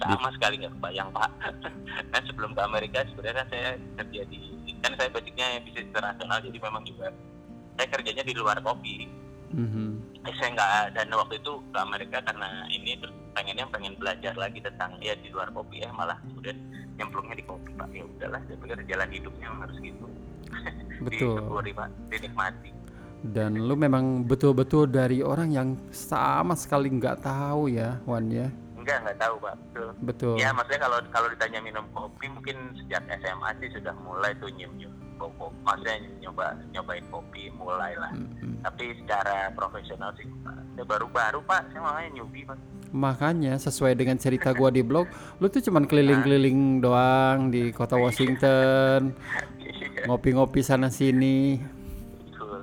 sama 0.00 0.28
sekali 0.34 0.64
nggak 0.64 0.74
kebayang 0.80 1.08
pak. 1.14 1.30
Kan 2.12 2.22
sebelum 2.26 2.50
ke 2.56 2.60
Amerika 2.66 3.06
sebenarnya 3.06 3.44
kan 3.44 3.48
saya 3.52 3.68
kerja 4.02 4.20
di 4.26 4.38
kan 4.80 4.92
saya 4.96 5.12
basicnya 5.12 5.60
bisnis 5.60 5.86
internasional 5.92 6.40
jadi 6.40 6.56
memang 6.56 6.82
juga 6.88 7.12
saya 7.76 7.86
kerjanya 7.92 8.24
di 8.24 8.32
luar 8.32 8.56
kopi 8.64 9.06
Mhm. 9.50 9.98
eh, 10.26 10.34
saya 10.38 10.48
nggak 10.54 10.72
dan 10.94 11.08
waktu 11.10 11.34
itu 11.42 11.52
ke 11.74 11.78
Amerika 11.78 12.18
karena 12.22 12.48
ini 12.70 12.94
terus 13.02 13.14
pengennya 13.34 13.66
pengen 13.70 13.94
belajar 13.98 14.34
lagi 14.38 14.58
tentang 14.62 14.94
ya 15.02 15.14
di 15.18 15.30
luar 15.30 15.50
kopi 15.50 15.82
ya 15.82 15.90
malah 15.94 16.18
kemudian 16.22 16.58
nyemplungnya 16.98 17.34
di 17.38 17.44
kopi 17.46 17.70
pak 17.74 17.90
ya 17.90 18.04
udahlah 18.06 18.40
saya 18.46 18.56
pikir 18.62 18.78
jalan 18.86 19.10
hidupnya 19.10 19.48
harus 19.50 19.76
gitu 19.82 20.06
Betul. 21.06 21.34
disyukuri 21.38 21.70
pak 21.74 21.88
dinikmati 22.10 22.70
Dan 23.20 23.68
lu 23.68 23.76
memang 23.76 24.24
betul-betul 24.24 24.88
dari 24.88 25.20
orang 25.20 25.52
yang 25.52 25.68
sama 25.92 26.56
sekali 26.56 26.88
nggak 26.88 27.20
tahu 27.20 27.68
ya, 27.68 28.00
Wan 28.08 28.32
ya. 28.32 28.48
Enggak 28.80 28.98
nggak 29.04 29.18
tahu 29.20 29.36
pak 29.44 29.54
betul 29.60 29.90
Betul. 30.00 30.34
Ya 30.40 30.48
maksudnya 30.50 30.80
kalau 30.88 30.98
kalau 31.12 31.28
ditanya 31.32 31.60
minum 31.60 31.84
kopi 31.92 32.26
mungkin 32.28 32.56
sejak 32.76 33.04
SMA 33.20 33.50
sih 33.60 33.68
sudah 33.72 33.92
mulai 34.00 34.32
tuh 34.40 34.48
nyium 34.52 34.72
nyium 34.80 34.92
kopi. 35.20 35.44
Maksudnya 35.64 35.96
nyoba 36.24 36.56
nyobain 36.72 37.04
kopi 37.12 37.52
mulai 37.56 37.92
lah. 37.96 38.12
Mm-mm. 38.16 38.64
Tapi 38.64 38.96
secara 39.00 39.52
profesional 39.52 40.10
sih 40.16 40.26
saya 40.76 40.84
baru-baru 40.84 41.44
pak. 41.44 41.68
Saya 41.72 41.80
makanya 41.84 42.10
newbie 42.20 42.44
pak. 42.48 42.58
Makanya 42.90 43.54
sesuai 43.60 43.94
dengan 43.94 44.18
cerita 44.18 44.50
gua 44.50 44.74
di 44.74 44.82
blog, 44.82 45.06
lu 45.38 45.46
tuh 45.46 45.62
cuman 45.62 45.86
keliling-keliling 45.86 46.82
doang 46.82 47.46
di 47.46 47.70
kota 47.70 47.94
Washington, 47.94 49.14
ngopi-ngopi 50.10 50.58
sana 50.58 50.90
sini. 50.90 51.62
betul. 52.26 52.60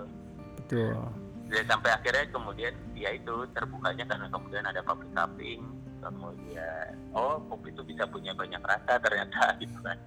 Betul. 0.60 1.00
Dan 1.48 1.64
sampai 1.64 1.96
akhirnya 1.96 2.28
kemudian 2.36 2.76
ya 2.92 3.16
itu 3.16 3.48
terbukanya 3.56 4.04
karena 4.04 4.28
kemudian 4.28 4.68
ada 4.68 4.84
public 4.84 5.08
cupping 5.16 5.64
kemudian 6.12 6.92
oh 7.14 7.40
kopi 7.52 7.72
itu 7.72 7.82
bisa 7.84 8.04
punya 8.08 8.32
banyak 8.34 8.62
rasa 8.64 9.00
ternyata 9.00 9.54
gitu 9.62 9.78
kan. 9.84 9.98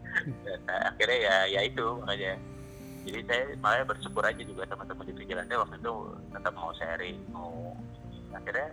Uh, 0.69 0.83
akhirnya 0.91 1.19
ya 1.19 1.37
ya 1.59 1.61
itu 1.67 1.87
makanya. 2.03 2.35
Jadi 3.01 3.21
saya 3.25 3.43
malah 3.65 3.89
bersyukur 3.89 4.21
aja 4.21 4.43
juga 4.45 4.69
teman-teman 4.69 5.09
di 5.09 5.15
vigilante 5.17 5.57
waktu 5.57 5.77
itu 5.81 5.95
tetap 6.37 6.53
mau 6.53 6.69
sharing 6.77 7.17
mau 7.33 7.73
akhirnya 8.37 8.69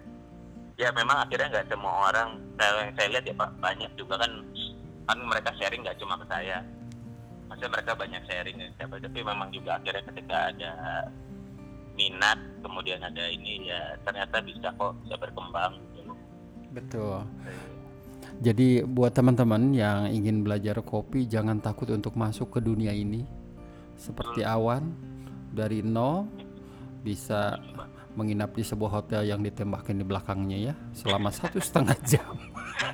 ya 0.78 0.92
memang 0.94 1.24
akhirnya 1.24 1.48
nggak 1.48 1.68
semua 1.72 2.12
orang 2.12 2.38
saya- 2.60 2.86
yang 2.86 2.96
saya 3.00 3.08
lihat 3.18 3.26
ya 3.26 3.36
pak 3.40 3.50
banyak 3.64 3.92
juga 3.98 4.16
kan 4.20 4.32
kan 5.08 5.18
mereka 5.24 5.50
sharing 5.56 5.82
nggak 5.82 5.98
cuma 6.00 6.20
ke 6.20 6.26
saya. 6.28 6.60
Maksudnya 7.48 7.80
mereka 7.80 7.92
banyak 7.96 8.22
sharing 8.28 8.58
ya, 8.60 8.68
tapi 8.76 9.24
memang 9.24 9.48
juga 9.56 9.80
akhirnya 9.80 10.04
ketika 10.12 10.52
ada 10.52 10.74
minat 11.98 12.38
kemudian 12.62 13.02
ada 13.02 13.24
ini 13.32 13.72
ya 13.72 13.98
ternyata 14.06 14.44
bisa 14.44 14.70
kok 14.76 14.94
bisa 15.08 15.16
berkembang. 15.18 15.80
Betul. 16.78 17.26
Jadi 18.38 18.86
buat 18.86 19.18
teman-teman 19.18 19.74
yang 19.74 20.14
ingin 20.14 20.46
belajar 20.46 20.78
kopi 20.86 21.26
jangan 21.26 21.58
takut 21.58 21.90
untuk 21.90 22.14
masuk 22.14 22.54
ke 22.54 22.60
dunia 22.62 22.94
ini. 22.94 23.26
Seperti 23.98 24.46
awan 24.46 24.94
dari 25.50 25.82
nol 25.82 26.30
bisa 27.02 27.58
menginap 28.14 28.54
di 28.54 28.62
sebuah 28.62 29.02
hotel 29.02 29.26
yang 29.26 29.42
ditembakin 29.42 30.02
di 30.02 30.06
belakangnya 30.06 30.58
ya 30.70 30.74
selama 30.94 31.34
satu 31.38 31.58
setengah 31.58 31.98
jam. 32.06 32.34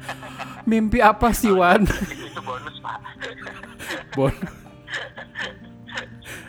Mimpi 0.70 1.04
apa 1.04 1.36
sih 1.36 1.52
Wan? 1.52 1.84
itu, 1.84 2.40
bonus 2.48 2.80
pak 2.80 3.00
Bon. 4.16 4.32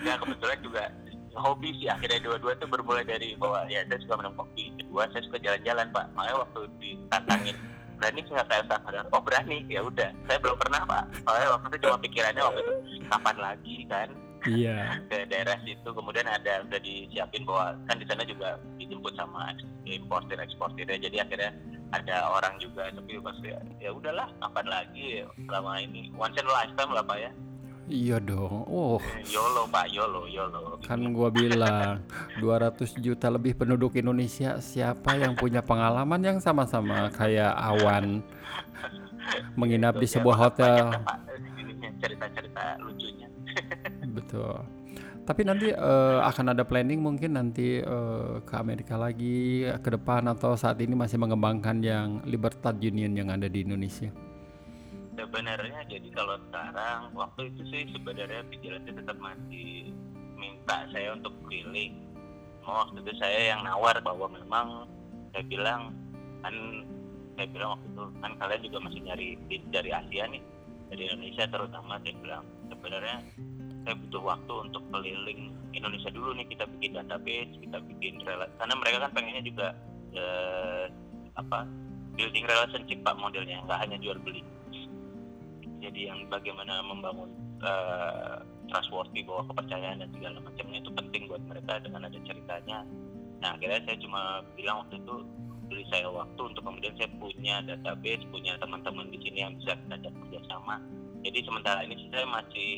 ya 0.04 0.14
kebetulan 0.20 0.58
juga 0.62 0.82
hobi 1.36 1.70
sih 1.78 1.88
akhirnya 1.90 2.22
dua-dua 2.22 2.54
tuh 2.58 2.68
bermulai 2.70 3.04
dari 3.06 3.34
bahwa 3.36 3.66
ya 3.66 3.82
saya 3.86 3.98
suka 4.02 4.14
minum 4.20 4.34
kopi. 4.38 4.72
Kedua 4.78 5.06
saya 5.10 5.22
suka 5.26 5.38
jalan-jalan 5.42 5.86
pak. 5.90 6.06
Makanya 6.14 6.36
waktu 6.46 6.60
ditantangin 6.80 7.56
berani 7.94 8.20
nggak 8.26 8.48
kayak 8.50 8.64
sadar 8.68 9.04
oh 9.10 9.22
berani. 9.22 9.58
Ya 9.66 9.80
udah 9.82 10.10
saya 10.26 10.38
belum 10.40 10.56
pernah 10.58 10.82
pak. 10.86 11.04
Soalnya 11.26 11.48
waktu 11.54 11.66
itu 11.70 11.78
cuma 11.86 11.96
pikirannya 12.00 12.42
waktu 12.42 12.60
itu 12.62 12.74
kapan 13.10 13.36
lagi 13.38 13.76
kan? 13.90 14.08
Iya. 14.44 14.76
ke 15.10 15.18
daerah 15.28 15.56
situ. 15.62 15.88
Kemudian 15.88 16.26
ada 16.26 16.52
udah 16.64 16.80
disiapin 16.80 17.42
bahwa 17.46 17.66
kan 17.86 17.96
di 17.98 18.06
sana 18.08 18.22
juga 18.26 18.48
dijemput 18.78 19.14
sama 19.18 19.54
importer 19.84 20.38
eksportirnya. 20.38 20.98
Jadi 20.98 21.16
akhirnya 21.20 21.50
ada 21.94 22.26
orang 22.26 22.58
juga 22.58 22.90
tapi 22.90 23.22
pas 23.22 23.38
ya, 23.44 23.58
ya 23.78 23.90
udahlah 23.94 24.26
kapan 24.42 24.66
lagi? 24.66 25.22
Selama 25.46 25.72
ini 25.82 26.10
once 26.18 26.38
in 26.38 26.46
a 26.46 26.52
lifetime 26.52 26.92
lah 26.94 27.04
pak 27.06 27.18
ya 27.18 27.32
Iya 27.84 28.16
dong. 28.16 28.64
Oh, 28.64 28.96
Eh, 28.96 29.28
YOLO 29.28 29.68
pak 29.68 29.92
YOLO 29.92 30.24
YOLO 30.24 30.80
kan 30.80 31.00
gua 31.12 31.28
bilang 31.28 32.00
200 32.40 32.96
juta 32.96 33.28
lebih 33.28 33.52
penduduk 33.52 34.00
Indonesia 34.00 34.56
siapa 34.56 35.20
yang 35.20 35.36
punya 35.36 35.60
pengalaman 35.60 36.20
yang 36.24 36.38
sama-sama 36.40 37.12
kayak 37.12 37.52
awan 37.52 38.24
menginap 39.52 40.00
di 40.00 40.08
sebuah 40.08 40.36
hotel. 40.48 40.96
Cerita-cerita 42.00 42.80
lucunya 42.80 43.28
Betul. 44.16 44.64
Tapi 45.24 45.40
nanti 45.44 45.72
eh, 45.72 46.20
akan 46.20 46.52
ada 46.52 46.64
planning 46.68 47.00
mungkin 47.00 47.36
nanti 47.36 47.80
eh, 47.80 48.34
ke 48.44 48.54
Amerika 48.56 48.96
lagi 48.96 49.64
ke 49.80 49.88
depan 49.92 50.24
atau 50.32 50.56
saat 50.56 50.80
ini 50.80 50.96
masih 50.96 51.20
mengembangkan 51.20 51.80
yang 51.84 52.20
Libertad 52.24 52.80
Union 52.80 53.12
yang 53.12 53.28
ada 53.28 53.48
di 53.48 53.64
Indonesia. 53.64 54.12
Sebenarnya 55.14 55.80
jadi 55.86 56.08
kalau 56.14 56.36
sekarang 56.50 57.14
waktu 57.14 57.54
itu 57.54 57.62
sih 57.70 57.82
sebenarnya 57.94 58.42
vigilante 58.50 58.90
tetap 58.90 59.16
masih 59.18 59.94
minta 60.34 60.86
saya 60.90 61.14
untuk 61.14 61.32
keliling. 61.46 61.94
Cuma 62.62 62.86
waktu 62.86 62.98
itu 63.06 63.12
saya 63.22 63.54
yang 63.54 63.60
nawar 63.62 63.96
bahwa 64.02 64.26
memang 64.30 64.90
saya 65.30 65.44
bilang 65.46 65.94
kan 66.42 66.54
saya 67.34 67.46
bilang 67.50 67.78
waktu 67.78 67.86
itu 67.90 68.04
kan 68.22 68.32
kalian 68.38 68.62
juga 68.62 68.78
masih 68.86 69.00
nyari 69.02 69.28
lead 69.50 69.64
dari 69.70 69.90
Asia 69.90 70.24
nih 70.30 70.42
dari 70.92 71.02
Indonesia 71.08 71.44
terutama 71.48 71.92
saya 72.02 72.14
bilang. 72.18 72.44
Sebenarnya 72.64 73.16
saya 73.84 73.94
butuh 74.00 74.22
waktu 74.24 74.54
untuk 74.70 74.82
keliling 74.90 75.52
Indonesia 75.76 76.10
dulu 76.10 76.32
nih 76.38 76.46
kita 76.48 76.64
bikin 76.78 76.96
database 76.96 77.52
kita 77.60 77.78
bikin 77.84 78.14
rela 78.24 78.48
karena 78.56 78.74
mereka 78.80 78.96
kan 79.04 79.12
pengennya 79.12 79.42
juga 79.44 79.68
eh, 80.16 80.84
apa 81.36 81.68
building 82.14 82.46
relationship 82.46 82.98
pak 83.04 83.16
modelnya. 83.18 83.60
Nggak 83.66 83.80
hanya 83.84 83.96
jual 84.00 84.18
beli 84.22 84.42
jadi 85.84 86.00
yang 86.08 86.24
bagaimana 86.32 86.80
membangun 86.80 87.28
eh, 87.60 88.36
trustworthy 88.72 89.20
bahwa 89.28 89.44
kepercayaan 89.52 90.00
dan 90.00 90.08
segala 90.16 90.40
macamnya 90.40 90.78
itu 90.80 90.90
penting 90.96 91.22
buat 91.28 91.42
mereka 91.44 91.84
dengan 91.84 92.08
ada 92.08 92.18
ceritanya. 92.24 92.78
Nah 93.44 93.48
akhirnya 93.52 93.80
saya 93.84 93.96
cuma 94.00 94.40
bilang 94.56 94.86
waktu 94.86 94.96
itu 95.04 95.14
beri 95.68 95.84
saya 95.92 96.08
waktu 96.08 96.40
untuk 96.40 96.62
kemudian 96.64 96.94
saya 96.96 97.08
punya 97.20 97.60
database 97.64 98.24
punya 98.28 98.56
teman-teman 98.60 99.08
di 99.12 99.18
sini 99.20 99.38
yang 99.44 99.52
bisa 99.60 99.76
kita 99.76 99.94
ajak 100.00 100.12
kerjasama. 100.24 100.76
Jadi 101.24 101.38
sementara 101.44 101.80
ini 101.84 101.94
sih 102.00 102.08
saya 102.12 102.26
masih 102.28 102.70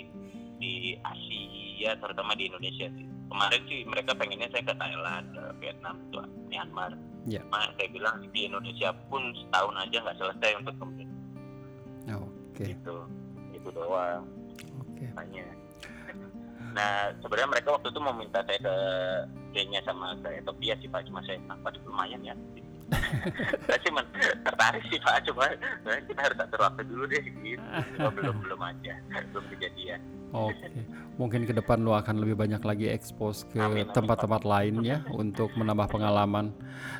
di 0.56 0.74
Asia 1.02 1.90
terutama 2.02 2.34
di 2.34 2.50
Indonesia 2.50 2.86
sih. 2.90 3.06
Kemarin 3.26 3.62
sih 3.66 3.80
mereka 3.86 4.10
pengennya 4.14 4.48
saya 4.54 4.62
ke 4.66 4.74
Thailand 4.74 5.26
ke 5.34 5.42
Vietnam 5.62 5.96
ke 6.10 6.20
Myanmar. 6.50 6.92
Ya. 7.26 7.42
Cuma 7.42 7.58
saya 7.74 7.88
bilang 7.90 8.22
di 8.30 8.40
Indonesia 8.46 8.94
pun 9.10 9.34
setahun 9.34 9.74
aja 9.82 9.96
nggak 9.98 10.18
selesai 10.18 10.50
untuk 10.62 10.74
kemudian 10.78 11.10
Oke, 12.56 12.72
gitu. 12.72 12.96
Itu 13.52 13.68
doang. 13.68 14.24
Oke. 14.80 15.12
tanya 15.12 15.44
nah 16.76 17.08
sebenarnya 17.24 17.48
mereka 17.56 17.68
waktu 17.72 17.88
itu 17.88 18.00
mau 18.04 18.12
minta 18.12 18.44
saya 18.44 18.60
ke 18.60 18.76
Kenya 19.56 19.80
sama 19.88 20.12
ke 20.20 20.28
Ethiopia 20.44 20.76
sih 20.76 20.88
pak. 20.92 21.08
Cuma 21.08 21.24
saya 21.24 21.40
kenapa 21.40 21.72
lumayan 21.88 22.20
ya. 22.20 22.36
Saya 23.66 23.78
sih 23.82 23.90
tertarik 24.44 24.84
sih 24.92 25.00
pak. 25.00 25.24
Cuma 25.24 25.48
eh, 25.56 26.00
kita 26.04 26.20
harus 26.20 26.36
atur 26.36 26.60
waktu 26.60 26.84
dulu 26.84 27.08
deh 27.08 27.24
gitu. 27.24 27.64
Cuma 27.96 28.12
belum 28.12 28.36
belum 28.44 28.60
aja. 28.60 29.00
Belum 29.32 29.44
kejadian. 29.56 30.00
Oke, 30.36 30.84
mungkin 31.16 31.48
ke 31.48 31.56
depan 31.56 31.80
lo 31.80 31.96
akan 31.96 32.20
lebih 32.20 32.36
banyak 32.36 32.60
lagi 32.60 32.92
expose 32.92 33.48
ke 33.48 33.62
tempat-tempat 33.96 34.44
lain 34.44 34.84
ya 34.84 35.00
untuk 35.08 35.48
menambah 35.56 35.88
pengalaman. 35.88 36.52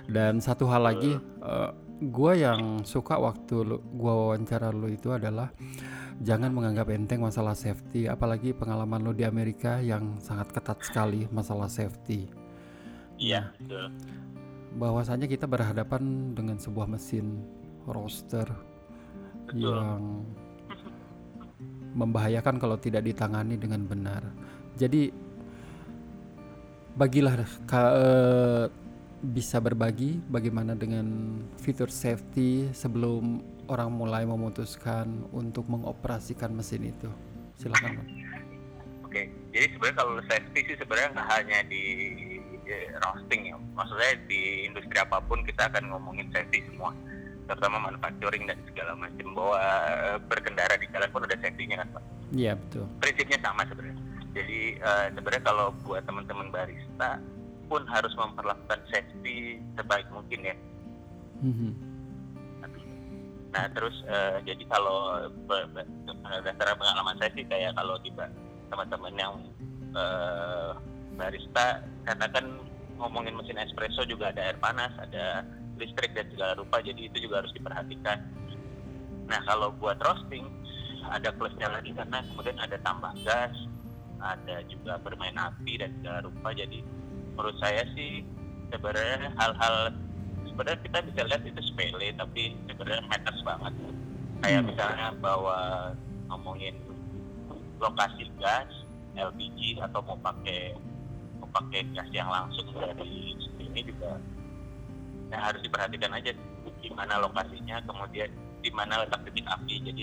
Dan 0.08 0.40
satu 0.40 0.64
hal 0.72 0.88
lagi, 0.88 1.20
eh, 1.20 1.70
gua 2.00 2.32
yang 2.36 2.84
suka 2.84 3.16
waktu 3.16 3.64
lu, 3.64 3.76
gua 3.96 4.30
wawancara 4.32 4.68
lo 4.72 4.88
itu 4.88 5.12
adalah 5.12 5.48
jangan 6.20 6.52
menganggap 6.52 6.92
enteng 6.92 7.24
masalah 7.24 7.56
safety, 7.56 8.08
apalagi 8.08 8.52
pengalaman 8.52 9.04
lo 9.04 9.12
di 9.12 9.24
Amerika 9.24 9.80
yang 9.80 10.16
sangat 10.20 10.52
ketat 10.52 10.80
sekali 10.84 11.28
masalah 11.32 11.68
safety. 11.68 12.28
iya 13.16 13.52
Bahwasanya 14.76 15.24
kita 15.24 15.48
berhadapan 15.48 16.36
dengan 16.36 16.60
sebuah 16.60 16.84
mesin 16.84 17.40
roster 17.88 18.44
Betul. 19.48 19.72
yang 19.72 20.00
membahayakan 21.96 22.60
kalau 22.60 22.76
tidak 22.76 23.08
ditangani 23.08 23.56
dengan 23.56 23.88
benar. 23.88 24.20
Jadi 24.76 25.08
bagilah 26.92 27.40
ka- 27.64 27.96
eh, 27.96 28.64
bisa 29.22 29.58
berbagi 29.58 30.20
bagaimana 30.28 30.76
dengan 30.76 31.38
fitur 31.56 31.88
safety 31.88 32.68
sebelum 32.76 33.40
orang 33.66 33.90
mulai 33.90 34.22
memutuskan 34.28 35.26
untuk 35.32 35.66
mengoperasikan 35.66 36.52
mesin 36.52 36.92
itu. 36.92 37.10
Silakan. 37.56 38.04
Oke, 39.02 39.32
jadi 39.54 39.66
sebenarnya 39.72 39.96
kalau 39.96 40.12
safety 40.28 40.60
sih 40.68 40.76
sebenarnya 40.76 41.08
nggak 41.16 41.28
hanya 41.32 41.58
di 41.66 41.84
roasting 43.00 43.48
ya. 43.48 43.56
Maksudnya 43.74 44.12
di 44.28 44.66
industri 44.68 44.96
apa 44.98 45.22
pun 45.24 45.40
kita 45.46 45.70
akan 45.72 45.88
ngomongin 45.94 46.28
safety 46.34 46.60
semua, 46.68 46.92
terutama 47.48 47.80
manufacturing 47.80 48.44
dan 48.44 48.58
segala 48.68 48.92
macam. 48.98 49.26
Bahwa 49.32 49.60
eh, 49.88 50.16
berkendara 50.26 50.74
di 50.76 50.86
jalan 50.92 51.08
pun 51.10 51.24
ada 51.24 51.36
safety-nya 51.40 51.80
kan, 51.80 51.88
Pak. 51.96 52.04
Iya 52.34 52.52
betul. 52.58 52.84
Prinsipnya 53.00 53.38
sama 53.40 53.62
sebenarnya. 53.64 53.98
Jadi 54.36 54.60
eh, 54.76 55.06
sebenarnya 55.16 55.44
kalau 55.46 55.72
buat 55.86 56.02
teman-teman 56.04 56.52
barista 56.52 57.16
pun 57.66 57.82
harus 57.90 58.14
memperlakukan 58.14 58.80
safety 58.90 59.60
sebaik 59.74 60.06
mungkin 60.14 60.40
ya. 60.46 60.56
Mhm. 61.42 61.70
Nah 63.52 63.64
terus 63.72 63.96
eh, 64.04 64.38
jadi 64.44 64.64
kalau 64.68 65.28
be- 65.48 65.68
be- 65.72 65.88
berdasarkan 66.22 66.76
pengalaman 66.76 67.16
saya 67.18 67.30
sih 67.32 67.44
kayak 67.48 67.72
kalau 67.74 67.96
di 68.04 68.10
ba- 68.12 68.32
teman-teman 68.68 69.14
yang 69.16 69.34
eh, 69.96 70.70
barista 71.16 71.80
karena 72.04 72.26
kan 72.30 72.44
ngomongin 72.96 73.36
mesin 73.36 73.60
espresso 73.60 74.04
juga 74.08 74.32
ada 74.32 74.40
air 74.52 74.58
panas, 74.60 74.92
ada 75.00 75.44
listrik 75.76 76.16
dan 76.16 76.24
segala 76.32 76.56
rupa, 76.56 76.80
jadi 76.80 77.12
itu 77.12 77.28
juga 77.28 77.44
harus 77.44 77.52
diperhatikan. 77.52 78.18
Nah 79.28 79.40
kalau 79.44 79.72
buat 79.76 80.00
roasting 80.00 80.48
ada 81.06 81.30
plusnya 81.36 81.68
lagi 81.70 81.92
karena 81.92 82.24
kemudian 82.24 82.56
ada 82.56 82.76
tambah 82.80 83.12
gas, 83.22 83.52
ada 84.20 84.64
juga 84.68 84.96
bermain 85.00 85.36
api 85.36 85.80
dan 85.80 85.92
segala 86.00 86.18
rupa. 86.24 86.48
Jadi 86.56 86.80
menurut 87.36 87.56
saya 87.60 87.84
sih 87.92 88.24
sebenarnya 88.72 89.28
hal-hal 89.36 89.92
sebenarnya 90.48 90.80
kita 90.88 90.98
bisa 91.04 91.20
lihat 91.28 91.42
itu 91.44 91.60
sepele 91.68 92.08
tapi 92.16 92.56
sebenarnya 92.64 93.04
matters 93.12 93.40
banget 93.44 93.72
kayak 94.40 94.60
Hmm. 94.64 94.68
misalnya 94.72 95.08
bahwa 95.20 95.58
ngomongin 96.32 96.74
lokasi 97.76 98.24
gas 98.40 98.68
LPG 99.12 99.84
atau 99.84 100.00
mau 100.04 100.16
pakai 100.24 100.72
mau 101.40 101.48
pakai 101.52 101.84
gas 101.92 102.08
yang 102.12 102.28
langsung 102.32 102.64
dari 102.72 103.36
ini 103.60 103.80
juga 103.84 104.16
ya 105.28 105.38
harus 105.44 105.60
diperhatikan 105.60 106.12
aja 106.16 106.32
di 106.80 106.90
mana 106.96 107.20
lokasinya 107.20 107.76
kemudian 107.84 108.32
di 108.64 108.70
mana 108.72 109.04
letak 109.04 109.20
titik 109.28 109.44
api 109.44 109.74
jadi 109.84 110.02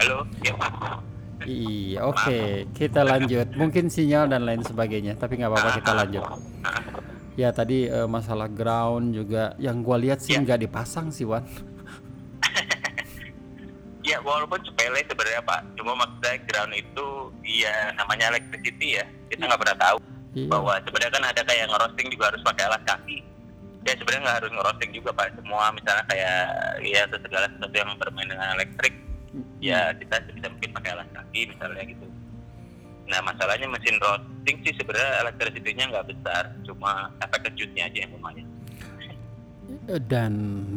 halo 0.00 0.26
ya 0.40 0.52
pak 0.56 1.13
Iya, 1.44 1.98
oke. 2.04 2.40
Kita 2.72 3.00
lanjut. 3.02 3.52
Mungkin 3.54 3.88
sinyal 3.88 4.28
dan 4.28 4.44
lain 4.44 4.60
sebagainya, 4.60 5.14
tapi 5.14 5.36
nggak 5.36 5.50
apa-apa 5.52 5.70
kita 5.76 5.92
lanjut. 5.92 6.24
Ya 7.34 7.50
tadi 7.50 7.86
eh, 7.86 8.06
masalah 8.06 8.46
ground 8.46 9.12
juga 9.12 9.52
yang 9.58 9.82
gua 9.82 9.98
lihat 9.98 10.22
sih 10.22 10.34
Ya. 10.34 10.40
nggak 10.40 10.64
dipasang 10.64 11.10
sih 11.10 11.24
Wan. 11.24 11.42
Ya 14.04 14.20
walaupun 14.20 14.60
sepele 14.60 15.00
sebenarnya 15.08 15.40
Pak, 15.40 15.80
cuma 15.80 15.96
maksudnya 15.96 16.36
ground 16.44 16.76
itu 16.76 17.06
ya 17.40 17.72
namanya 17.96 18.36
electricity 18.36 19.00
ya, 19.00 19.04
kita 19.32 19.48
nggak 19.48 19.60
pernah 19.64 19.78
tahu 19.80 19.96
Iya. 20.36 20.50
bahwa 20.52 20.76
sebenarnya 20.84 21.12
kan 21.14 21.24
ada 21.24 21.40
kayak 21.40 21.66
ngerosting 21.72 22.08
juga 22.12 22.24
harus 22.28 22.42
pakai 22.44 22.64
alas 22.68 22.82
kaki. 22.84 23.18
Ya 23.84 23.96
sebenarnya 23.96 24.22
nggak 24.28 24.36
harus 24.44 24.52
ngerosting 24.52 24.90
juga 24.92 25.10
Pak, 25.16 25.40
semua 25.40 25.72
misalnya 25.72 26.04
kayak 26.04 26.36
ya 26.84 27.02
segala 27.08 27.46
sesuatu 27.48 27.76
yang 27.80 27.90
bermain 27.96 28.28
dengan 28.28 28.48
elektrik, 28.60 28.94
ya 29.58 29.92
kita 29.96 30.20
bisa 30.30 30.46
mungkin 30.50 30.70
pakai 30.74 30.90
alas 30.94 31.08
kaki 31.14 31.40
misalnya 31.50 31.82
gitu. 31.86 32.06
Nah 33.04 33.20
masalahnya 33.20 33.68
mesin 33.68 33.96
roasting 34.00 34.56
sih 34.64 34.74
sebenarnya 34.80 35.28
electricity-nya 35.28 35.84
nggak 35.92 36.08
besar, 36.08 36.42
cuma 36.64 37.12
efek 37.20 37.50
kejutnya 37.50 37.88
aja 37.88 37.98
yang 38.06 38.12
lumayan. 38.16 38.46
Eh, 39.88 40.00
Dan 40.00 40.32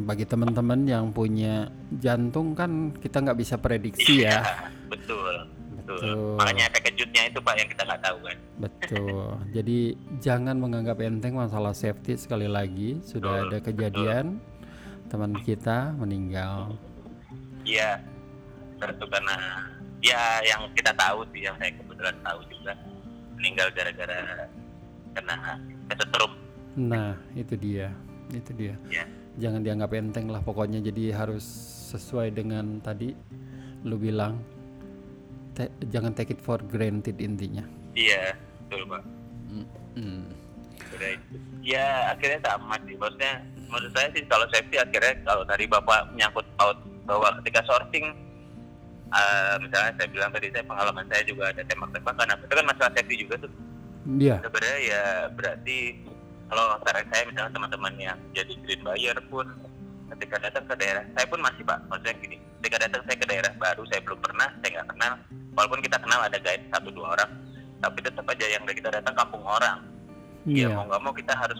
bagi 0.07 0.23
teman-teman 0.27 0.83
yang 0.87 1.11
punya 1.11 1.71
jantung 1.99 2.55
kan 2.55 2.91
kita 2.99 3.23
nggak 3.23 3.39
bisa 3.39 3.55
prediksi 3.59 4.27
ya. 4.27 4.43
betul, 4.91 5.47
betul. 5.79 5.99
Betul. 6.03 6.35
Makanya 6.35 6.63
efek 6.67 6.91
kejutnya 6.91 7.21
itu 7.31 7.39
Pak 7.39 7.55
yang 7.55 7.69
kita 7.71 7.81
nggak 7.87 8.01
tahu 8.03 8.17
kan. 8.27 8.37
Betul. 8.59 9.23
Jadi 9.55 9.79
jangan 10.19 10.55
menganggap 10.59 10.97
enteng 10.99 11.39
masalah 11.39 11.71
safety 11.71 12.19
sekali 12.19 12.47
lagi. 12.51 12.99
Sudah 13.07 13.47
Betul, 13.47 13.47
ada 13.47 13.57
kejadian 13.63 14.25
teman 15.07 15.31
kita 15.47 15.95
meninggal. 15.95 16.75
Iya, 17.63 18.03
tentu 18.77 19.05
karena 19.09 19.35
ya 20.01 20.41
yang 20.45 20.69
kita 20.73 20.93
tahu 20.93 21.25
sih, 21.33 21.45
yang 21.45 21.55
saya 21.57 21.73
kebetulan 21.73 22.17
tahu 22.21 22.39
juga 22.49 22.73
meninggal 23.37 23.67
gara-gara 23.73 24.19
kena 25.17 25.35
kesetrum. 25.89 26.31
Nah, 26.77 27.17
itu 27.33 27.53
dia. 27.57 27.89
Itu 28.29 28.51
dia. 28.53 28.75
Ya, 28.89 29.05
Jangan 29.37 29.61
dianggap 29.65 29.93
enteng 29.93 30.29
lah 30.29 30.41
pokoknya 30.41 30.81
jadi 30.81 31.13
harus 31.13 31.45
sesuai 31.93 32.33
dengan 32.33 32.81
tadi 32.81 33.13
lu 33.85 33.95
bilang 33.95 34.41
te- 35.53 35.71
jangan 35.87 36.11
take 36.11 36.33
it 36.35 36.41
for 36.41 36.57
granted 36.59 37.17
intinya. 37.21 37.63
iya, 37.97 38.35
betul 38.67 38.85
pak. 38.89 39.03
Mm. 39.97 40.29
Itu. 40.77 41.05
Ya 41.65 42.13
akhirnya 42.13 42.39
sama 42.45 42.77
sih, 42.85 42.93
maksudnya 42.97 43.41
menurut 43.67 43.91
saya 43.97 44.07
sih 44.13 44.23
kalau 44.29 44.45
safety 44.53 44.77
akhirnya 44.77 45.13
kalau 45.25 45.43
tadi 45.45 45.65
bapak 45.65 46.13
menyangkut 46.13 46.45
paut 46.55 46.77
bahwa 47.09 47.33
ketika 47.41 47.65
sorting 47.65 48.13
eh, 49.09 49.55
misalnya 49.59 49.91
saya 49.95 50.07
bilang 50.09 50.29
tadi 50.31 50.47
saya 50.51 50.63
pengalaman 50.63 51.05
saya 51.07 51.23
juga 51.23 51.43
ada 51.49 51.61
tembak-tembakan 51.63 52.27
apa 52.29 52.41
itu 52.43 52.53
kan 52.53 52.65
masalah 52.65 52.91
safety 52.93 53.15
juga 53.19 53.35
tuh 53.39 53.51
Iya. 54.07 54.39
sebenarnya 54.39 54.79
ya 54.81 55.03
berarti 55.35 55.77
kalau 56.47 56.79
antara 56.79 57.03
saya 57.11 57.23
misalnya 57.27 57.51
teman-teman 57.51 57.93
yang 57.97 58.17
jadi 58.31 58.53
green 58.63 58.81
buyer 58.81 59.17
pun 59.27 59.43
ketika 60.15 60.35
datang 60.39 60.63
ke 60.63 60.75
daerah 60.79 61.03
saya 61.11 61.27
pun 61.27 61.39
masih 61.43 61.61
pak 61.61 61.79
maksudnya 61.91 62.15
gini 62.17 62.37
ketika 62.63 62.77
datang 62.87 63.01
saya 63.03 63.17
ke 63.19 63.25
daerah 63.27 63.51
baru 63.53 63.83
saya 63.91 63.99
belum 64.01 64.19
pernah 64.23 64.47
saya 64.63 64.69
nggak 64.73 64.87
kenal 64.95 65.13
walaupun 65.53 65.79
kita 65.83 65.97
kenal 65.99 66.19
ada 66.23 66.37
guide 66.39 66.63
satu 66.71 66.89
dua 66.89 67.07
orang 67.13 67.31
tapi 67.77 67.99
tetap 67.99 68.25
aja 68.25 68.45
yang 68.47 68.63
kita 68.63 68.89
datang 68.89 69.11
kampung 69.13 69.43
orang 69.43 69.77
ya 70.47 70.65
Iya. 70.65 70.67
mau 70.71 70.87
nggak 70.87 71.01
mau 71.03 71.11
kita 71.11 71.33
harus 71.35 71.59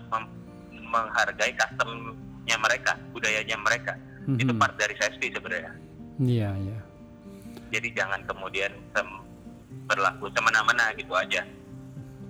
menghargai 0.72 1.52
customnya 1.54 2.56
mereka 2.58 2.92
budayanya 3.12 3.58
mereka 3.60 3.94
itu 4.30 4.48
Mhm. 4.48 4.60
part 4.60 4.76
dari 4.76 4.96
safety 4.96 5.32
sebenarnya 5.32 5.72
Iya, 6.18 6.50
iya. 6.58 6.77
Jadi 7.70 7.90
jangan 7.94 8.22
kemudian 8.24 8.72
sem- 8.92 9.24
berlaku 9.86 10.28
semena-mena 10.32 10.92
gitu 10.94 11.12
aja 11.12 11.42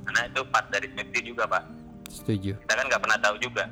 karena 0.04 0.22
itu 0.26 0.42
part 0.48 0.68
dari 0.68 0.88
safety 0.94 1.20
juga 1.26 1.44
pak 1.46 1.64
Setuju. 2.08 2.56
kita 2.58 2.74
kan 2.74 2.86
nggak 2.88 3.02
pernah 3.02 3.20
tahu 3.20 3.36
juga 3.40 3.66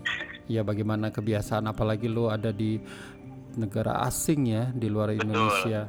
Ya 0.50 0.60
bagaimana 0.60 1.08
kebiasaan 1.08 1.62
apalagi 1.64 2.06
lu 2.06 2.26
ada 2.26 2.50
di 2.50 2.82
negara 3.52 4.02
asing 4.02 4.48
ya 4.48 4.70
di 4.72 4.86
luar 4.86 5.10
Betul. 5.10 5.24
Indonesia. 5.24 5.86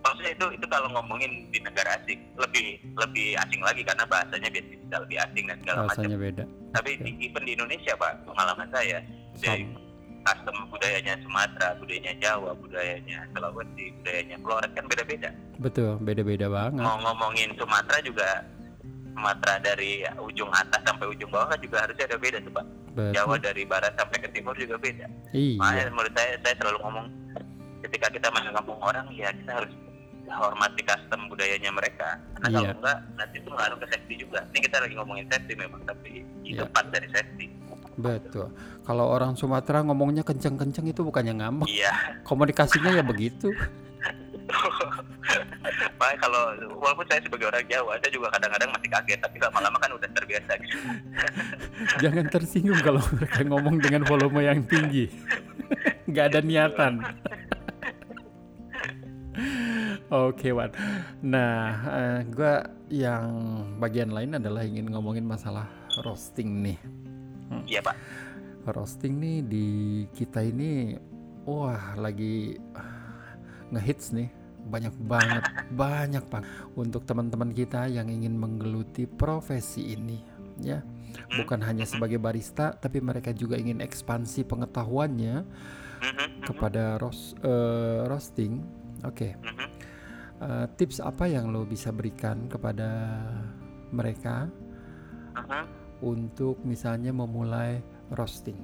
maksudnya 0.00 0.32
itu 0.32 0.46
itu 0.56 0.66
kalau 0.66 0.88
ngomongin 0.90 1.30
di 1.48 1.60
negara 1.60 1.94
asing 1.94 2.18
lebih 2.34 2.66
lebih 2.96 3.36
asing 3.36 3.60
lagi 3.60 3.82
karena 3.82 4.02
bahasanya 4.04 4.48
biasa 4.48 4.72
bisa 4.74 4.96
lebih 4.98 5.18
asing 5.20 5.44
dan 5.44 5.56
segala 5.60 5.76
macam 5.78 5.92
Rasanya 5.92 6.18
beda. 6.18 6.44
tapi 6.72 6.90
di, 6.96 7.10
even 7.20 7.42
di 7.44 7.52
Indonesia 7.52 7.92
pak 7.94 8.12
pengalaman 8.24 8.68
saya 8.70 8.98
dari. 9.36 9.68
Custom 10.22 10.56
budayanya 10.68 11.14
Sumatera 11.20 11.68
budayanya 11.76 12.12
Jawa 12.18 12.50
budayanya 12.54 13.18
Sulawesi 13.32 13.84
budayanya 13.96 14.36
Flores 14.40 14.70
kan 14.72 14.84
beda-beda 14.86 15.30
Betul, 15.58 15.96
beda-beda 16.00 16.46
banget. 16.46 16.80
mau 16.80 16.96
ngomongin 17.00 17.52
Sumatera 17.56 17.98
juga 18.00 18.28
Sumatera 19.10 19.54
dari 19.60 20.00
ujung 20.18 20.48
atas 20.50 20.80
sampai 20.82 21.06
ujung 21.08 21.28
bawah 21.28 21.52
juga 21.56 21.84
harusnya 21.84 22.06
ada 22.06 22.16
beda 22.16 22.38
tuh 22.40 22.52
pak 22.52 22.66
Jawa 23.12 23.36
Betul. 23.36 23.44
dari 23.46 23.62
barat 23.64 23.92
sampai 23.94 24.18
ke 24.18 24.28
timur 24.30 24.54
juga 24.54 24.76
beda 24.76 25.06
Iya. 25.30 25.56
Makanya 25.58 25.84
menurut 25.90 26.12
saya 26.12 26.32
saya 26.42 26.54
selalu 26.58 26.78
ngomong 26.82 27.06
ketika 27.80 28.06
kita 28.10 28.28
masuk 28.30 28.52
kampung 28.52 28.78
orang 28.82 29.06
ya 29.14 29.30
kita 29.32 29.52
harus 29.56 29.72
hormati 30.30 30.82
custom 30.84 31.26
budayanya 31.26 31.70
mereka. 31.70 32.18
Karena 32.38 32.46
Iya. 32.46 32.58
kalau 32.60 32.78
enggak 32.78 32.98
nanti 33.16 33.36
itu 33.38 33.50
ngaruh 33.50 33.78
ke 33.78 33.86
safety 33.90 34.14
juga. 34.18 34.38
Ini 34.46 34.58
kita 34.62 34.76
lagi 34.78 34.94
ngomongin 34.94 35.26
safety 35.26 35.54
memang 35.54 35.82
tapi 35.82 36.12
itu 36.44 36.60
Iya. 36.60 36.70
part 36.70 36.86
dari 36.90 37.08
safety. 37.10 37.46
Betul. 38.00 38.48
Kalau 38.82 39.06
orang 39.12 39.36
Sumatera 39.36 39.84
ngomongnya 39.84 40.24
kenceng-kenceng 40.24 40.88
itu 40.88 41.04
bukannya 41.04 41.36
ngambek. 41.36 41.68
Iya. 41.68 42.24
Komunikasinya 42.24 42.90
ya 42.96 43.04
begitu. 43.04 43.52
Makanya 46.00 46.18
kalau 46.18 46.42
walaupun 46.80 47.06
saya 47.06 47.20
sebagai 47.22 47.46
orang 47.52 47.62
Jawa 47.70 47.94
saya 48.02 48.10
juga 48.10 48.32
kadang-kadang 48.34 48.70
masih 48.74 48.88
kaget 48.90 49.20
tapi 49.22 49.36
lama-lama 49.38 49.78
kan 49.78 49.90
udah 49.94 50.10
terbiasa 50.10 50.52
gitu. 50.64 50.76
Jangan 52.02 52.26
tersinggung 52.32 52.80
kalau 52.82 53.02
mereka 53.14 53.40
ngomong 53.46 53.76
dengan 53.78 54.02
volume 54.08 54.40
yang 54.42 54.60
tinggi. 54.66 55.06
Nggak 56.10 56.24
ada 56.34 56.40
niatan. 56.42 56.94
Oke, 60.10 60.50
Wan. 60.50 60.74
Nah, 61.22 61.70
eh, 61.86 62.18
gua 62.26 62.66
yang 62.90 63.30
bagian 63.78 64.10
lain 64.10 64.34
adalah 64.42 64.66
ingin 64.66 64.90
ngomongin 64.90 65.22
masalah 65.22 65.70
roasting 66.02 66.66
nih. 66.66 66.78
Iya 67.66 67.80
pak. 67.82 67.96
Roasting 68.70 69.18
nih 69.18 69.38
di 69.42 69.66
kita 70.14 70.44
ini, 70.44 70.94
wah 71.48 71.96
lagi 71.98 72.54
ngehits 73.72 74.12
nih. 74.14 74.30
Banyak 74.60 74.94
banget, 75.08 75.44
banyak 75.72 76.24
banget 76.28 76.48
untuk 76.76 77.08
teman-teman 77.08 77.50
kita 77.50 77.88
yang 77.88 78.12
ingin 78.12 78.36
menggeluti 78.36 79.08
profesi 79.08 79.96
ini, 79.96 80.20
ya. 80.60 80.84
Bukan 81.34 81.58
hanya 81.64 81.88
sebagai 81.88 82.20
barista, 82.22 82.76
tapi 82.76 83.02
mereka 83.02 83.34
juga 83.34 83.58
ingin 83.58 83.82
ekspansi 83.82 84.46
pengetahuannya 84.46 85.36
Mhm, 86.00 86.48
kepada 86.48 86.96
ros 86.96 87.36
eh, 87.44 88.08
roasting. 88.08 88.64
Oke, 89.04 89.36
mhm. 89.36 89.68
eh, 90.40 90.66
tips 90.76 91.00
apa 91.00 91.28
yang 91.28 91.52
lo 91.52 91.68
bisa 91.68 91.92
berikan 91.92 92.48
kepada 92.48 92.88
mereka. 93.92 94.48
Untuk 96.00 96.60
misalnya 96.64 97.12
memulai 97.14 97.80
roasting? 98.12 98.58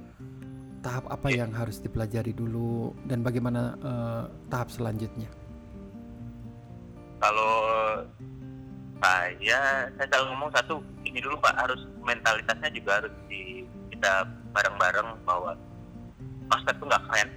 Tahap 0.85 1.09
apa 1.11 1.29
yang 1.33 1.51
harus 1.51 1.83
dipelajari 1.83 2.37
dulu 2.37 2.95
dan 3.09 3.25
bagaimana 3.25 3.75
eh, 3.79 4.25
tahap 4.53 4.69
selanjutnya? 4.71 5.29
Kalau 7.17 7.57
saya, 9.01 9.89
saya 9.97 10.07
selalu 10.09 10.27
ngomong 10.33 10.53
satu, 10.53 10.75
ini 11.05 11.19
dulu 11.21 11.37
Pak 11.41 11.55
harus 11.57 11.81
mentalitasnya 12.01 12.71
juga 12.73 13.03
harus 13.03 13.15
di 13.29 13.65
kita 13.93 14.25
bareng-bareng 14.53 15.21
bahwa 15.25 15.57
roster 16.53 16.75
itu 16.77 16.85
nggak 16.87 17.05
keren. 17.11 17.29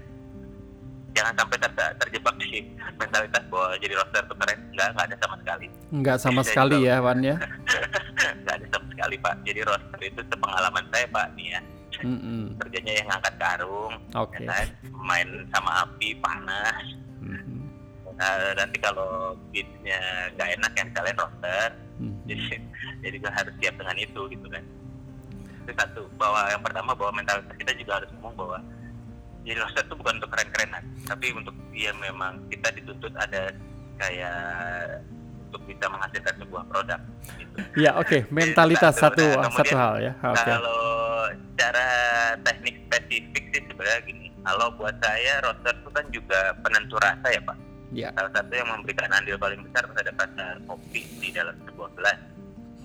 Jangan 1.10 1.34
sampai 1.36 1.58
ter- 1.58 1.96
terjebak 1.98 2.36
di 2.38 2.62
mentalitas 2.96 3.44
bahwa 3.50 3.70
jadi 3.78 3.94
roster 3.94 4.22
itu 4.22 4.36
keren, 4.36 4.60
nggak 4.72 4.88
nggak 4.94 5.06
ada 5.10 5.18
sama 5.20 5.36
sekali, 5.38 5.66
Nggak 5.90 6.18
sama 6.18 6.42
Saya 6.42 6.48
sekali 6.48 6.76
juga- 6.78 6.88
ya, 6.88 6.96
Wan 7.00 7.20
ya. 7.20 7.36
nggak 8.42 8.56
ada 8.56 8.66
sama 8.70 8.86
sekali 8.88 9.16
Pak. 9.18 9.36
Jadi 9.44 9.60
roster 9.64 10.00
itu 10.02 10.22
sepengalaman 10.24 10.86
saya 10.90 11.06
Pak 11.08 11.28
nih 11.34 11.48
ya, 11.50 11.62
Mm-mm. 12.00 12.44
kerjanya 12.58 12.94
yang 12.96 13.08
ngangkat 13.10 13.36
karung, 13.38 13.94
Oke. 14.14 14.38
ya 14.40 14.54
kan? 14.54 14.68
main 15.00 15.28
sama 15.50 15.72
api 15.84 16.10
panas. 16.18 16.86
Mhm. 17.20 17.58
Nah, 18.12 18.36
nanti 18.54 18.78
kalau 18.78 19.10
beatnya 19.50 20.00
nggak 20.36 20.50
enak 20.56 20.72
yang 20.76 20.90
kalian 20.92 21.18
roster, 21.18 21.68
Mhm. 21.98 22.16
jadi 22.26 22.44
jadi 23.00 23.16
gue 23.18 23.32
harus 23.32 23.54
siap 23.58 23.76
dengan 23.76 23.98
itu 23.98 24.22
gitu 24.28 24.48
kan 24.48 24.64
itu 25.60 25.72
satu 25.74 26.02
bahwa 26.16 26.50
yang 26.50 26.60
pertama 26.60 26.92
bahwa 26.92 27.14
mentalitas 27.14 27.54
kita 27.54 27.72
juga 27.76 28.02
harus 28.02 28.10
ngomong 28.12 28.34
bahwa 28.36 28.58
jadi 29.50 29.66
roster 29.66 29.82
itu 29.82 29.96
bukan 29.98 30.22
untuk 30.22 30.30
keren-kerenan 30.30 30.84
tapi 31.10 31.34
untuk 31.34 31.58
dia 31.74 31.90
memang 31.98 32.38
kita 32.54 32.70
dituntut 32.78 33.10
ada 33.18 33.50
kayak 33.98 34.38
untuk 35.50 35.66
bisa 35.66 35.90
menghasilkan 35.90 36.36
sebuah 36.38 36.64
produk 36.70 37.02
gitu. 37.42 37.58
Ya, 37.74 37.98
oke. 37.98 38.30
Mentalitas 38.30 38.94
Satu, 38.94 39.26
satu 39.26 39.42
nah, 39.42 39.50
satu 39.50 39.74
hal 39.74 39.94
ya. 39.98 40.14
Oke. 40.22 40.46
kalau 40.46 40.82
cara 41.58 41.90
teknik 42.46 42.76
spesifik 42.86 43.44
sih 43.50 43.62
sebenarnya 43.66 44.02
gini 44.06 44.28
kalau 44.46 44.70
buat 44.78 44.94
saya 45.02 45.42
roster 45.42 45.74
itu 45.74 45.90
kan 45.90 46.06
juga 46.14 46.40
penentu 46.62 46.96
rasa 47.02 47.28
ya 47.34 47.42
pak 47.42 47.58
Ya. 47.90 48.14
salah 48.14 48.30
satu 48.38 48.54
yang 48.54 48.70
memberikan 48.70 49.10
andil 49.10 49.34
paling 49.42 49.66
besar 49.66 49.82
terhadap 49.82 50.14
rasa 50.22 50.62
kopi 50.70 51.10
di 51.18 51.34
dalam 51.34 51.58
sebuah 51.66 51.90
gelas. 51.98 52.22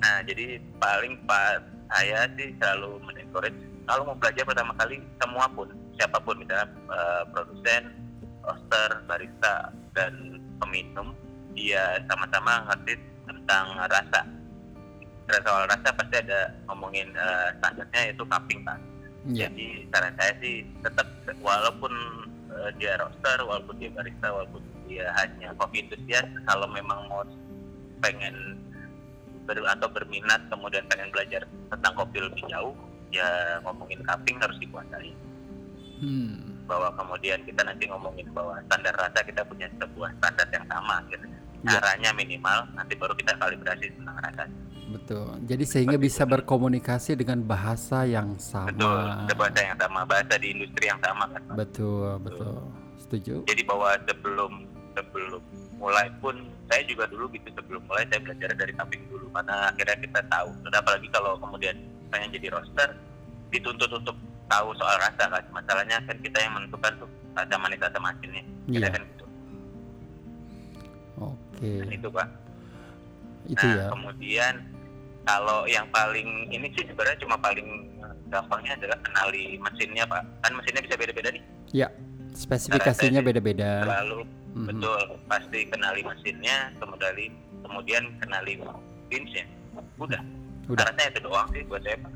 Nah, 0.01 0.25
jadi 0.25 0.57
paling 0.81 1.21
pak 1.29 1.61
saya 1.93 2.25
sih 2.41 2.57
selalu 2.57 3.05
menencourage 3.05 3.61
kalau 3.85 4.09
mau 4.09 4.17
belajar 4.17 4.49
pertama 4.49 4.73
kali 4.81 5.05
semua 5.21 5.45
pun 5.53 5.69
siapa 5.99 6.18
pun 6.22 6.38
misalnya 6.38 6.68
eh, 6.90 7.22
produsen, 7.30 7.82
roaster, 8.45 8.90
barista 9.09 9.72
dan 9.95 10.42
peminum 10.61 11.14
dia 11.55 12.03
sama-sama 12.11 12.66
ngerti 12.70 12.99
tentang 13.24 13.66
rasa. 13.88 14.20
Karena 15.24 15.40
soal 15.40 15.64
rasa 15.70 15.88
pasti 15.95 16.16
ada 16.20 16.53
ngomongin 16.68 17.09
eh, 17.14 17.49
standarnya 17.61 18.01
yaitu 18.11 18.24
cupping 18.26 18.61
pak. 18.66 18.78
Ya. 19.32 19.49
Jadi 19.49 19.88
saran 19.88 20.14
saya 20.20 20.32
sih 20.45 20.68
tetap 20.84 21.09
walaupun 21.40 21.92
eh, 22.53 22.70
dia 22.76 23.01
roaster, 23.01 23.38
walaupun 23.40 23.74
dia 23.80 23.90
barista, 23.95 24.28
walaupun 24.28 24.62
dia 24.84 25.09
hanya 25.16 25.57
kopi 25.57 25.80
enthusiast, 25.80 26.28
kalau 26.45 26.68
memang 26.68 27.09
mau 27.09 27.24
pengen 28.05 28.61
ber, 29.49 29.57
atau 29.64 29.88
berminat 29.88 30.45
kemudian 30.53 30.84
pengen 30.92 31.09
belajar 31.09 31.49
tentang 31.72 31.92
kopi 31.97 32.20
lebih 32.20 32.45
jauh, 32.53 32.76
ya 33.09 33.61
ngomongin 33.64 34.05
cupping 34.05 34.36
harus 34.36 34.61
dikuasai. 34.61 35.16
Hmm. 36.01 36.64
Bahwa 36.66 36.88
kemudian 36.97 37.38
kita 37.47 37.62
nanti 37.62 37.84
ngomongin 37.86 38.26
bahwa 38.34 38.59
standar 38.66 38.95
rasa 38.99 39.20
kita 39.22 39.42
punya 39.47 39.70
sebuah 39.78 40.11
standar 40.18 40.49
yang 40.51 40.66
sama 40.66 40.97
gitu. 41.12 41.26
Ya. 41.64 41.80
Caranya 41.80 42.11
minimal, 42.12 42.59
nanti 42.76 42.92
baru 42.92 43.14
kita 43.16 43.32
kalibrasi 43.40 43.88
tentang 43.97 44.16
rasa. 44.20 44.45
Betul. 44.92 45.28
Jadi 45.49 45.64
sehingga 45.64 45.97
bisa 45.97 46.28
berkomunikasi 46.28 47.16
dengan 47.16 47.40
bahasa 47.40 48.05
yang 48.05 48.36
Betul, 48.36 48.45
sama. 48.45 49.24
itu 49.24 49.34
bahasa 49.34 49.61
yang 49.64 49.78
sama, 49.80 50.01
bahasa 50.05 50.34
di 50.36 50.47
industri 50.53 50.84
yang 50.86 51.01
sama 51.01 51.24
kan. 51.32 51.40
Pak. 51.49 51.55
Betul, 51.57 52.09
betul. 52.20 52.59
Setuju? 53.05 53.45
jadi 53.45 53.62
bahwa 53.68 53.95
sebelum 54.09 54.53
sebelum 54.97 55.42
mulai 55.76 56.09
pun 56.24 56.34
saya 56.72 56.80
juga 56.88 57.05
dulu 57.05 57.28
gitu 57.36 57.53
sebelum 57.53 57.84
mulai 57.84 58.09
saya 58.09 58.20
belajar 58.24 58.51
dari 58.57 58.72
cupping 58.72 59.05
dulu 59.12 59.28
karena 59.36 59.68
akhirnya 59.68 59.97
kita 60.01 60.20
tahu 60.32 60.51
dan 60.64 60.72
apalagi 60.80 61.09
kalau 61.12 61.36
kemudian 61.36 61.76
pengen 62.09 62.32
jadi 62.32 62.49
roaster 62.57 62.97
dituntut 63.53 63.90
untuk 63.92 64.16
tahu 64.47 64.68
soal 64.74 64.97
rasa 64.99 65.24
kan 65.26 65.45
masalahnya 65.51 65.97
kan 66.03 66.16
kita 66.18 66.38
yang 66.38 66.53
menentukan 66.53 66.92
tuh 66.97 67.09
rasa 67.32 67.55
manis 67.57 67.80
rasa 67.80 67.99
masinnya 67.99 68.42
kita 68.66 68.78
Iya. 68.80 68.88
kan 68.90 69.03
gitu 69.05 69.24
Oke. 71.16 71.70
Dan 71.78 71.90
itu 71.90 72.09
pak 72.09 72.28
Itu 73.45 73.61
nah 73.62 73.76
ya. 73.76 73.86
kemudian 73.88 74.55
kalau 75.22 75.64
yang 75.64 75.86
paling 75.88 76.26
ini 76.49 76.68
sih 76.72 76.84
sebenarnya 76.84 77.18
cuma 77.18 77.36
paling 77.36 77.68
gampangnya 78.26 78.72
adalah 78.74 78.99
kenali 79.01 79.57
mesinnya 79.59 80.05
pak 80.05 80.22
kan 80.40 80.53
mesinnya 80.53 80.82
bisa 80.82 80.97
beda-beda 80.97 81.28
nih 81.30 81.45
Ya. 81.70 81.88
Spesifikasinya 82.34 83.20
beda-beda. 83.20 83.82
selalu 83.82 84.26
Mhm. 84.55 84.66
betul 84.68 85.01
pasti 85.26 85.66
kenali 85.66 86.03
mesinnya 86.03 86.70
kemudian 86.76 87.30
kemudian 87.61 88.05
kenali 88.18 88.59
binsnya 89.09 89.45
udah 89.99 90.22
Udah. 90.64 90.80
Karena 90.80 91.03
itu 91.05 91.20
doang 91.20 91.45
sih 91.53 91.61
buat 91.64 91.84
saya 91.84 92.01
Pak. 92.01 92.12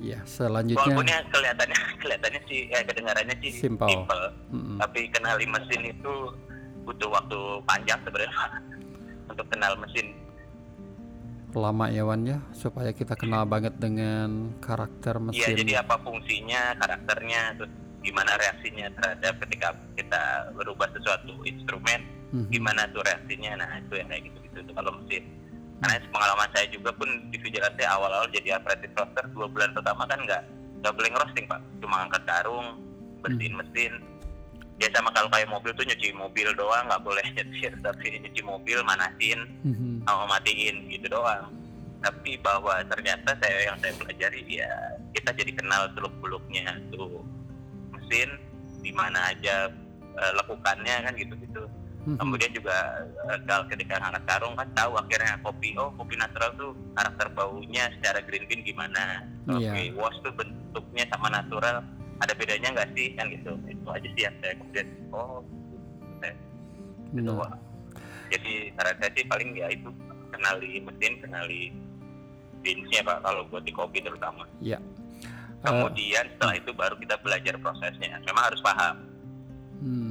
Iya, 0.00 0.16
Walaupun 0.16 0.32
selanjutnya 0.32 0.96
ya 1.04 1.20
kelihatannya 1.28 1.78
kelihatannya 2.00 2.40
sih 2.48 2.60
ya 2.66 2.80
kedengarannya 2.82 3.36
sih 3.38 3.52
Simple. 3.54 3.84
simple, 3.86 4.22
mm-mm. 4.48 4.76
tapi 4.80 5.00
kenali 5.12 5.44
mesin 5.44 5.82
itu 5.86 6.14
butuh 6.82 7.08
waktu 7.10 7.38
panjang 7.62 8.00
sebenarnya 8.00 8.48
untuk 9.30 9.46
kenal 9.46 9.76
mesin. 9.76 10.16
lama 11.50 11.90
ya 11.90 12.06
Wan 12.06 12.22
ya 12.22 12.38
supaya 12.52 12.94
kita 12.94 13.12
kenal 13.12 13.42
banget 13.42 13.74
dengan 13.74 14.54
karakter 14.58 15.18
Iya, 15.18 15.50
mesin. 15.50 15.54
jadi 15.58 15.82
apa 15.82 15.98
fungsinya, 15.98 16.78
karakternya, 16.78 17.58
terus 17.58 17.72
gimana 18.00 18.38
reaksinya 18.38 18.86
terhadap 18.94 19.34
ketika 19.42 19.68
kita 19.92 20.22
berubah 20.54 20.86
sesuatu 20.94 21.42
instrumen, 21.42 22.06
Mhm. 22.30 22.48
gimana 22.48 22.86
tuh 22.88 23.02
reaksinya. 23.02 23.58
Nah, 23.58 23.70
itu 23.76 23.92
yang 23.92 24.06
kayak 24.06 24.22
gitu-gitu 24.24 24.70
kalau 24.72 24.94
mesin. 24.94 25.26
Karena 25.80 25.96
pengalaman 26.12 26.48
saya 26.52 26.66
juga 26.68 26.92
pun 26.92 27.08
di 27.32 27.40
vigilante 27.40 27.84
awal-awal 27.88 28.28
jadi 28.30 28.60
apprentice 28.60 28.92
roaster 28.92 29.24
dua 29.32 29.48
bulan 29.48 29.72
pertama 29.72 30.04
kan 30.04 30.20
nggak 30.20 30.42
nggak 30.80 30.94
boleh 30.96 31.10
ngerosting 31.12 31.44
pak, 31.48 31.60
cuma 31.80 32.04
angkat 32.04 32.22
karung, 32.24 32.68
bersihin 33.24 33.56
mesin. 33.56 33.92
Ya 34.80 34.88
sama 34.96 35.12
kalau 35.12 35.28
kayak 35.28 35.48
mobil 35.52 35.72
tuh 35.76 35.84
nyuci 35.84 36.08
mobil 36.16 36.48
doang, 36.56 36.84
nggak 36.88 37.04
boleh 37.04 37.24
nyetir, 37.36 37.72
tapi 37.80 38.16
nyuci 38.16 38.40
mobil 38.44 38.78
manasin, 38.84 39.40
Mhm. 39.64 40.04
sama 40.04 40.24
matiin 40.36 40.88
gitu 40.88 41.08
doang. 41.08 41.52
Tapi 42.00 42.40
bahwa 42.40 42.80
ternyata 42.88 43.36
saya 43.40 43.68
yang 43.68 43.76
saya 43.80 43.92
pelajari 43.96 44.40
ya 44.48 44.68
kita 45.12 45.36
jadi 45.36 45.52
kenal 45.52 45.84
seluk 45.92 46.12
beluknya 46.24 46.76
tuh 46.92 47.20
mesin 47.92 48.28
di 48.80 48.92
mana 48.92 49.32
aja 49.32 49.68
eh, 50.10 50.32
lekukannya 50.36 50.96
kan 51.08 51.12
gitu-gitu. 51.16 51.49
Mhm. 52.00 52.16
Kemudian 52.16 52.50
juga 52.56 52.76
eh, 53.28 53.38
kalau 53.44 53.64
ketika 53.68 54.00
angkat 54.00 54.24
karung 54.24 54.56
kan 54.56 54.68
tahu 54.72 54.96
akhirnya 54.96 55.36
kopi 55.44 55.76
oh 55.76 55.92
kopi 55.94 56.16
natural 56.16 56.48
tuh 56.56 56.72
karakter 56.96 57.28
baunya 57.36 57.92
secara 58.00 58.24
green 58.24 58.48
bean 58.48 58.64
gimana. 58.64 59.28
Kopi 59.44 59.92
Iya. 59.92 59.96
wash 60.00 60.16
tuh 60.24 60.32
bentuknya 60.32 61.04
sama 61.12 61.28
natural 61.28 61.84
ada 62.20 62.32
bedanya 62.32 62.72
nggak 62.72 62.90
sih 62.96 63.12
kan 63.14 63.28
gitu. 63.28 63.52
Itu 63.68 63.86
aja 63.92 64.08
sih 64.08 64.22
yang 64.24 64.36
saya 64.40 64.54
kemudian 64.56 64.88
oh 65.12 65.44
saya 66.20 66.32
gitu. 67.12 67.32
Jadi 68.30 68.52
saran 68.78 68.96
saya 68.96 69.10
sih 69.12 69.24
paling 69.26 69.48
ya 69.52 69.66
itu 69.68 69.88
kenali 70.30 70.72
mesin, 70.80 71.12
kenali 71.20 71.60
binsnya 72.60 73.00
pak 73.02 73.18
kalau 73.20 73.42
buat 73.48 73.64
di 73.64 73.72
kopi 73.72 73.98
terutama. 74.00 74.48
Eh, 75.60 75.68
Kemudian 75.68 76.24
setelah 76.36 76.56
itu 76.56 76.70
baru 76.72 76.96
kita 76.96 77.20
belajar 77.20 77.54
prosesnya. 77.60 78.16
Memang 78.24 78.48
harus 78.48 78.64
paham. 78.64 78.96
hmm. 79.80 80.09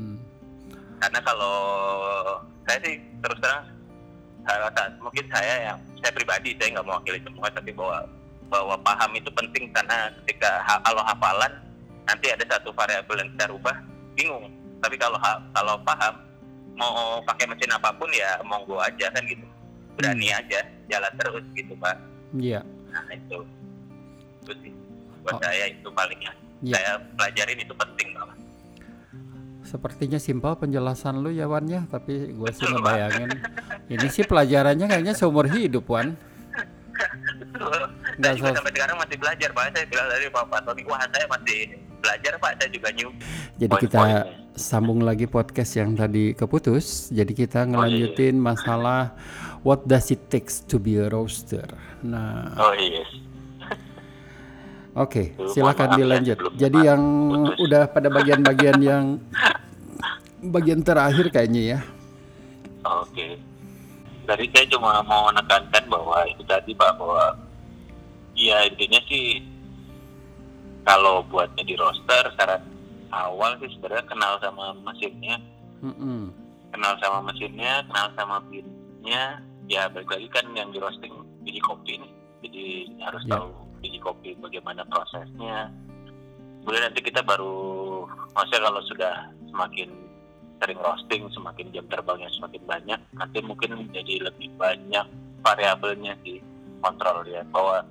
Karena 1.00 1.20
kalau 1.24 1.56
saya 2.68 2.78
sih 2.84 2.96
terus 3.24 3.40
terang 3.40 3.66
mungkin 5.00 5.26
saya 5.30 5.56
yang 5.72 5.78
saya 6.02 6.12
pribadi 6.12 6.58
saya 6.58 6.74
nggak 6.74 6.88
mewakili 6.88 7.20
semua 7.22 7.48
tapi 7.54 7.70
bahwa 7.72 8.02
bahwa 8.50 8.76
paham 8.82 9.12
itu 9.14 9.30
penting 9.30 9.70
karena 9.70 10.10
ketika 10.24 10.58
ha- 10.66 10.82
kalau 10.82 11.06
hafalan 11.06 11.54
nanti 12.10 12.34
ada 12.34 12.42
satu 12.50 12.74
variabel 12.74 13.22
yang 13.22 13.30
kita 13.38 13.46
rubah 13.54 13.76
bingung. 14.18 14.50
Tapi 14.82 14.96
kalau 14.98 15.20
ha- 15.22 15.44
kalau 15.54 15.78
paham 15.86 16.14
mau 16.74 17.20
pakai 17.22 17.46
mesin 17.46 17.70
apa 17.70 17.94
pun 17.94 18.10
ya 18.10 18.42
monggo 18.42 18.82
aja 18.82 19.12
kan 19.14 19.22
gitu. 19.28 19.46
Berani 20.00 20.32
aja 20.34 20.64
jalan 20.90 21.14
terus 21.20 21.44
gitu 21.54 21.74
pak. 21.78 21.96
Iya. 22.34 22.64
Nah 22.90 23.06
itu 23.14 23.38
itu 24.42 24.52
sih 24.66 24.74
buat 25.22 25.38
Oh. 25.38 25.42
saya 25.44 25.70
itu 25.70 25.88
palingnya. 25.94 26.34
Iya. 26.66 26.74
Saya 26.74 26.92
pelajarin 27.14 27.60
itu 27.62 27.74
penting 27.78 28.08
banget. 28.18 28.38
Sepertinya 29.70 30.18
simpel 30.18 30.58
penjelasan 30.58 31.22
lu 31.22 31.30
ya 31.30 31.46
Wan 31.46 31.70
ya, 31.70 31.86
tapi 31.86 32.34
gue 32.34 32.50
sih 32.50 32.66
Pak. 32.66 32.74
ngebayangin 32.74 33.30
ini 33.88 34.08
sih 34.10 34.26
pelajarannya 34.26 34.90
kayaknya 34.90 35.14
seumur 35.14 35.46
hidup 35.46 35.86
Wan. 35.86 36.18
Nggak 38.20 38.34
Saya 38.36 38.58
sampai 38.58 38.74
sekarang 38.74 38.98
masih 38.98 39.18
belajar 39.22 39.50
Pak. 39.54 39.64
Saya 39.72 39.86
bilang 39.88 40.08
dari 40.10 40.28
Bapak 40.28 40.60
Tony, 40.66 40.82
wah 40.84 41.00
saya 41.06 41.26
masih 41.30 41.60
belajar 42.02 42.34
Pak. 42.36 42.52
Saya 42.60 42.70
juga 42.74 42.90
new. 42.92 43.10
Jadi 43.56 43.74
kita 43.80 43.98
Poin-poinnya. 43.98 44.24
sambung 44.58 45.00
lagi 45.00 45.26
podcast 45.26 45.72
yang 45.78 45.94
tadi 45.94 46.34
keputus. 46.34 47.08
Jadi 47.10 47.32
kita 47.32 47.62
Oh, 47.62 47.64
iya, 47.64 47.70
ngelanjutin 47.70 48.36
masalah 48.36 49.14
what 49.62 49.86
does 49.86 50.10
it 50.10 50.28
takes 50.28 50.60
to 50.60 50.76
be 50.76 50.98
a 51.00 51.08
roaster. 51.08 51.64
Nah, 52.02 52.52
Oh 52.58 52.74
yes. 52.74 53.08
Oke, 55.00 55.24
Mohon 55.34 55.50
silakan 55.50 55.88
ya 55.88 55.96
dilanjut. 55.96 56.38
sebelumnya, 56.38 56.60
Jadi 56.60 56.80
yang 56.84 57.02
Putus. 57.32 57.58
udah 57.64 57.82
pada 57.88 58.08
bagian-bagian 58.10 58.78
yang 58.80 59.04
bagian 60.56 60.82
terakhir 60.82 61.26
kayaknya 61.30 61.62
ya. 61.66 61.80
Oke. 62.84 63.40
Dari 64.24 64.46
saya 64.54 64.66
cuma 64.70 65.02
mau 65.02 65.26
menekankan 65.28 65.84
bahwa 65.88 66.22
itu 66.24 66.44
tadi 66.44 66.72
Pak 66.72 66.96
bahwa 66.96 67.34
ya 68.36 68.62
intinya 68.64 69.02
sih 69.04 69.42
kalau 70.86 71.22
buat 71.24 71.50
jadi 71.56 71.76
roster 71.76 72.24
syarat 72.36 72.62
awal 73.10 73.58
sih 73.58 73.70
sebenarnya 73.74 74.06
kenal 74.06 74.34
sama 74.38 74.78
mesinnya, 74.80 75.38
Mm-mm. 75.82 76.30
kenal 76.70 76.94
sama 77.00 77.26
mesinnya, 77.26 77.82
kenal 77.86 78.08
sama 78.14 78.38
binnya. 78.48 79.42
Ya 79.66 79.86
balik 79.86 80.10
lagi 80.10 80.30
kan 80.30 80.46
yang 80.54 80.70
di 80.70 80.78
roasting 80.78 81.14
biji 81.42 81.62
kopi 81.62 81.98
nih, 81.98 82.12
jadi 82.42 82.66
harus 83.02 83.22
Ya. 83.26 83.38
tahu 83.38 83.50
biji 83.80 84.00
kopi 84.00 84.36
bagaimana 84.38 84.86
prosesnya. 84.88 85.72
Kemudian 86.62 86.92
nanti 86.92 87.02
kita 87.02 87.24
baru, 87.24 88.06
maksudnya 88.36 88.62
kalau 88.68 88.82
sudah 88.86 89.14
semakin 89.50 89.90
sering 90.60 90.80
roasting, 90.84 91.24
semakin 91.32 91.68
jam 91.72 91.86
terbangnya 91.88 92.30
semakin 92.36 92.64
banyak, 92.68 93.00
nanti 93.16 93.40
mungkin 93.40 93.88
jadi 93.96 94.28
lebih 94.28 94.52
banyak 94.60 95.08
variabelnya 95.40 96.20
sih 96.28 96.44
kontrol 96.84 97.24
ya 97.24 97.48
bahwa 97.48 97.88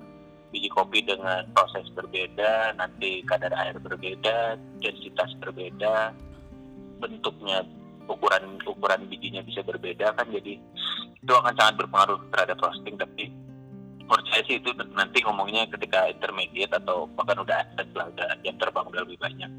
biji 0.53 0.69
kopi 0.69 1.01
dengan 1.01 1.49
proses 1.53 1.89
berbeda, 1.97 2.77
nanti 2.77 3.25
kadar 3.25 3.53
air 3.57 3.77
berbeda, 3.81 4.57
densitas 4.81 5.33
berbeda, 5.41 6.13
bentuknya 7.01 7.65
ukuran 8.09 8.57
ukuran 8.65 9.05
bijinya 9.05 9.45
bisa 9.45 9.61
berbeda 9.61 10.11
kan 10.17 10.25
jadi 10.33 10.57
itu 11.19 11.31
akan 11.31 11.53
sangat 11.53 11.77
berpengaruh 11.77 12.19
terhadap 12.33 12.57
roasting 12.59 12.97
tapi 12.97 13.29
menurut 14.09 14.25
saya 14.33 14.41
sih 14.49 14.57
itu 14.57 14.73
nanti 14.97 15.21
ngomongnya 15.21 15.69
ketika 15.69 16.09
intermediate 16.09 16.73
atau 16.73 17.05
bahkan 17.13 17.45
udah 17.45 17.61
advance 17.61 17.93
lah 17.93 18.09
udah 18.09 18.27
jam 18.41 18.57
terbang 18.57 18.85
udah 18.89 19.01
lebih 19.05 19.21
banyak. 19.21 19.51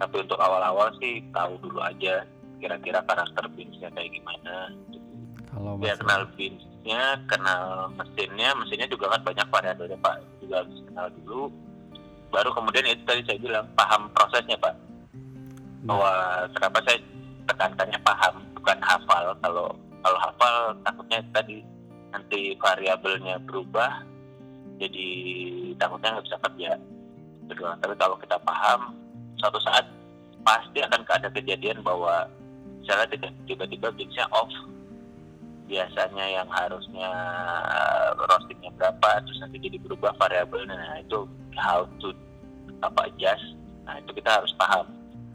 Tapi 0.00 0.16
untuk 0.24 0.40
awal-awal 0.40 0.88
sih 0.96 1.20
tahu 1.36 1.60
dulu 1.60 1.84
aja 1.84 2.24
kira-kira 2.56 3.04
karakter 3.04 3.44
beansnya 3.52 3.92
kayak 3.92 4.08
gimana. 4.16 4.72
Kalau 5.52 5.76
ya 5.84 5.92
kenal 6.00 6.24
beansnya 6.32 7.02
kenal 7.28 7.92
mesinnya 7.92 8.56
mesinnya 8.56 8.88
juga 8.88 9.12
kan 9.12 9.20
banyak 9.20 9.46
variabelnya 9.52 9.98
pak. 10.00 10.16
Juga 10.40 10.64
harus 10.64 10.80
kenal 10.88 11.06
dulu. 11.20 11.52
Baru 12.32 12.50
kemudian 12.56 12.88
itu 12.88 13.04
tadi 13.04 13.20
saya 13.28 13.36
bilang 13.36 13.68
paham 13.76 14.08
prosesnya 14.16 14.56
pak. 14.56 14.72
Bahwa 15.84 16.12
kenapa 16.56 16.80
saya 16.88 16.96
tekankannya 17.52 18.00
paham 18.00 18.34
bukan 18.56 18.78
hafal. 18.80 19.36
Kalau 19.44 19.76
kalau 20.00 20.18
hafal 20.24 20.54
takutnya 20.88 21.20
tadi 21.36 21.60
nanti 22.10 22.54
variabelnya 22.58 23.38
berubah 23.46 24.02
jadi 24.80 25.08
takutnya 25.78 26.18
nggak 26.18 26.26
bisa 26.26 26.38
kerja 26.42 26.70
kedua 27.50 27.70
tapi 27.82 27.94
kalau 27.98 28.16
kita 28.18 28.36
paham 28.42 28.94
suatu 29.38 29.58
saat 29.62 29.86
pasti 30.42 30.80
akan 30.82 31.02
ada 31.06 31.28
kejadian 31.30 31.82
bahwa 31.84 32.26
misalnya 32.80 33.06
tiba- 33.12 33.36
tiba-tiba 33.46 33.88
beansnya 33.92 34.26
off 34.32 34.50
biasanya 35.70 36.26
yang 36.26 36.48
harusnya 36.50 37.10
roastingnya 38.18 38.70
berapa 38.74 39.22
terus 39.22 39.38
nanti 39.38 39.62
jadi 39.62 39.78
berubah 39.78 40.10
variabelnya 40.18 40.74
nah 40.74 40.98
itu 40.98 41.28
how 41.54 41.86
to 42.02 42.10
apa 42.82 43.06
adjust 43.06 43.54
nah 43.86 43.94
itu 44.00 44.10
kita 44.18 44.30
harus 44.40 44.52
paham 44.58 44.86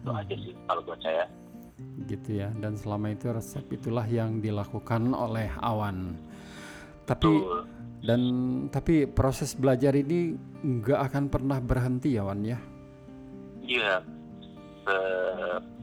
itu 0.03 0.09
Hmm. 0.11 0.21
aja 0.21 0.35
sih 0.37 0.53
kalau 0.69 0.81
buat 0.85 0.99
saya 1.01 1.25
gitu 2.07 2.39
ya. 2.39 2.51
Dan 2.55 2.77
selama 2.79 3.11
itu 3.11 3.27
resep 3.31 3.65
itulah 3.71 4.05
yang 4.07 4.39
dilakukan 4.39 5.11
oleh 5.11 5.49
Awan. 5.59 6.15
Tapi 7.05 7.29
Betul. 7.29 7.61
dan 8.05 8.21
tapi 8.73 9.05
proses 9.05 9.53
belajar 9.53 9.93
ini 9.93 10.33
nggak 10.61 10.99
akan 11.09 11.23
pernah 11.29 11.57
berhenti 11.61 12.17
ya 12.17 12.25
Wan 12.25 12.41
ya. 12.41 12.57
Iya, 13.65 13.97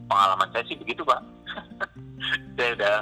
pengalaman 0.07 0.49
saya 0.55 0.65
sih 0.71 0.79
begitu 0.79 1.03
pak. 1.03 1.19
saya 2.57 2.71
udah, 2.79 2.97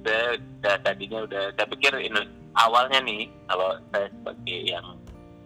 saya 0.00 0.24
udah 0.40 0.74
tadinya 0.80 1.18
udah, 1.28 1.44
saya 1.54 1.66
pikir 1.68 1.92
ini 2.00 2.20
awalnya 2.56 2.98
nih, 3.04 3.28
kalau 3.50 3.76
saya 3.92 4.08
sebagai 4.08 4.58
yang 4.64 4.86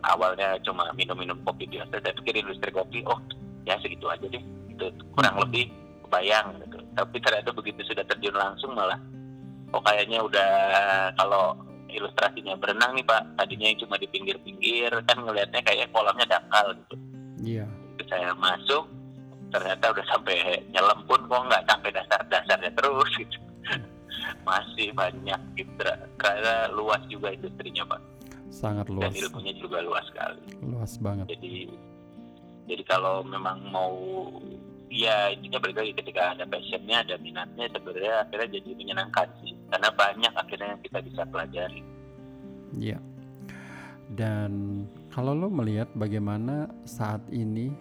awalnya 0.07 0.55
cuma 0.63 0.87
minum-minum 0.95 1.39
kopi 1.43 1.67
biasa, 1.67 1.99
saya 1.99 2.15
pikir 2.23 2.39
industri 2.39 2.71
kopi, 2.71 3.03
oh 3.11 3.19
ya 3.67 3.75
segitu 3.83 4.07
aja 4.07 4.27
deh, 4.31 4.43
itu 4.71 4.87
kurang 5.19 5.35
Hmm. 5.37 5.43
lebih 5.49 5.67
kebayang 6.07 6.55
gitu. 6.63 6.79
Tapi 6.95 7.17
ternyata 7.19 7.51
begitu 7.51 7.81
sudah 7.83 8.05
terjun 8.07 8.37
langsung 8.39 8.73
malah, 8.79 8.99
oh 9.75 9.83
kayaknya 9.83 10.23
udah 10.23 10.51
kalau 11.19 11.59
ilustrasinya 11.93 12.55
berenang 12.61 12.95
nih 12.95 13.07
pak, 13.07 13.23
tadinya 13.37 13.67
yang 13.73 13.79
cuma 13.81 13.95
di 13.97 14.07
pinggir-pinggir 14.09 14.93
kan 15.09 15.19
ngelihatnya 15.21 15.61
kayak 15.65 15.91
kolamnya 15.91 16.27
dangkal 16.29 16.67
gitu. 16.77 16.95
Iya. 17.43 17.67
Begitu 17.67 18.05
saya 18.13 18.31
masuk 18.37 18.85
ternyata 19.49 19.85
udah 19.97 20.07
sampai 20.13 20.37
nyelam 20.69 21.01
pun 21.09 21.21
kok 21.25 21.43
nggak 21.49 21.65
sampai 21.65 21.91
dasar 21.93 22.21
dasarnya 22.29 22.73
terus 22.77 23.11
gitu. 23.17 23.39
Banyak 24.99 25.41
gitu 25.55 25.85
karena 26.17 26.69
luas 26.73 27.03
juga 27.07 27.33
industrinya 27.33 27.85
pak. 27.87 28.01
Sangat 28.49 28.89
dan 28.89 29.13
luas. 29.13 29.15
ilmunya 29.15 29.53
juga 29.61 29.79
luas 29.85 30.05
sekali. 30.09 30.43
Luas 30.65 30.93
banget. 30.99 31.27
Jadi 31.29 31.69
jadi 32.69 32.83
kalau 32.85 33.25
memang 33.25 33.65
mau 33.69 33.97
ya 34.89 35.33
intinya 35.33 35.61
balik 35.61 35.85
lagi 35.85 35.93
ketika 35.97 36.33
ada 36.37 36.45
passionnya 36.49 37.05
ada 37.05 37.17
minatnya 37.21 37.69
sebenarnya 37.73 38.15
akhirnya 38.25 38.49
jadi 38.61 38.71
menyenangkan 38.77 39.29
sih 39.45 39.58
karena 39.69 39.89
banyak 39.93 40.33
akhirnya 40.33 40.69
yang 40.77 40.83
kita 40.83 40.99
bisa 41.05 41.23
pelajari 41.29 41.81
Iya. 42.77 43.01
Dan 44.09 44.85
kalau 45.13 45.37
lo 45.37 45.49
melihat 45.49 45.89
bagaimana 45.97 46.69
saat 46.85 47.21
ini 47.33 47.73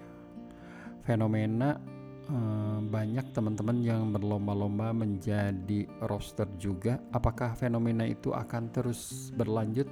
fenomena 1.03 1.79
eh, 2.27 2.79
banyak 2.83 3.31
teman-teman 3.31 3.77
yang 3.83 4.11
berlomba-lomba 4.11 4.91
menjadi 4.91 5.87
roster 6.07 6.47
juga, 6.59 6.99
apakah 7.15 7.55
fenomena 7.55 8.03
itu 8.03 8.31
akan 8.35 8.71
terus 8.71 9.31
berlanjut 9.35 9.87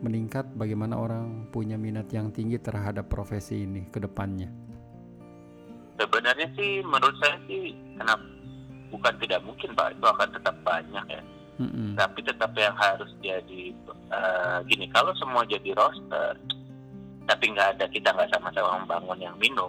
meningkat? 0.00 0.48
Bagaimana 0.56 0.96
orang 0.96 1.48
punya 1.52 1.76
minat 1.76 2.08
yang 2.12 2.32
tinggi 2.32 2.56
terhadap 2.56 3.08
profesi 3.12 3.64
ini 3.68 3.84
ke 3.88 4.00
depannya? 4.00 4.48
sebenarnya 6.00 6.48
sih 6.56 6.80
menurut 6.80 7.12
saya 7.20 7.36
sih 7.44 7.76
kenapa 8.00 8.39
bukan 8.90 9.14
tidak 9.22 9.40
mungkin 9.46 9.70
pak. 9.72 9.94
Itu 9.94 10.04
akan 10.04 10.28
tetap 10.34 10.56
banyak 10.66 11.06
ya. 11.08 11.22
Mm-mm. 11.60 11.92
tapi 11.92 12.24
tetap 12.24 12.56
yang 12.56 12.72
harus 12.72 13.12
jadi 13.20 13.62
eh, 14.08 14.56
gini. 14.64 14.88
Kalau 14.92 15.12
semua 15.20 15.44
jadi 15.44 15.76
roster 15.76 16.32
tapi 17.28 17.52
nggak 17.52 17.76
ada 17.76 17.84
kita 17.92 18.10
nggak 18.16 18.32
sama-sama 18.32 18.80
membangun 18.82 19.20
yang 19.20 19.36
minum 19.36 19.68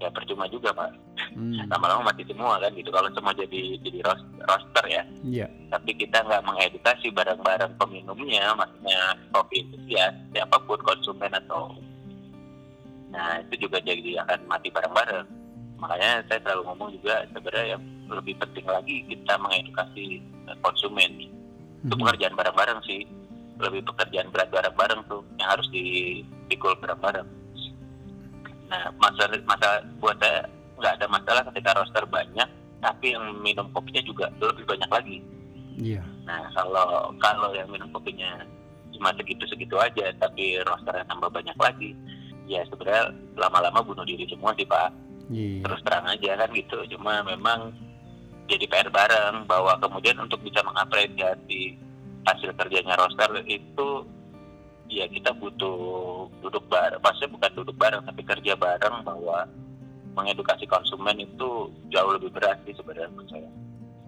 ya 0.00 0.08
percuma 0.10 0.48
juga 0.48 0.72
pak. 0.72 0.90
Hmm, 1.36 1.68
lama-lama 1.68 2.08
mati 2.10 2.24
semua 2.24 2.56
kan 2.56 2.72
gitu. 2.72 2.88
Kalau 2.88 3.12
semua 3.12 3.36
jadi 3.36 3.76
jadi 3.84 4.00
ros- 4.00 4.32
roster 4.48 4.84
ya. 4.88 5.02
Iya, 5.22 5.46
tapi 5.68 5.92
kita 5.92 6.24
nggak 6.24 6.44
mengedukasi 6.44 7.08
barang-barang 7.12 7.72
peminumnya 7.76 8.56
maksudnya 8.56 9.00
kopi 9.32 9.64
itu 9.64 9.76
ya 9.92 10.08
siapa 10.32 10.56
pun 10.64 10.80
konsumen 10.84 11.32
atau 11.32 11.76
nah 13.12 13.44
itu 13.44 13.68
juga 13.68 13.76
jadi 13.84 14.24
akan 14.24 14.48
mati 14.48 14.72
bareng-bareng 14.72 15.28
makanya 15.82 16.22
saya 16.30 16.38
selalu 16.46 16.62
ngomong 16.70 16.88
juga 16.94 17.26
sebenarnya 17.34 17.66
yang 17.74 17.82
lebih 18.06 18.34
penting 18.38 18.66
lagi 18.70 19.02
kita 19.10 19.34
mengedukasi 19.42 20.22
eh, 20.22 20.56
konsumen. 20.62 21.10
Itu 21.82 21.94
Mhm. 21.98 22.00
pekerjaan 22.06 22.34
bareng-bareng 22.38 22.80
sih. 22.86 23.02
Lebih 23.58 23.82
pekerjaan 23.90 24.30
berat 24.30 24.48
bareng-bareng 24.54 25.02
tuh 25.10 25.26
yang 25.42 25.50
harus 25.50 25.66
dipikul 25.74 26.78
bareng-bareng. 26.78 27.26
Nah 28.70 28.82
masalah 28.96 29.36
masa 29.44 29.82
buat 29.98 30.16
saya 30.22 30.46
nggak 30.78 30.94
ada 30.98 31.06
masalah 31.10 31.42
ketika 31.50 31.70
roster 31.76 32.04
banyak 32.06 32.48
tapi 32.82 33.14
yang 33.14 33.22
minum 33.38 33.66
kopinya 33.70 34.02
juga 34.02 34.26
lebih 34.38 34.66
banyak 34.66 34.90
lagi. 34.90 35.18
Iya, 35.78 36.02
nah 36.28 36.46
kalau 36.52 37.14
kalau 37.16 37.50
yang 37.56 37.70
minum 37.70 37.88
kopinya 37.90 38.44
cuma 38.92 39.08
segitu 39.16 39.46
segitu 39.48 39.74
aja 39.80 40.12
tapi 40.20 40.60
rosternya 40.62 41.06
tambah 41.08 41.32
banyak 41.32 41.56
lagi 41.56 41.96
ya 42.44 42.60
sebenarnya 42.68 43.08
lama-lama 43.40 43.80
bunuh 43.80 44.04
diri 44.04 44.28
semua 44.28 44.52
sih 44.52 44.68
pak 44.68 44.92
iya, 45.30 45.62
terus 45.62 45.80
terang 45.86 46.06
aja 46.08 46.30
kan 46.40 46.50
gitu. 46.56 46.78
Cuma 46.96 47.22
memang 47.22 47.70
jadi 48.50 48.64
PR 48.66 48.88
bareng 48.90 49.46
bahwa 49.46 49.78
kemudian 49.78 50.18
untuk 50.18 50.42
bisa 50.42 50.64
mengapresiasi 50.66 51.78
hasil 52.26 52.50
kerjanya 52.54 52.94
roster 52.98 53.30
itu 53.46 54.06
ya 54.90 55.08
kita 55.08 55.32
butuh 55.36 56.28
duduk 56.42 56.64
bareng. 56.68 57.00
Maksudnya 57.00 57.30
bukan 57.38 57.52
duduk 57.56 57.76
bareng 57.78 58.02
tapi 58.04 58.22
kerja 58.26 58.52
bareng 58.58 59.06
bahwa 59.06 59.46
mengedukasi 60.12 60.68
konsumen 60.68 61.16
itu 61.16 61.72
jauh 61.88 62.12
lebih 62.12 62.28
berat 62.32 62.60
sih 62.68 62.76
sebenarnya 62.76 63.08
menurut 63.12 63.28
saya. 63.32 63.50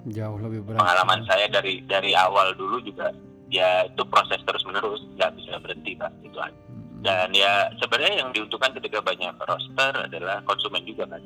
Jauh 0.05 0.37
lebih 0.37 0.61
berat. 0.69 0.85
pengalaman 0.85 1.25
saya 1.25 1.49
dari 1.49 1.81
dari 1.89 2.13
awal 2.13 2.53
dulu 2.53 2.77
juga 2.85 3.09
ya 3.49 3.89
itu 3.89 4.05
proses 4.05 4.37
terus 4.45 4.61
menerus 4.69 5.01
nggak 5.17 5.33
bisa 5.41 5.57
berhenti 5.65 5.97
pak. 5.97 6.13
Itu 6.21 6.37
aja. 6.37 6.53
Mm, 6.53 6.84
dan 7.05 7.29
ya 7.31 7.69
sebenarnya 7.79 8.25
yang 8.25 8.31
diuntungkan 8.33 8.73
ketika 8.75 8.99
banyak 8.99 9.37
roster 9.39 9.93
adalah 10.01 10.41
konsumen 10.43 10.81
juga 10.83 11.05
kan 11.07 11.21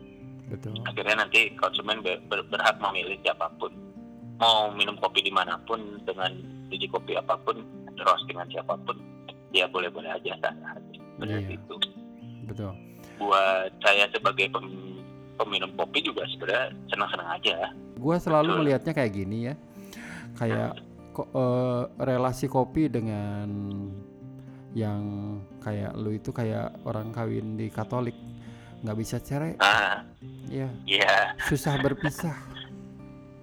betul. 0.51 0.75
akhirnya 0.85 1.23
nanti 1.23 1.55
konsumen 1.55 2.03
ber- 2.03 2.19
ber- 2.27 2.47
berhak 2.47 2.77
memilih 2.79 3.15
siapa 3.23 3.47
pun 3.57 3.71
mau 4.37 4.71
minum 4.71 4.99
kopi 4.99 5.23
di 5.23 5.31
mana 5.31 5.55
pun 5.63 5.79
dengan 6.03 6.35
biji 6.67 6.87
kopi 6.87 7.15
apa 7.15 7.39
pun 7.39 7.63
roastingan 7.95 8.47
siapa 8.49 8.75
pun 8.83 8.99
ya 9.51 9.65
boleh-boleh 9.67 10.11
aja 10.11 10.35
sah 10.39 10.55
aja 10.69 10.99
benar 11.17 11.41
Iya. 11.41 11.55
itu 11.55 11.75
Betul. 12.45 12.73
buat 13.17 13.71
saya 13.79 14.07
sebagai 14.09 14.51
pem- 14.51 15.03
peminum 15.35 15.71
kopi 15.75 16.03
juga 16.03 16.27
sebenarnya 16.29 16.75
senang-senang 16.87 17.31
aja 17.33 17.57
Gua 17.99 18.15
selalu 18.17 18.47
Betul. 18.47 18.59
melihatnya 18.63 18.93
kayak 18.95 19.11
gini 19.13 19.39
ya, 19.43 19.55
kayak 20.39 20.71
ko- 21.11 21.27
eh, 21.29 21.83
relasi 21.99 22.47
kopi 22.47 22.87
dengan 22.87 23.51
yang 24.79 25.03
kayak 25.59 25.99
lu 25.99 26.15
itu 26.15 26.31
kayak 26.31 26.79
orang 26.87 27.11
kawin 27.11 27.59
di 27.59 27.67
Katolik 27.67 28.15
nggak 28.79 28.99
bisa 28.99 29.19
cerai, 29.19 29.59
ah. 29.59 30.07
Ya 30.47 30.71
iya. 30.87 31.35
Susah 31.51 31.83
berpisah. 31.83 32.37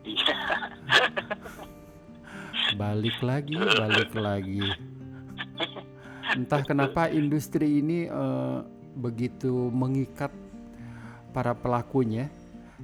iya. 0.07 0.71
Balik 2.79 3.19
lagi, 3.19 3.55
balik 3.55 4.11
lagi. 4.15 4.63
Entah 6.33 6.63
kenapa 6.63 7.11
industri 7.11 7.83
ini 7.83 8.07
eh, 8.07 8.57
begitu 8.95 9.69
mengikat 9.75 10.31
para 11.35 11.51
pelakunya 11.51 12.31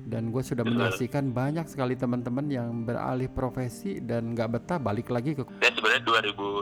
dan 0.08 0.34
gue 0.34 0.44
sudah 0.44 0.66
Betul. 0.66 0.74
menyaksikan 0.78 1.26
banyak 1.30 1.66
sekali 1.70 1.94
teman-teman 1.94 2.46
yang 2.50 2.70
beralih 2.84 3.30
profesi 3.30 4.02
dan 4.02 4.34
nggak 4.34 4.50
betah 4.60 4.80
balik 4.82 5.14
lagi 5.14 5.38
ke 5.38 5.46
saya 5.62 5.72
sebenarnya 5.78 6.02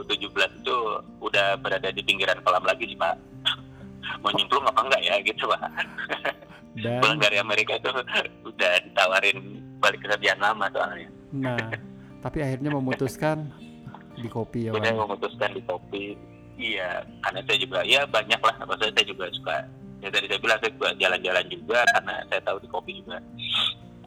2017 0.06 0.62
itu 0.64 0.78
udah 1.24 1.48
berada 1.62 1.90
di 1.90 2.02
pinggiran 2.04 2.40
kolam 2.44 2.64
lagi 2.68 2.90
sih 2.90 2.98
pak. 3.00 3.16
Mau 4.24 4.32
nyemplung 4.36 4.66
apa 4.68 4.80
enggak 4.84 5.02
ya 5.06 5.16
gitu 5.24 5.44
pak. 5.48 5.62
Pulang 6.80 7.20
dan 7.20 7.20
dari 7.20 7.38
Amerika 7.42 7.76
itu 7.76 7.90
udah 8.50 8.72
ditawarin 8.86 9.38
balik 9.80 10.00
ke 10.04 10.08
kerjaan 10.12 10.40
lama 10.40 10.66
soalnya. 10.72 11.10
Nah 11.36 11.70
tapi 12.20 12.44
akhirnya 12.44 12.76
memutuskan 12.76 13.48
di 14.20 14.28
kopi 14.28 14.68
ya 14.68 14.72
udah 14.76 14.94
memutuskan 14.94 15.56
di 15.56 15.62
kopi. 15.64 16.06
Iya 16.60 17.08
karena 17.24 17.40
saya 17.48 17.58
juga 17.64 17.80
ya 17.88 18.04
banyak 18.04 18.42
lah 18.44 18.56
maksudnya 18.68 18.92
saya 18.92 19.08
juga 19.08 19.26
suka 19.32 19.58
ya 20.00 20.08
tadi 20.08 20.26
saya 20.26 20.40
bilang 20.40 20.60
saya 20.60 20.72
juga 20.72 20.90
jalan-jalan 20.96 21.46
juga 21.48 21.80
karena 21.90 22.16
saya 22.26 22.42
tahu 22.42 22.58
di 22.58 22.68
kopi 22.68 22.92
juga 22.98 23.18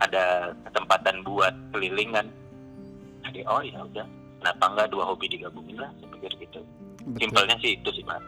ada 0.01 0.25
kesempatan 0.65 1.17
buat 1.23 1.55
keliling 1.71 2.11
kan 2.11 2.27
jadi 3.23 3.41
oh 3.47 3.61
ya 3.61 3.79
udah 3.83 4.07
kenapa 4.41 4.65
enggak 4.67 4.89
dua 4.89 5.05
hobi 5.05 5.27
digabungin 5.29 5.77
lah 5.77 5.91
saya 5.97 6.09
pikir 6.11 6.33
gitu 6.41 6.61
Betul. 7.03 7.19
simpelnya 7.21 7.57
sih 7.59 7.73
itu 7.75 7.91
sih 7.93 8.03
pak 8.03 8.21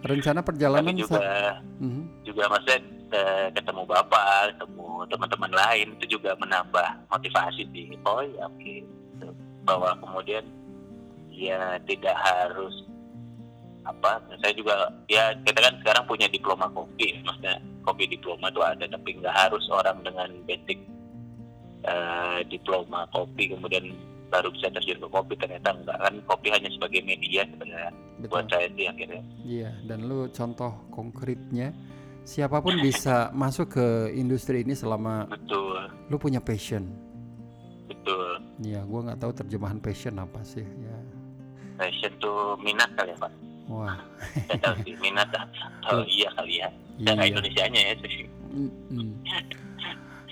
Rencana 0.00 0.40
tapi 0.40 0.48
perjalanan 0.48 0.94
juga 0.96 1.20
sa- 1.20 1.60
Mhm. 1.78 2.02
juga 2.24 2.42
maksudnya 2.48 2.78
eh, 3.10 3.46
ketemu 3.50 3.82
bapak 3.84 4.54
ketemu 4.54 4.86
teman-teman 5.08 5.52
lain 5.52 5.86
itu 5.98 6.14
juga 6.14 6.30
menambah 6.36 6.88
motivasi 7.10 7.66
sih 7.68 7.90
oh 8.02 8.22
ya 8.22 8.46
oke 8.46 8.74
Gitu. 8.86 9.28
bahwa 9.62 9.90
kemudian 9.98 10.44
ya 11.28 11.76
tidak 11.84 12.14
harus 12.16 12.86
apa 13.88 14.20
saya 14.44 14.52
juga 14.52 14.92
ya 15.08 15.32
kita 15.44 15.58
kan 15.60 15.74
sekarang 15.80 16.04
punya 16.04 16.28
diploma 16.28 16.68
kopi 16.72 17.16
maksudnya 17.24 17.56
kopi 17.84 18.04
diploma 18.06 18.52
itu 18.52 18.60
ada 18.60 18.84
tapi 18.84 19.16
nggak 19.16 19.36
harus 19.36 19.64
orang 19.72 20.04
dengan 20.04 20.28
basic 20.44 20.78
eh, 21.88 22.38
diploma 22.52 23.08
kopi 23.10 23.56
kemudian 23.56 23.96
baru 24.30 24.48
bisa 24.54 24.70
terjun 24.70 25.02
ke 25.02 25.08
kopi 25.10 25.34
ternyata 25.34 25.74
enggak 25.74 25.98
kan 25.98 26.14
kopi 26.28 26.48
hanya 26.54 26.70
sebagai 26.70 27.02
media 27.02 27.42
sebenarnya 27.50 27.90
buat 28.28 28.46
betul 28.46 28.52
saya 28.52 28.66
sih 28.76 28.86
akhirnya. 28.86 29.22
Iya 29.42 29.70
dan 29.88 29.98
lu 30.06 30.28
contoh 30.30 30.72
konkretnya 30.92 31.74
siapa 32.22 32.62
pun 32.62 32.78
bisa 32.78 33.32
masuk 33.34 33.74
ke 33.74 33.86
industri 34.14 34.62
ini 34.62 34.76
selama 34.76 35.26
betul. 35.26 35.80
lu 36.12 36.16
punya 36.20 36.38
passion. 36.38 36.86
Betul. 37.90 38.38
Iya, 38.62 38.86
gua 38.86 39.10
nggak 39.10 39.18
tahu 39.18 39.32
terjemahan 39.34 39.82
passion 39.82 40.14
apa 40.20 40.40
sih 40.46 40.62
ya. 40.62 40.96
passion 41.80 42.12
tuh 42.20 42.60
minat 42.60 42.92
kali 42.92 43.10
ya 43.10 43.16
pak 43.16 43.32
Wah, 43.70 44.02
saya 44.50 44.58
tahu 44.58 44.74
sih 44.82 44.94
minat 44.98 45.30
oh 45.86 46.02
iya 46.10 46.26
kali 46.34 46.58
ya. 46.58 46.68
Cara 47.06 47.22
iya. 47.22 47.30
Indonesianya 47.30 47.80
ya 47.80 47.94
sih. 48.02 48.26
Mm-mm. 48.50 49.08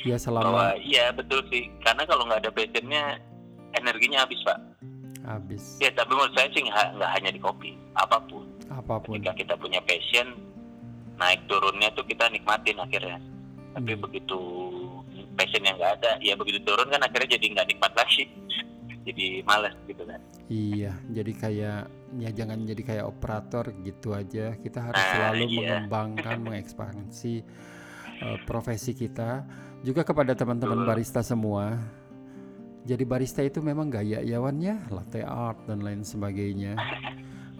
Ya 0.02 0.18
bahwa 0.18 0.18
selama 0.18 0.74
iya 0.82 1.14
betul 1.14 1.46
sih. 1.46 1.70
Karena 1.86 2.02
kalau 2.02 2.26
nggak 2.26 2.42
ada 2.42 2.50
passionnya 2.50 3.22
energinya 3.78 4.26
habis 4.26 4.42
pak. 4.42 4.58
Habis. 5.22 5.78
Ya 5.78 5.94
tapi 5.94 6.18
menurut 6.18 6.34
saya 6.34 6.50
sih 6.50 6.66
nggak 6.66 7.10
hanya 7.14 7.30
di 7.30 7.38
kopi 7.38 7.78
apa 7.94 8.18
pun. 8.26 8.42
Apa 8.74 8.98
pun. 8.98 9.22
ketika 9.22 9.32
kita 9.38 9.54
punya 9.54 9.78
passion 9.86 10.34
naik 11.14 11.38
turunnya 11.46 11.94
tuh 11.94 12.02
kita 12.10 12.26
nikmatin 12.34 12.82
akhirnya. 12.82 13.22
Tapi 13.78 13.94
Hmm. 13.94 14.02
begitu 14.02 14.40
passionnya 15.38 15.78
nggak 15.78 15.92
ada 16.02 16.18
ya 16.18 16.34
begitu 16.34 16.58
turun 16.66 16.90
kan 16.90 17.06
akhirnya 17.06 17.38
jadi 17.38 17.46
nggak 17.54 17.68
nikmat 17.70 17.92
lagi. 17.94 18.26
Jadi 19.08 19.40
males 19.40 19.72
gitu 19.88 20.04
kan 20.04 20.20
Iya, 20.48 20.96
jadi 21.12 21.32
kayak 21.36 21.80
ya 22.16 22.30
jangan 22.32 22.64
jadi 22.64 22.82
kayak 22.82 23.04
operator 23.04 23.68
gitu 23.84 24.16
aja. 24.16 24.56
Kita 24.56 24.80
harus 24.80 25.00
Nah, 25.00 25.12
selalu 25.12 25.44
iya. 25.44 25.56
mengembangkan, 25.56 26.36
mengekspansi 26.48 27.34
uh, 28.24 28.38
profesi 28.48 28.96
kita. 28.96 29.44
Juga 29.84 30.02
kepada 30.02 30.32
teman-teman 30.34 30.88
barista 30.88 31.20
semua, 31.22 31.76
jadi 32.88 33.04
barista 33.04 33.44
itu 33.44 33.60
memang 33.60 33.92
gaya 33.92 34.24
yawannya 34.24 34.88
latte 34.88 35.20
art 35.20 35.68
dan 35.68 35.84
lain 35.84 36.00
sebagainya 36.00 36.74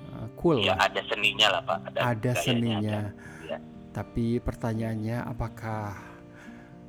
Uh, 0.09 0.25
cool 0.41 0.65
ya 0.65 0.73
lah 0.73 0.89
ada 0.89 1.05
seninya 1.05 1.47
lah 1.53 1.63
pak 1.69 1.79
ada 2.01 2.33
gayanya, 2.33 2.33
seninya 2.41 2.99
ada. 3.13 3.45
Ya. 3.45 3.59
tapi 3.93 4.41
pertanyaannya 4.41 5.21
apakah 5.21 6.01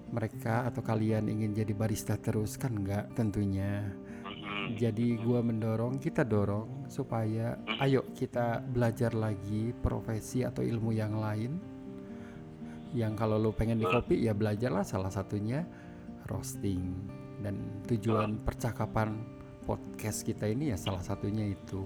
mereka 0.09 0.63
atau 0.65 0.79
kalian 0.79 1.27
ingin 1.27 1.51
jadi 1.51 1.75
barista 1.75 2.15
terus 2.15 2.55
kan 2.55 2.79
enggak 2.79 3.11
tentunya 3.19 3.91
Mhm. 4.59 4.75
jadi 4.75 5.07
gua 5.23 5.39
mendorong 5.39 5.95
kita 5.97 6.27
dorong 6.27 6.91
supaya 6.91 7.55
Hmm. 7.55 7.79
ayo 7.79 8.01
kita 8.11 8.59
belajar 8.59 9.15
lagi 9.15 9.71
profesi 9.79 10.43
atau 10.43 10.59
ilmu 10.59 10.91
yang 10.91 11.15
lain. 11.15 11.55
Yang 12.91 13.13
kalau 13.15 13.37
lu 13.37 13.53
pengen 13.53 13.77
di 13.77 13.85
kopi 13.85 14.25
ya 14.25 14.33
belajarlah 14.33 14.81
salah 14.83 15.13
satunya 15.13 15.61
roasting. 16.25 16.81
Dan 17.39 17.55
tujuan 17.87 18.41
percakapan 18.43 19.15
podcast 19.63 20.25
kita 20.25 20.49
ini 20.49 20.73
ya 20.73 20.77
salah 20.77 20.99
satunya 20.99 21.45
itu. 21.47 21.85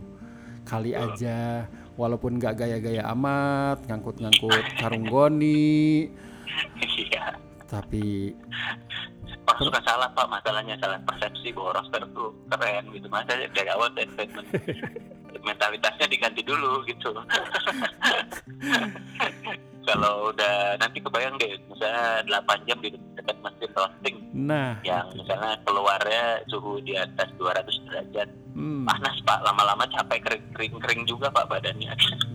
Kali 0.63 0.95
aja 0.95 1.67
walaupun 1.99 2.39
nggak 2.39 2.55
gaya-gaya 2.55 3.03
amat 3.11 3.83
ngangkut-ngangkut 3.85 4.65
karung 4.79 5.05
goni. 5.05 6.07
Iya. 6.83 7.35
Tapi 7.65 8.31
Pak 9.43 9.59
suka 9.59 9.79
salah 9.83 10.07
pak. 10.15 10.27
Masalahnya 10.31 10.79
salah 10.79 10.99
persepsi 11.03 11.51
bahwa 11.51 11.75
roster 11.79 12.03
tuh 12.15 12.31
keren 12.47 12.83
gitu. 12.95 13.07
Masa 13.11 13.35
dari 13.35 13.71
awal 13.71 13.91
statement. 13.91 14.31
Mentalitasnya 15.43 16.07
diganti 16.07 16.39
dulu 16.39 16.87
gitu 16.87 17.11
kalau 19.83 20.31
udah 20.31 20.79
nanti 20.79 21.03
kebayang 21.03 21.35
deh 21.37 21.59
misalnya 21.67 22.23
8 22.43 22.67
jam 22.67 22.77
di 22.79 22.89
dekat 23.19 23.37
mesin 23.43 23.71
roasting. 23.75 24.15
Nah. 24.33 24.79
Yang 24.81 25.05
misalnya 25.19 25.53
keluarnya 25.67 26.25
suhu 26.47 26.79
di 26.81 26.95
atas 26.95 27.29
200 27.35 27.87
derajat. 27.87 28.29
Hmm, 28.53 28.85
panas 28.85 29.17
pak. 29.25 29.39
Lama-lama 29.43 29.83
capek 29.89 30.19
kering 30.23 30.45
kering, 30.55 30.73
kering 30.79 31.01
juga 31.09 31.27
pak 31.33 31.49
badannya. 31.51 31.91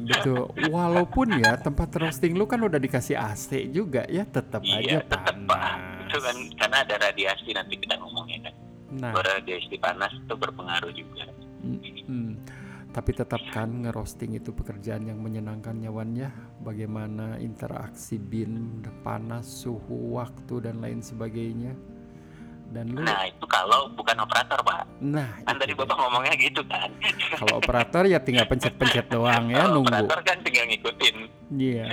Betul 0.09 0.51
walaupun 0.77 1.41
ya 1.41 1.57
tempat 1.57 1.89
roasting 1.97 2.37
lu 2.37 2.45
kan 2.45 2.61
udah 2.61 2.79
dikasih 2.81 3.17
AC 3.17 3.71
juga 3.73 4.05
ya 4.09 4.27
tetap 4.29 4.63
aja 4.65 4.81
iya 4.81 5.01
tetap 5.05 5.37
pak. 5.47 5.59
panas. 5.59 6.07
Itu 6.09 6.19
kan 6.21 6.37
karena 6.57 6.77
ada 6.85 6.95
radiasi 7.11 7.51
nanti 7.57 7.75
kita 7.81 7.95
ngomongnya 7.97 8.51
kan. 8.51 8.55
Nah. 8.89 9.13
Radiasi 9.13 9.77
panas 9.81 10.13
itu 10.17 10.35
berpengaruh 10.37 10.93
juga. 10.93 11.25
Hmm, 11.59 12.39
tapi 12.89 13.11
tetap 13.13 13.41
kan 13.53 13.69
ngerosting 13.85 14.35
itu 14.41 14.51
pekerjaan 14.51 15.05
yang 15.07 15.21
menyenangkan 15.21 15.77
nyawannya. 15.77 16.61
Bagaimana 16.65 17.37
interaksi 17.37 18.17
bin, 18.17 18.81
panas, 19.05 19.45
suhu, 19.45 20.17
waktu 20.17 20.65
dan 20.65 20.81
lain 20.81 21.05
sebagainya. 21.05 21.77
Dan 22.69 22.93
lu, 22.93 23.01
nah 23.01 23.25
itu 23.25 23.49
kalau 23.49 23.89
bukan 23.97 24.13
operator 24.21 24.61
pak. 24.61 24.85
Nah 25.01 25.41
kan 25.49 25.57
tadi 25.57 25.73
bapak 25.73 25.97
ngomongnya 25.97 26.37
gitu 26.37 26.61
kan. 26.69 26.93
Kalau 27.41 27.65
operator 27.65 28.05
ya 28.05 28.21
tinggal 28.21 28.45
pencet-pencet 28.45 29.09
doang 29.09 29.49
ya 29.49 29.65
Kalau 29.65 29.81
nunggu. 29.81 30.05
operator 30.05 30.21
kan 30.21 30.37
tinggal 30.45 30.69
ngikutin. 30.69 31.17
Iya, 31.49 31.87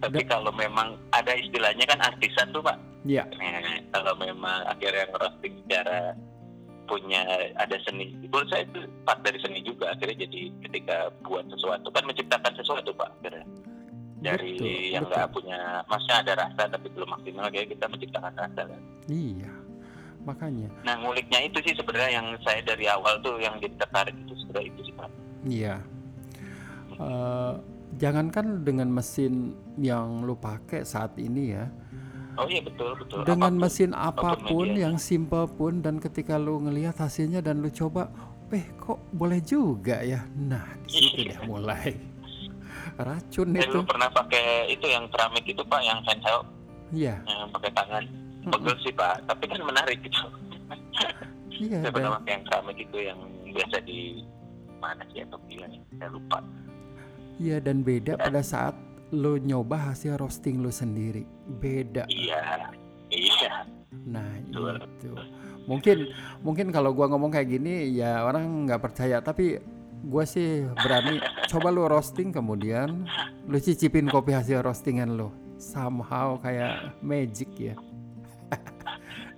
tapi 0.00 0.24
kalau 0.24 0.48
memang 0.54 0.96
ada 1.12 1.36
istilahnya 1.36 1.84
kan 1.84 2.00
artisan 2.00 2.48
tuh 2.54 2.64
pak. 2.64 2.80
Iya, 3.04 3.28
nah, 3.36 3.84
kalau 3.92 4.16
memang 4.16 4.64
akhirnya 4.64 5.12
ngerosting 5.12 5.54
secara 5.68 6.16
punya 6.88 7.20
ada 7.60 7.76
seni. 7.84 8.16
Menurut 8.24 8.48
saya 8.48 8.64
itu 8.64 8.88
part 9.04 9.20
dari 9.20 9.38
seni 9.38 9.60
juga 9.60 9.92
akhirnya 9.92 10.24
jadi 10.24 10.40
ketika 10.66 11.12
buat 11.22 11.44
sesuatu. 11.52 11.92
Kan 11.92 12.08
menciptakan 12.08 12.52
sesuatu 12.56 12.90
pak 12.96 13.12
akhirnya. 13.20 13.44
Dari 14.18 14.58
betul, 14.58 14.94
yang 14.98 15.04
nggak 15.06 15.30
punya 15.30 15.58
maksudnya 15.86 16.16
ada 16.26 16.32
rasa 16.42 16.62
tapi 16.66 16.90
belum 16.90 17.06
maksimal 17.06 17.46
kayak 17.54 17.70
kita 17.70 17.86
menciptakan 17.86 18.34
rasa 18.34 18.62
kan. 18.66 18.82
Iya, 19.06 19.52
makanya. 20.26 20.68
nah 20.82 20.98
nguliknya 20.98 21.46
itu 21.46 21.62
sih 21.62 21.78
sebenarnya 21.78 22.18
yang 22.18 22.26
saya 22.42 22.58
dari 22.66 22.90
awal 22.90 23.22
tuh 23.22 23.38
yang 23.38 23.62
jadi 23.62 23.78
tertarik 23.78 24.18
itu 24.18 24.34
sebenarnya 24.42 24.68
itu 24.74 24.80
sih 24.90 24.94
pak. 24.98 25.10
Iya. 25.46 25.74
Eh, 26.98 27.54
jangankan 27.94 28.66
dengan 28.66 28.90
mesin 28.90 29.54
yang 29.78 30.26
lu 30.26 30.34
pakai 30.34 30.82
saat 30.82 31.14
ini 31.14 31.54
ya, 31.54 31.70
oh 32.38 32.46
iya 32.46 32.62
betul 32.62 32.94
betul. 32.94 33.18
Dengan 33.22 33.52
Apa 33.52 33.58
pun. 33.58 33.60
mesin 33.60 33.90
apa 33.92 34.14
pun 34.14 34.30
apa 34.30 34.46
pun 34.46 34.68
yang 34.70 34.96
simple 34.96 35.46
pun 35.50 35.72
dan 35.78 35.98
ketika 35.98 36.34
lu 36.34 36.58
ngelihat 36.60 36.94
hasilnya 36.96 37.38
dan 37.38 37.58
lu 37.58 37.68
coba, 37.68 38.08
eh 38.48 38.64
kok 38.76 39.02
boleh 39.10 39.38
juga 39.38 39.98
ya. 40.00 40.22
Nah, 40.32 40.64
di 40.82 40.90
situ 40.94 41.20
Iya. 41.20 41.34
deh 41.34 41.40
mulai 41.50 41.88
racun 42.98 43.48
saya 43.50 43.62
itu. 43.62 43.70
dulu 43.72 43.84
pernah 43.84 44.08
pakai 44.08 44.44
itu 44.68 44.86
yang 44.86 45.04
keramik 45.08 45.44
itu 45.44 45.62
pak 45.62 45.80
yang 45.82 45.98
handheld 46.02 46.46
Iya, 46.88 47.20
yang 47.22 47.50
pakai 47.50 47.70
tangan. 47.72 48.04
Pegel 48.48 48.76
sih 48.80 48.92
pak 48.92 49.14
tapi 49.26 49.44
kan 49.44 49.60
menarik 49.60 49.98
gitu. 50.00 50.18
Iya 51.58 51.82
saya 51.82 51.90
pernah 51.90 52.10
dan 52.10 52.16
pakai 52.16 52.32
yang 52.32 52.44
keramik 52.46 52.78
itu 52.78 52.98
yang 53.02 53.18
biasa 53.44 53.76
di 53.82 54.22
mana 54.78 55.02
sih 55.10 55.20
atau 55.20 55.38
bilang 55.44 55.68
ya 55.68 55.82
saya 55.96 56.10
lupa. 56.10 56.38
Iya 57.36 57.56
dan 57.58 57.82
beda 57.82 58.14
pada 58.14 58.40
saat 58.40 58.74
lu 59.14 59.40
nyoba 59.40 59.92
hasil 59.92 60.20
roasting 60.20 60.60
lu 60.60 60.68
sendiri. 60.72 61.24
Beda. 61.60 62.04
iya 62.08 62.68
iya 63.08 63.64
Nah, 64.08 64.24
Betul. 64.48 64.76
itu. 64.84 65.12
Mungkin 65.68 65.96
mungkin 66.40 66.66
kalau 66.72 66.96
gua 66.96 67.12
ngomong 67.12 67.28
kayak 67.32 67.48
gini 67.60 67.92
ya 67.92 68.24
orang 68.24 68.68
nggak 68.68 68.80
percaya, 68.80 69.20
tapi 69.20 69.60
gua 70.04 70.24
sih 70.24 70.64
berani 70.80 71.20
coba 71.48 71.68
lu 71.68 71.84
roasting 71.84 72.32
kemudian 72.32 73.04
lu 73.44 73.58
cicipin 73.60 74.08
kopi 74.08 74.32
hasil 74.32 74.64
roastingan 74.64 75.16
lu. 75.16 75.28
Somehow 75.58 76.38
kayak 76.40 76.94
magic 77.04 77.50
ya. 77.58 77.74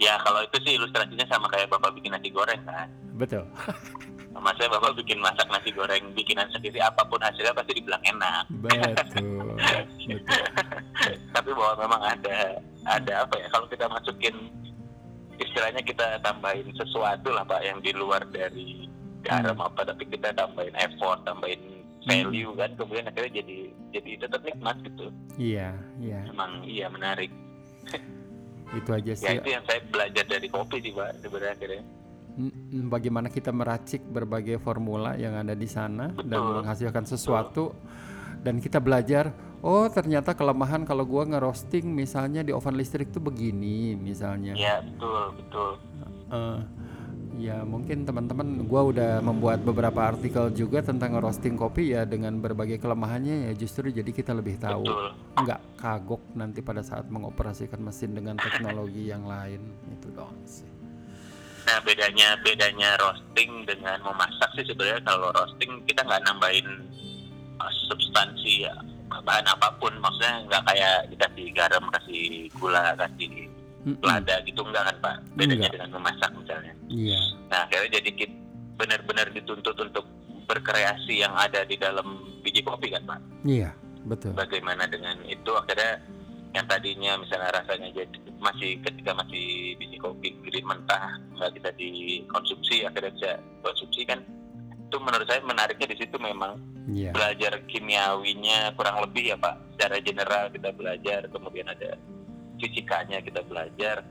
ya 0.01 0.17
kalau 0.23 0.41
itu 0.45 0.57
sih 0.65 0.73
ilustrasinya 0.79 1.27
sama 1.29 1.47
kayak 1.51 1.69
bapak 1.69 1.93
bikin 1.99 2.15
nasi 2.15 2.33
goreng 2.33 2.63
kan 2.65 2.89
Betul. 3.21 3.45
Maksudnya 4.31 4.71
bapak 4.73 4.95
bikin 4.95 5.19
masak 5.19 5.51
nasi 5.51 5.75
goreng 5.75 6.15
bikinan 6.15 6.47
sendiri 6.49 6.79
apa 6.79 7.03
pun 7.03 7.19
hasilnya 7.19 7.51
pasti 7.51 7.75
dibilang 7.75 7.99
enak 8.05 8.45
Betul. 8.63 8.95
Betul. 9.59 10.39
tapi 11.35 11.51
bahwa 11.51 11.75
memang 11.83 12.03
ada 12.05 12.37
ada 12.87 13.13
apa 13.27 13.35
ya 13.37 13.47
kalau 13.51 13.67
kita 13.67 13.91
masukin 13.91 14.35
istilahnya 15.37 15.83
kita 15.83 16.23
tambahin 16.23 16.69
sesuatu 16.73 17.33
lah 17.33 17.43
pak 17.43 17.65
yang 17.65 17.83
di 17.83 17.91
luar 17.91 18.23
dari 18.29 18.87
garam 19.21 19.59
apa 19.59 19.83
tapi 19.85 20.07
kita 20.07 20.31
tambahin 20.33 20.73
effort 20.79 21.21
tambahin 21.25 21.61
value 22.07 22.55
kan 22.55 22.71
kemudian 22.79 23.11
akhirnya 23.11 23.43
jadi 23.43 23.59
jadi 23.91 24.11
tetap 24.25 24.41
nikmat 24.41 24.77
gitu 24.85 25.11
Iya, 25.37 25.73
iya. 25.99 26.21
emang 26.29 26.63
iya 26.63 26.87
menarik 26.87 27.29
Itu 28.71 28.95
aja 28.95 29.11
ya 29.11 29.17
sih. 29.19 29.37
itu 29.37 29.49
yang 29.51 29.65
saya 29.67 29.83
belajar 29.91 30.25
dari 30.25 30.47
kopi 30.47 30.79
sih 30.79 30.93
pak 30.95 31.19
sebenarnya 31.19 31.55
akhirnya 31.59 31.83
Bagaimana 32.89 33.29
kita 33.29 33.51
meracik 33.51 34.01
berbagai 34.07 34.57
formula 34.63 35.19
yang 35.19 35.37
ada 35.37 35.53
di 35.53 35.69
sana 35.69 36.09
dan 36.15 36.41
Betul. 36.41 36.55
menghasilkan 36.63 37.05
sesuatu. 37.05 37.65
Dan 38.41 38.57
kita 38.57 38.81
belajar 38.81 39.37
oh 39.61 39.85
ternyata 39.93 40.33
kelemahan 40.33 40.89
kalau 40.89 41.05
gua 41.05 41.29
ngerosting 41.29 41.85
misalnya 41.85 42.41
di 42.41 42.57
oven 42.57 42.73
listrik 42.81 43.13
tuh 43.13 43.21
begini 43.21 43.93
misalnya. 44.01 44.57
Ya 44.57 44.81
betul 44.81 45.37
betul. 45.37 45.71
Eh, 46.33 46.61
ya 47.37 47.61
mungkin 47.69 48.09
teman-teman 48.09 48.65
gua 48.65 48.89
udah 48.89 49.21
membuat 49.21 49.61
beberapa 49.61 50.09
artikel 50.09 50.49
juga 50.57 50.81
tentang 50.81 51.21
ngerosting 51.21 51.61
kopi 51.61 51.93
ya 51.93 52.09
dengan 52.09 52.41
berbagai 52.41 52.81
kelemahannya 52.81 53.51
ya 53.51 53.53
justru 53.53 53.93
jadi 53.93 54.09
kita 54.09 54.33
lebih 54.33 54.57
tahu. 54.57 54.89
Betul. 54.89 55.07
Nggak 55.37 55.61
kagok 55.77 56.23
nanti 56.33 56.65
pada 56.65 56.81
saat 56.81 57.13
mengoperasikan 57.13 57.85
mesin 57.85 58.17
dengan 58.17 58.41
teknologi 58.41 59.05
yang 59.13 59.29
lain. 59.29 59.61
Itu 59.93 60.09
dong 60.17 60.33
sih 60.49 60.80
Nah 61.67 61.79
bedanya 61.85 62.39
bedanya 62.41 62.97
roasting 63.01 63.65
dengan 63.69 63.99
memasak 64.05 64.51
sih 64.57 64.65
sebenarnya. 64.69 65.03
Kalau 65.05 65.29
roasting 65.35 65.83
kita 65.85 66.05
nggak 66.05 66.25
nambahin 66.25 66.67
uh, 67.61 67.73
substansi 67.91 68.69
ya, 68.69 68.75
bahan 69.25 69.47
apa 69.49 69.75
pun. 69.79 69.93
Maksudnya 70.01 70.47
nggak 70.49 70.63
kayak 70.71 70.97
dikasih 71.15 71.47
garam 71.53 71.85
kasih 71.93 72.49
gula 72.57 72.95
kasih 72.97 73.49
lada 74.05 74.37
gitu 74.45 74.61
enggak 74.65 74.93
kan 74.93 74.97
pak? 75.01 75.17
Bedanya 75.37 75.69
Enggak. 75.69 75.73
dengan 75.73 75.91
memasak 75.97 76.31
misalnya. 76.37 76.73
Iya. 76.89 77.21
Nah 77.49 77.59
akhirnya 77.65 77.91
jadi 78.01 78.11
kita 78.13 78.35
benar-benar 78.81 79.29
dituntut 79.33 79.77
untuk 79.77 80.05
berkreasi 80.49 81.21
yang 81.21 81.37
ada 81.37 81.65
di 81.69 81.77
dalam 81.77 82.25
biji 82.41 82.65
kopi 82.65 82.93
kan 82.93 83.05
pak? 83.09 83.21
Iya 83.45 83.73
betul. 84.05 84.33
Bagaimana 84.37 84.89
dengan 84.89 85.17
itu 85.29 85.53
akhirnya 85.53 86.01
yang 86.51 86.67
tadinya 86.67 87.15
misalnya 87.21 87.63
rasanya 87.63 87.95
jadi 87.95 88.19
masih 88.43 88.83
ketika 88.83 89.15
masih 89.15 89.79
biji 89.79 89.97
kopi 90.03 90.35
green 90.43 90.67
mentah 90.67 91.15
nggak 91.39 91.55
kita 91.61 91.71
dikonsumsi 91.79 92.83
akhirnya 92.83 93.13
bisa 93.15 93.33
konsumsi 93.63 94.03
kan 94.03 94.19
itu 94.91 94.99
menurut 94.99 95.23
saya 95.31 95.39
menariknya 95.47 95.95
di 95.95 95.97
situ 96.03 96.19
memang. 96.19 96.59
Iya. 96.91 97.15
Belajar 97.15 97.63
kimiawinya 97.71 98.75
kurang 98.75 98.99
lebih 99.07 99.31
ya 99.31 99.37
pak. 99.39 99.55
Secara 99.79 100.03
general 100.03 100.51
kita 100.51 100.75
belajar 100.75 101.31
kemudian 101.31 101.71
ada 101.71 101.95
fisikanya 102.59 103.23
kita 103.23 103.47
belajar 103.47 104.03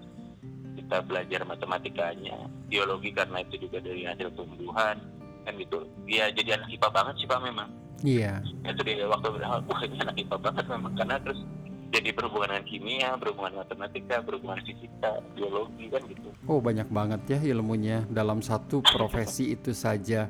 kita 0.80 1.04
belajar 1.04 1.44
matematikanya 1.44 2.48
biologi 2.72 3.12
karena 3.12 3.44
itu 3.44 3.68
juga 3.68 3.84
dari 3.84 4.08
hasil 4.08 4.32
tumbuhan 4.40 4.96
kan 5.44 5.54
gitu. 5.60 5.84
Ya 6.08 6.32
jadi 6.32 6.56
anak 6.56 6.72
IPA 6.72 6.90
banget 6.96 7.14
sih 7.20 7.28
pak 7.28 7.44
memang. 7.44 7.70
Iya. 8.00 8.40
Itu 8.64 8.82
dia 8.88 9.04
waktu 9.12 9.28
bilang 9.36 9.68
wah 9.68 9.82
ini 9.84 10.00
anak 10.00 10.16
IPA 10.16 10.38
banget 10.40 10.66
memang 10.72 10.96
karena 10.96 11.20
terus 11.20 11.44
jadi 11.90 12.10
berhubungan 12.14 12.54
dengan 12.54 12.66
kimia, 12.70 13.10
berhubungan 13.18 13.66
matematika, 13.66 14.22
berhubungan 14.22 14.62
fisika, 14.62 15.26
biologi 15.34 15.90
kan 15.90 16.02
gitu. 16.06 16.30
Oh 16.46 16.62
banyak 16.62 16.86
banget 16.90 17.22
ya 17.26 17.40
ilmunya 17.50 18.06
dalam 18.10 18.46
satu 18.46 18.86
profesi 18.86 19.58
itu 19.58 19.74
saja. 19.74 20.30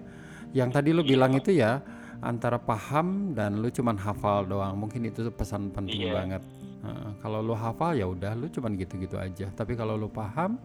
Yang 0.56 0.70
tadi 0.72 0.90
lu 0.96 1.04
bilang 1.04 1.36
itu 1.36 1.52
ya 1.52 1.84
antara 2.24 2.60
paham 2.60 3.36
dan 3.36 3.60
lu 3.60 3.68
cuman 3.68 4.00
hafal 4.00 4.48
doang. 4.48 4.80
Mungkin 4.80 5.08
itu 5.12 5.28
pesan 5.36 5.72
penting 5.76 6.08
Iya. 6.10 6.14
banget. 6.16 6.44
Nah, 6.80 7.12
kalau 7.20 7.44
lu 7.44 7.52
hafal 7.52 7.92
ya 7.92 8.08
udah 8.08 8.40
lu 8.40 8.48
cuman 8.48 8.80
gitu-gitu 8.80 9.20
aja. 9.20 9.52
Tapi 9.52 9.76
kalau 9.76 10.00
lu 10.00 10.08
paham, 10.08 10.56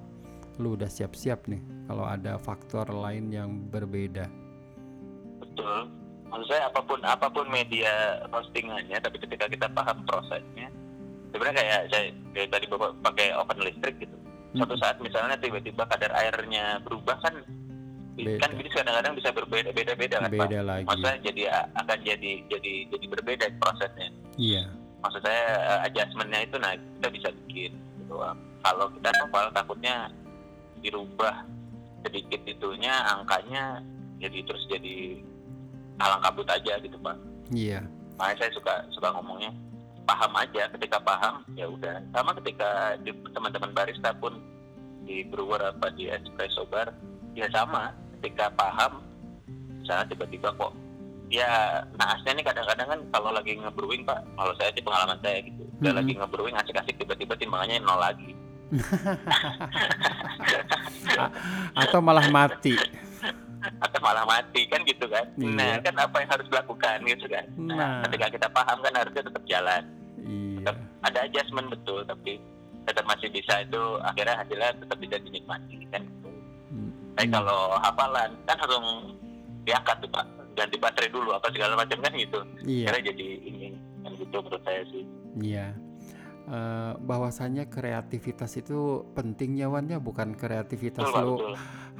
lu 0.63 0.79
udah 0.79 0.87
siap-siap 0.87 1.51
nih. 1.51 1.63
Kalau 1.91 2.07
ada 2.07 2.39
faktor 2.39 2.87
lain 2.95 3.35
yang 3.35 3.51
berbeda. 3.67 4.31
Betul. 5.43 5.91
Maksud 6.31 6.47
saya 6.51 6.67
apa 6.67 6.81
pun 6.83 6.99
apa 7.03 7.27
pun 7.31 7.47
media 7.47 8.23
postingannya, 8.27 8.99
tapi 8.99 9.23
ketika 9.23 9.47
kita 9.47 9.67
paham 9.71 10.03
prosesnya, 10.03 10.67
sebenarnya 11.35 11.59
kayak 11.59 11.81
saya 11.91 12.03
kayak 12.31 12.49
tadi 12.55 12.65
bapak 12.71 12.91
pakai 13.03 13.27
oven 13.35 13.59
listrik 13.67 13.97
gitu. 13.99 14.17
Suatu 14.55 14.79
saat 14.79 14.97
misalnya 15.03 15.35
tiba-tiba 15.43 15.83
kadar 15.91 16.15
airnya 16.15 16.79
berubah 16.87 17.19
kan, 17.27 17.35
kan 18.15 18.51
Beda. 18.55 18.63
bisa 18.63 18.77
kadang-kadang 18.87 19.15
bisa 19.19 19.31
berbeda 19.35 19.71
beda-beda 19.75 20.23
kan 20.23 20.31
pak. 20.31 20.47
Beda 20.47 20.61
lagi. 20.63 20.87
Maksudnya 20.87 21.19
jadi 21.27 21.43
akan 21.75 21.99
jadi 22.07 22.33
jadi 22.47 22.73
jadi 22.95 23.07
berbeda 23.19 23.45
prosesnya. 23.59 24.09
Iya. 24.39 24.71
Maksud 25.03 25.21
saya 25.27 25.45
eh, 25.59 25.87
adjustmentnya 25.91 26.41
itu 26.47 26.57
nah 26.63 26.79
kita 26.79 27.09
bisa 27.11 27.29
bikin 27.45 27.75
gitu. 27.75 28.15
Kalau 28.63 28.87
kita 28.95 29.11
novel 29.19 29.47
takutnya 29.51 29.95
dirubah 30.79 31.35
sedikit 32.07 32.41
itunya 32.47 32.95
angkanya 33.11 33.83
jadi 34.23 34.39
terus 34.47 34.63
jadi 34.71 35.19
alang 35.99 36.23
kabut 36.23 36.47
aja 36.47 36.79
gitu 36.79 36.95
pak. 37.03 37.19
Iya. 37.51 37.83
Makanya 38.23 38.47
saya 38.47 38.51
suka 38.55 38.75
suka 38.95 39.11
ngomongnya 39.19 39.51
paham 40.05 40.33
aja. 40.37 40.69
Ketika 40.73 41.01
paham 41.01 41.45
ya 41.57 41.69
udah. 41.69 42.01
Sama 42.13 42.35
ketika 42.41 42.97
di 43.01 43.13
teman-teman 43.33 43.73
barista 43.73 44.13
pun 44.17 44.41
di 45.05 45.25
brewer 45.29 45.61
apa 45.61 45.93
di 45.93 46.09
espresso 46.09 46.65
bar 46.69 46.93
ya 47.35 47.49
sama. 47.51 47.93
Ketika 48.21 48.49
paham, 48.57 49.05
misalnya 49.81 50.09
tiba-tiba 50.09 50.49
kok 50.57 50.73
ya 51.29 51.83
naasnya 51.97 52.41
nih 52.41 52.45
kadang-kadang 52.47 52.89
kan 52.89 53.01
kalau 53.13 53.31
lagi 53.33 53.57
ngebrewing 53.59 54.05
pak, 54.07 54.23
kalau 54.37 54.55
saya 54.57 54.73
sih 54.73 54.81
pengalaman 54.81 55.21
saya 55.21 55.45
gitu. 55.45 55.61
Udah 55.83 55.93
Mhm. 55.93 55.99
lagi 56.01 56.13
ngebrewing 56.17 56.57
asik-asik 56.57 56.97
tiba-tiba 56.97 57.37
timbangannya 57.37 57.85
nol 57.85 58.01
lagi. 58.01 58.33
Atau 61.81 62.01
malah 62.01 62.29
mati. 62.31 62.79
atau 63.81 63.99
malah 64.05 64.25
mati 64.29 64.69
kan 64.69 64.81
gitu 64.85 65.07
kan. 65.09 65.25
Iya. 65.41 65.55
Nah 65.57 65.75
kan 65.81 65.95
apa 65.97 66.17
yang 66.21 66.31
harus 66.31 66.47
dilakukan 66.49 66.97
gitu 67.09 67.27
kan. 67.29 67.45
Nah. 67.57 67.77
Nah, 67.77 67.93
ketika 68.09 68.27
kita 68.37 68.47
paham 68.53 68.79
kan 68.85 68.93
harusnya 68.95 69.23
tetap 69.25 69.45
jalan. 69.49 69.83
Iya. 70.25 70.73
ada 71.05 71.29
adjustment 71.29 71.69
betul 71.69 72.01
tapi 72.09 72.41
tetap 72.89 73.05
masih 73.05 73.29
bisa 73.29 73.61
itu 73.61 73.83
akhirnya 74.01 74.41
hasilnya 74.41 74.73
tetap 74.81 74.97
bisa 74.97 75.17
dinikmati 75.21 75.85
kan 75.93 76.01
gitu. 76.01 76.29
Hmm. 76.73 76.91
Tapi 77.17 77.29
kalau 77.29 77.77
hafalan 77.77 78.31
kan 78.49 78.57
langsung 78.57 78.87
diangkat 79.69 79.97
tuh 80.01 80.09
pak 80.09 80.25
ganti 80.55 80.77
baterai 80.79 81.11
dulu 81.11 81.37
apa 81.37 81.53
segala 81.53 81.77
macam 81.77 81.99
kan 82.01 82.13
gitu. 82.17 82.41
Iya. 82.65 82.89
Akhirnya 82.89 83.13
jadi 83.13 83.29
ini 83.45 83.69
kan 84.01 84.13
gitu 84.17 84.37
menurut 84.41 84.63
saya 84.65 84.83
sih. 84.89 85.05
Iya. 85.45 85.67
Eh, 86.45 86.93
bahwasanya 87.01 87.73
kreativitas 87.73 88.53
itu 88.61 89.01
pentingnya 89.17 89.65
Wan 89.65 89.89
ya 89.89 89.97
bukan 89.97 90.37
kreativitas 90.37 91.09
Betul 91.09 91.25
lu 91.25 91.35
betul. 91.41 91.55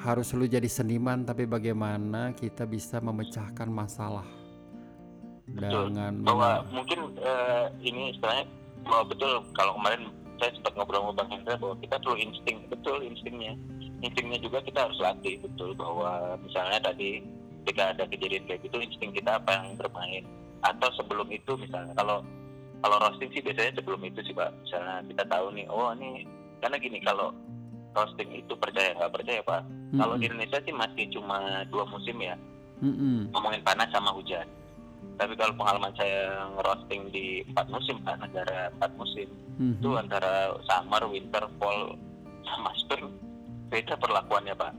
harus 0.05 0.29
lu 0.37 0.45
jadi 0.45 0.69
seniman 0.69 1.25
tapi 1.25 1.49
bagaimana 1.49 2.37
kita 2.37 2.69
bisa 2.69 3.01
memecahkan 3.01 3.65
masalah 3.73 4.29
Betul. 5.49 5.97
dengan 5.97 6.29
Bahwa 6.29 6.61
mungkin 6.77 7.17
eh, 7.25 7.73
ini 7.89 8.13
istilahnya 8.13 8.45
bahwa 8.85 9.17
betul 9.17 9.33
kalau 9.57 9.81
kemarin 9.81 10.13
saya 10.37 10.51
sempat 10.61 10.73
ngobrol 10.77 11.01
sama 11.01 11.13
Bang 11.17 11.31
Hendra 11.33 11.57
bahwa 11.57 11.77
kita 11.81 11.97
perlu 12.05 12.17
insting 12.21 12.59
betul 12.69 12.99
instingnya 13.01 13.57
instingnya 14.05 14.39
juga 14.45 14.61
kita 14.61 14.93
harus 14.93 15.01
latih 15.01 15.41
betul 15.41 15.73
bahwa 15.73 16.37
misalnya 16.45 16.85
tadi 16.85 17.25
ketika 17.65 17.97
ada 17.97 18.05
kejadian 18.13 18.45
kayak 18.45 18.61
gitu 18.61 18.77
insting 18.77 19.09
kita 19.17 19.41
apa 19.41 19.57
yang 19.57 19.73
bermain 19.81 20.29
atau 20.69 20.93
sebelum 21.01 21.33
itu 21.33 21.57
misalnya 21.57 21.97
kalau 21.97 22.21
kalau 22.85 23.01
roasting 23.01 23.33
sih 23.33 23.41
biasanya 23.41 23.81
sebelum 23.81 24.05
itu 24.05 24.21
sih 24.21 24.37
pak 24.37 24.53
misalnya 24.61 25.01
kita 25.09 25.25
tahu 25.33 25.47
nih 25.57 25.65
oh 25.73 25.89
ini 25.97 26.29
karena 26.61 26.77
gini 26.77 27.01
kalau 27.01 27.33
roasting 27.97 28.29
itu 28.37 28.53
percaya 28.61 28.93
nggak 28.93 29.15
percaya 29.17 29.41
pak 29.41 29.65
kalau 29.97 30.21
di. 30.21 30.29
Indonesia 30.29 30.61
sih 30.61 30.75
masih 30.77 31.09
cuma 31.17 31.65
dua 31.73 31.89
musim 31.89 32.21
ya 32.21 32.37
Mm-mm. 32.85 33.33
ngomongin 33.33 33.65
panas 33.65 33.89
sama 33.95 34.13
hujan. 34.13 34.45
Tapi 35.15 35.39
kalau 35.39 35.55
pengalaman 35.55 35.95
saya 35.95 36.43
ngerosting 36.59 37.09
di 37.15 37.47
empat 37.47 37.71
musim 37.71 38.03
kan 38.03 38.19
negara 38.19 38.69
empat 38.77 38.93
musim 38.99 39.31
Mhm. 39.55 39.79
itu 39.79 39.95
antara 39.95 40.51
summer, 40.67 41.07
winter, 41.07 41.47
fall 41.63 41.95
sama 42.43 42.75
spring 42.75 43.07
beda 43.71 43.95
perlakuannya 43.95 44.59
pak. 44.59 44.75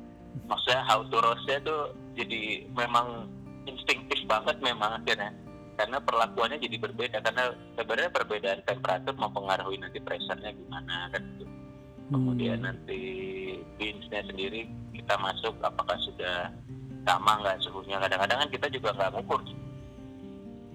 Maksudnya 0.51 0.83
how 0.83 0.99
to 1.07 1.17
roastnya 1.23 1.63
tuh 1.63 1.95
jadi 2.19 2.67
memang 2.75 3.31
instinktif 3.63 4.19
banget 4.27 4.59
memang 4.59 4.99
akhirnya 4.99 5.31
karena 5.75 5.97
perlakuannya 5.99 6.57
jadi 6.59 6.77
berbeda 6.79 7.17
karena 7.19 7.51
sebenarnya 7.75 8.11
perbedaan 8.11 8.59
temperatur 8.63 9.15
mempengaruhi 9.19 9.77
nanti 9.79 9.99
pressure-nya 9.99 10.51
gimana 10.55 11.11
kan 11.11 11.21
gitu. 11.39 11.45
Kemudian 12.05 12.61
Hmm. 12.61 12.67
nanti 12.69 13.01
beans-nya 13.81 14.21
sendiri 14.29 14.69
kita 14.93 15.15
masuk 15.19 15.57
apakah 15.61 15.97
sudah 16.05 16.53
sama 17.05 17.37
nggak 17.41 17.61
suhunya 17.61 18.01
kadang-kadang 18.01 18.39
kan 18.45 18.49
kita 18.49 18.67
juga 18.73 18.89
nggak 18.97 19.11
ngukur 19.13 19.41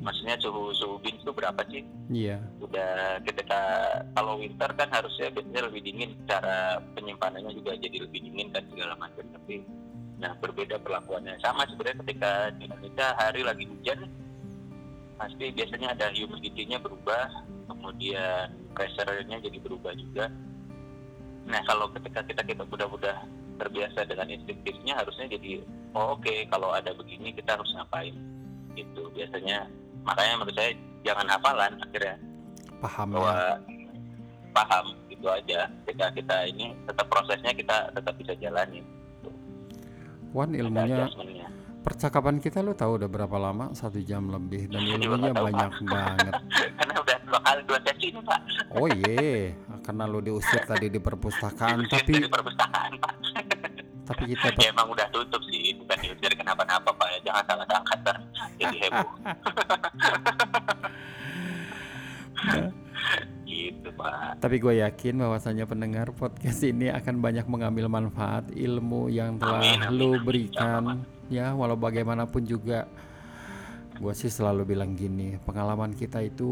maksudnya 0.01 0.37
suhu 0.41 0.73
suhu 0.73 0.97
beans 1.05 1.21
itu 1.21 1.33
berapa 1.35 1.61
sih 1.69 1.85
Iya. 2.11 2.41
udah 2.59 3.21
ketika 3.23 3.61
kalau 4.17 4.41
winter 4.41 4.71
kan 4.75 4.89
harusnya 4.91 5.29
biasanya 5.31 5.69
lebih 5.69 5.81
dingin 5.85 6.11
cara 6.25 6.81
penyimpanannya 6.97 7.53
juga 7.53 7.77
jadi 7.77 8.09
lebih 8.09 8.21
dingin 8.25 8.49
kan 8.51 8.65
segala 8.73 8.97
macam 8.97 9.23
tapi 9.37 9.61
nah 10.17 10.33
berbeda 10.41 10.81
perlakuannya 10.81 11.37
sama 11.45 11.69
sebenarnya 11.69 12.01
ketika 12.05 12.31
di 12.57 12.69
Indonesia 12.69 13.07
hari 13.21 13.41
lagi 13.45 13.65
hujan 13.69 14.01
pasti 15.21 15.53
biasanya 15.53 15.93
ada 15.93 16.09
humidity-nya 16.17 16.81
berubah 16.81 17.29
kemudian 17.69 18.57
pressure-nya 18.73 19.37
jadi 19.45 19.59
berubah 19.61 19.93
juga. 19.93 20.33
Nah 21.45 21.61
kalau 21.69 21.93
ketika 21.93 22.25
kita 22.25 22.41
kita 22.41 22.65
udah-udah 22.65 23.21
terbiasa 23.61 24.09
dengan 24.09 24.33
instinktifnya 24.33 24.97
harusnya 24.97 25.29
jadi 25.29 25.61
oh 25.93 26.17
oke 26.17 26.49
kalau 26.49 26.73
ada 26.73 26.97
begini 26.97 27.37
kita 27.37 27.53
harus 27.53 27.69
ngapain? 27.77 28.17
Gitu 28.73 29.13
biasanya. 29.13 29.69
Makanya 30.09 30.41
menurut 30.41 30.57
saya 30.57 30.73
jangan 31.05 31.29
hafalan 31.29 31.73
akhirnya. 31.85 32.17
Paham 32.81 33.07
bahwa 33.13 33.37
ya. 33.37 33.45
paham 34.57 34.87
gitu 35.13 35.27
aja. 35.29 35.69
Ketika 35.85 36.17
kita 36.17 36.37
ini 36.49 36.73
tetap 36.89 37.07
prosesnya 37.13 37.53
kita 37.53 37.93
tetap 37.93 38.17
bisa 38.17 38.33
jalani 38.41 38.81
Wan 40.31 40.55
ada 40.55 40.63
ilmunya 40.63 41.11
percakapan 41.91 42.39
kita 42.39 42.63
lu 42.63 42.71
tahu 42.79 43.03
udah 43.03 43.11
berapa 43.11 43.35
lama? 43.35 43.75
Satu 43.75 43.99
jam 43.99 44.31
lebih 44.31 44.71
dan 44.71 44.87
ilmunya 44.95 45.35
nggak 45.35 45.35
tahu, 45.35 45.47
banyak 45.51 45.73
banget. 45.91 46.35
karena 46.79 46.95
udah 47.03 47.17
dua 47.27 47.41
kali 47.43 47.61
dua 47.67 47.79
sesi 47.83 48.07
ini 48.15 48.21
pak. 48.23 48.41
Oh 48.71 48.87
iya, 48.87 49.51
karena 49.83 50.07
lu 50.07 50.23
diusir 50.23 50.63
tadi 50.63 50.87
di 50.87 51.03
perpustakaan, 51.03 51.83
Diusir 51.83 51.99
tapi 51.99 52.13
dari 52.23 52.31
perpustakaan 52.31 52.93
pak. 53.03 53.15
Tapi 54.07 54.23
kita 54.35 54.47
ya 54.59 54.71
emang 54.71 54.91
udah 54.91 55.07
tutup 55.11 55.43
sih. 55.51 55.75
Bukan 55.83 55.99
diusir 55.99 56.31
kenapa-napa 56.39 56.95
pak. 56.95 57.27
Jangan 57.27 57.43
salah 57.47 57.67
angkat 57.67 57.99
ntar 58.07 58.17
jadi 58.59 58.77
heboh. 58.87 59.11
Gitu 63.51 63.89
pak. 63.99 64.39
Tapi 64.39 64.57
gue 64.63 64.75
yakin 64.83 65.15
bahwasanya 65.27 65.67
pendengar 65.67 66.15
podcast 66.15 66.63
ini 66.63 66.91
akan 66.91 67.19
banyak 67.19 67.47
mengambil 67.51 67.91
manfaat 67.91 68.47
ilmu 68.55 69.11
yang 69.11 69.39
telah 69.43 69.59
Amin, 69.59 69.79
amin, 69.83 69.99
lu 69.99 70.11
amin. 70.19 71.20
Ya, 71.31 71.55
walau 71.55 71.79
bagaimanapun 71.79 72.43
juga, 72.43 72.91
gue 73.97 74.13
sih 74.19 74.29
selalu 74.29 74.75
bilang 74.75 74.99
gini, 74.99 75.39
pengalaman 75.47 75.95
kita 75.95 76.19
itu 76.27 76.51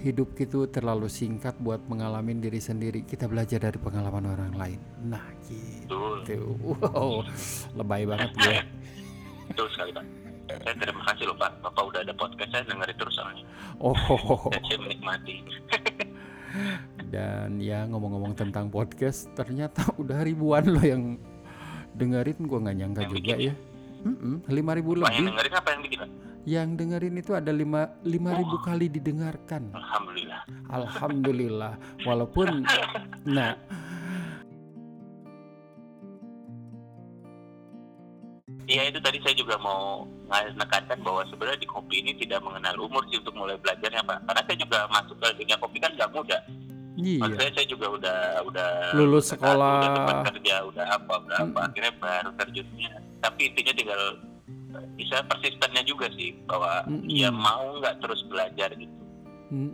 hidup 0.00 0.34
itu 0.40 0.66
terlalu 0.72 1.06
singkat 1.06 1.54
buat 1.60 1.84
mengalami 1.86 2.34
diri 2.40 2.58
sendiri. 2.58 3.04
Kita 3.04 3.28
belajar 3.28 3.60
dari 3.60 3.76
pengalaman 3.78 4.24
orang 4.32 4.52
lain. 4.56 4.80
Nah, 5.04 5.22
gitu. 5.44 6.56
Wow, 6.64 7.22
lebay 7.76 8.08
banget 8.08 8.32
gue. 8.34 8.56
betul 9.44 9.68
sekali 9.76 9.92
pak 9.92 10.04
saya 10.48 10.76
terima 10.80 11.04
kasih 11.12 11.24
loh 11.28 11.36
pak 11.36 11.52
bapak 11.60 11.84
udah 11.84 12.00
ada 12.00 12.16
podcast 12.16 12.48
saya 12.48 12.64
dengerin 12.64 12.96
terus 12.96 13.12
soalnya 13.12 13.44
Oh, 13.76 14.48
dan 14.48 14.62
saya 14.64 14.78
menikmati 14.80 15.34
dan 17.14 17.58
ya 17.58 17.84
ngomong-ngomong 17.90 18.38
tentang 18.38 18.70
podcast, 18.70 19.26
ternyata 19.34 19.82
udah 20.00 20.22
ribuan 20.22 20.62
loh 20.70 20.82
yang 20.82 21.18
dengerin. 21.94 22.38
Gue 22.46 22.58
nggak 22.62 22.76
nyangka 22.78 23.00
Yang 23.02 23.10
juga 23.10 23.18
bikin 23.18 23.38
ya. 23.50 23.54
Lima 24.48 24.72
ribu 24.72 24.94
Pak 24.94 25.08
yang 25.08 25.08
lebih. 25.08 25.26
dengerin 25.32 25.54
apa 25.54 25.68
yang 25.70 25.82
bikin 25.82 25.98
Pak? 25.98 26.10
Yang 26.44 26.68
dengerin 26.76 27.14
itu 27.16 27.32
ada 27.32 27.48
lima 27.50 27.82
lima 28.04 28.30
ribu 28.36 28.56
Oh. 28.56 28.62
kali 28.62 28.86
didengarkan. 28.88 29.72
Alhamdulillah 29.72 30.40
Alhamdulillah. 30.68 31.72
Walaupun, 32.06 32.68
nah, 33.24 33.56
Iya 38.64 38.88
ya 38.88 38.96
itu 38.96 39.00
tadi 39.04 39.20
saya 39.20 39.36
juga 39.36 39.60
mau 39.60 40.08
menekankan 40.24 40.96
bahwa 41.04 41.20
sebenarnya 41.28 41.60
di 41.60 41.68
kopi 41.68 42.00
ini 42.00 42.16
tidak 42.16 42.40
mengenal 42.40 42.72
umur 42.80 43.04
sih 43.12 43.20
untuk 43.20 43.36
mulai 43.36 43.60
belajarnya 43.60 44.00
pak 44.00 44.24
karena 44.24 44.40
saya 44.40 44.56
juga 44.56 44.78
masuk 44.88 45.16
ke 45.20 45.26
dunia 45.36 45.56
kopi 45.60 45.76
kan 45.80 45.92
nggak 45.92 46.12
mudah 46.12 46.40
Iya. 46.94 47.26
Maksudnya 47.26 47.52
saya 47.58 47.66
juga 47.66 47.86
udah 47.90 48.18
udah 48.46 48.68
Lulus 48.94 49.26
sekolah. 49.26 49.82
udah 49.82 49.90
tempat 49.98 50.16
kerja, 50.30 50.54
udah 50.62 50.84
apa, 50.94 51.14
udah 51.26 51.36
apa. 51.42 51.58
Mm. 51.58 51.66
Akhirnya 51.66 51.92
baru 51.98 52.30
terjunnya. 52.38 52.92
Tapi 53.24 53.48
intinya 53.48 53.72
tinggal 53.72 54.02
eh, 54.76 54.86
bisa 55.00 55.24
persistennya 55.24 55.80
juga 55.88 56.12
sih 56.12 56.36
bahwa 56.44 56.84
Mm-mm. 56.84 57.08
ya 57.08 57.32
mau 57.32 57.80
nggak 57.80 58.04
terus 58.04 58.20
belajar 58.28 58.68
gitu. 58.76 58.92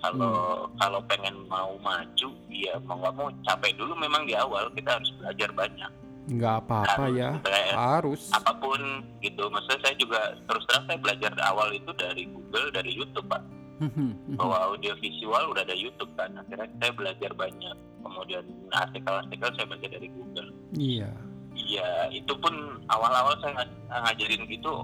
Kalau 0.05 0.68
kalau 0.77 1.01
pengen 1.09 1.48
mau 1.48 1.72
maju, 1.81 2.28
ya 2.52 2.77
mau 2.85 3.01
nggak 3.01 3.14
mau 3.16 3.32
capek 3.48 3.72
dulu 3.81 3.97
memang 3.97 4.28
di 4.28 4.36
awal 4.36 4.68
kita 4.77 5.01
harus 5.01 5.10
belajar 5.18 5.51
banyak. 5.56 5.93
nggak 6.31 6.62
apa-apa 6.62 7.10
ya, 7.10 7.32
kayak 7.43 7.74
harus. 7.74 8.28
apa 8.31 8.52
pun 8.60 8.78
gitu. 9.24 9.51
Maksudnya 9.51 9.81
saya 9.82 9.94
juga 9.98 10.20
terus 10.47 10.62
terang 10.68 10.85
saya 10.86 10.98
belajar 11.01 11.32
awal 11.43 11.72
itu 11.74 11.90
dari 11.97 12.28
Google, 12.28 12.68
dari 12.70 12.93
YouTube 12.93 13.27
pak. 13.27 13.43
Mhm, 13.81 14.36
mhm. 14.36 14.36
bahwa 14.36 14.56
audio 14.68 14.93
visual 15.01 15.56
udah 15.56 15.64
ada 15.64 15.72
YouTube 15.72 16.12
kan 16.12 16.28
akhirnya 16.36 16.68
saya 16.77 16.93
belajar 16.93 17.32
banyak 17.32 17.77
kemudian 18.05 18.44
artikel-artikel 18.77 19.48
saya 19.56 19.66
baca 19.72 19.86
dari 19.89 20.09
Google 20.12 20.52
Iya. 20.77 21.10
Iya 21.52 21.89
itu 22.09 22.32
pun 22.36 22.52
awal-awal 22.86 23.35
saya 23.39 23.52
ngaj- 23.56 23.78
ngajarin 23.90 24.43
gitu 24.47 24.74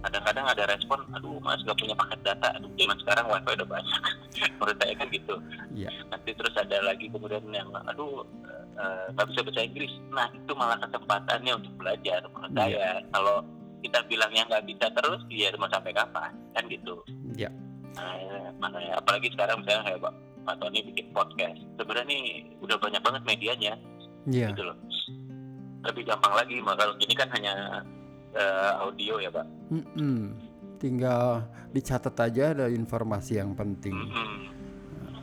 kadang-kadang 0.00 0.44
ada 0.44 0.64
respon 0.68 1.00
aduh 1.12 1.40
mas 1.40 1.64
gak 1.64 1.80
punya 1.80 1.96
paket 1.96 2.20
data 2.22 2.52
aduh 2.52 2.68
zaman 2.76 2.96
sekarang 3.00 3.24
wifi 3.24 3.50
udah 3.56 3.68
banyak 3.70 4.00
menurut 4.60 4.76
saya 4.76 4.92
kan 4.94 5.08
gitu 5.08 5.34
Iya. 5.74 5.90
nanti 6.06 6.30
terus 6.32 6.54
ada 6.54 6.76
lagi 6.82 7.08
kemudian 7.08 7.40
yang 7.48 7.72
aduh 7.72 8.20
eh, 8.76 9.04
nggak 9.10 9.26
bisa 9.32 9.40
bahasa 9.42 9.64
Inggris 9.64 9.92
nah 10.10 10.28
itu 10.28 10.52
malah 10.52 10.76
kesempatannya 10.78 11.52
untuk 11.56 11.72
belajar 11.80 12.20
menurut 12.28 12.52
Iya. 12.52 12.60
saya 12.60 12.88
kalau 13.10 13.36
kita 13.80 13.98
bilangnya 14.04 14.42
nggak 14.46 14.64
bisa 14.66 14.86
terus 14.92 15.20
ya 15.28 15.48
mau 15.56 15.68
sampai 15.68 15.92
kapan 15.92 16.32
kan 16.52 16.64
gitu 16.68 17.00
Iya. 17.32 17.48
Nah, 17.94 18.14
makanya 18.58 18.98
apalagi 18.98 19.30
sekarang 19.30 19.62
misalnya 19.62 19.86
kayak 19.88 20.02
Pak, 20.44 20.54
Tony 20.58 20.82
bikin 20.82 21.06
podcast. 21.10 21.58
Sebenarnya 21.74 22.06
nih 22.06 22.22
udah 22.58 22.76
banyak 22.76 22.98
banget 23.00 23.22
medianya 23.22 23.74
Iya. 24.26 24.50
gitu 24.50 24.66
loh. 24.66 24.76
Lebih 25.84 26.02
gampang 26.06 26.32
lagi, 26.32 26.56
maka 26.58 26.82
kalau 26.82 26.94
gini 26.96 27.12
kan 27.12 27.28
hanya 27.30 27.84
eh, 28.32 28.72
audio 28.78 29.18
ya 29.18 29.28
Pak. 29.28 29.46
Mm-mm. 29.70 30.18
Tinggal 30.76 31.44
dicatat 31.70 32.16
aja 32.18 32.52
ada 32.52 32.66
informasi 32.68 33.36
yang 33.36 33.52
penting. 33.52 33.92
Mm-mm. 33.92 34.32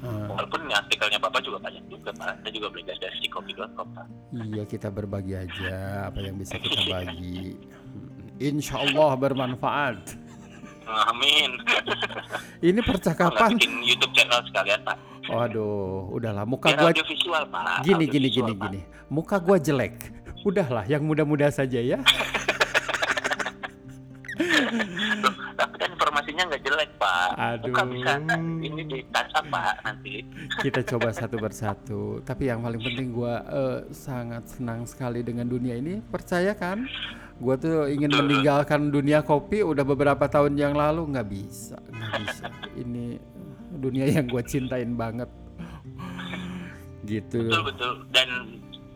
Ah, 0.02 0.26
Walaupun 0.28 0.66
artikelnya 0.66 1.22
Bapak 1.22 1.42
juga 1.42 1.62
banyak 1.62 1.86
juga 1.86 2.10
Pak. 2.12 2.42
Saya 2.42 2.52
juga 2.52 2.68
belajar 2.70 2.98
dari 2.98 3.18
cikopi.com 3.22 3.88
Pak. 3.94 4.08
iya 4.34 4.64
kita 4.66 4.90
berbagi 4.90 5.38
aja 5.38 5.76
apa 6.10 6.20
yang 6.20 6.38
bisa 6.38 6.58
kita 6.58 6.82
bagi. 6.90 7.54
Mm, 7.54 8.42
Insya 8.42 8.82
Allah 8.82 9.14
bermanfaat. 9.14 10.18
Amin. 10.90 11.62
Ini 12.60 12.82
percakapan. 12.82 13.54
bikin 13.54 13.74
YouTube 13.80 14.12
channel 14.12 14.42
sekalian 14.44 14.82
Pak. 14.82 14.98
Waduh, 15.30 16.10
udahlah 16.10 16.44
muka 16.44 16.74
Biar 16.74 16.92
gua 16.92 17.06
visual 17.06 17.44
Pak. 17.48 17.86
gini 17.86 17.94
Audio 18.02 18.10
gini 18.10 18.28
visual, 18.28 18.34
gini 18.42 18.52
Pak. 18.52 18.64
gini. 18.68 18.80
Muka 19.08 19.36
gua 19.38 19.58
jelek. 19.58 19.96
Udahlah, 20.42 20.86
yang 20.90 21.06
muda-muda 21.06 21.54
saja 21.54 21.78
ya. 21.78 22.02
Loh, 25.22 25.36
Tapi 25.54 25.76
kan 25.78 25.90
informasinya 25.94 26.44
nggak 26.50 26.62
jelek 26.66 26.90
Pak. 26.98 27.30
Aduh. 27.38 27.76
bisa 27.94 28.14
ini 28.64 28.82
ditata 28.88 29.40
Pak 29.46 29.74
nanti. 29.86 30.26
Kita 30.64 30.82
coba 30.96 31.14
satu 31.14 31.36
persatu. 31.38 32.02
Tapi 32.26 32.50
yang 32.50 32.66
paling 32.66 32.82
penting 32.82 33.08
gua 33.14 33.44
eh, 33.46 33.80
sangat 33.94 34.48
senang 34.50 34.88
sekali 34.88 35.22
dengan 35.22 35.46
dunia 35.46 35.78
ini. 35.78 36.02
Percaya 36.02 36.56
kan? 36.58 36.88
Gua 37.38 37.58
tuh 37.58 37.90
ingin 37.90 38.10
meninggalkan 38.14 38.90
dunia 38.90 39.22
kopi 39.26 39.62
udah 39.66 39.86
beberapa 39.86 40.26
tahun 40.30 40.58
yang 40.58 40.74
lalu 40.78 41.10
nggak 41.14 41.28
bisa, 41.30 41.78
nggak 41.78 42.12
bisa. 42.26 42.46
Ini 42.78 43.18
dunia 43.78 44.06
yang 44.10 44.26
gua 44.30 44.42
cintain 44.46 44.94
banget. 44.98 45.30
Gitu. 47.02 47.50
betul 47.50 47.66
betul 47.66 47.94
dan 48.14 48.30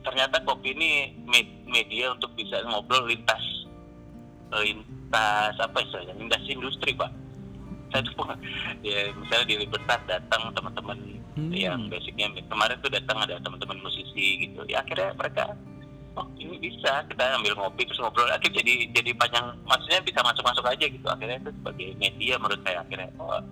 ternyata 0.06 0.38
kopi 0.46 0.78
ini 0.78 0.90
me- 1.26 1.66
media 1.66 2.14
untuk 2.14 2.32
bisa 2.38 2.62
ngobrol 2.70 3.10
lintas 3.10 3.42
lintas 4.56 5.54
apa 5.60 5.78
istilahnya 5.84 6.16
lintas 6.16 6.44
industri 6.48 6.96
pak. 6.96 7.12
Saya 7.92 8.02
tuh 8.08 8.14
ya 8.88 9.12
misalnya 9.18 9.46
di 9.50 9.56
Libertas 9.66 10.02
datang 10.08 10.54
teman-teman 10.56 11.16
Hmm. 11.36 11.52
yang 11.52 11.92
basicnya 11.92 12.32
kemarin 12.48 12.80
tuh 12.80 12.88
datang 12.88 13.20
ada 13.20 13.36
teman-teman 13.44 13.76
musisi 13.84 14.48
gitu. 14.48 14.64
Ya 14.72 14.80
akhirnya 14.80 15.12
mereka 15.20 15.52
oh 16.16 16.24
ini 16.40 16.56
bisa 16.64 17.04
kita 17.12 17.24
ambil 17.36 17.60
ngopi 17.60 17.84
terus 17.84 18.00
ngobrol. 18.00 18.32
Akhirnya 18.32 18.64
jadi 18.64 18.88
jadi 18.96 19.12
panjang 19.20 19.52
maksudnya 19.68 20.00
bisa 20.08 20.24
masuk-masuk 20.24 20.64
aja 20.64 20.88
gitu. 20.88 21.04
Akhirnya 21.04 21.44
itu 21.44 21.52
sebagai 21.60 21.92
media 22.00 22.40
menurut 22.40 22.64
saya 22.64 22.80
akhirnya 22.88 23.12
oh 23.20 23.44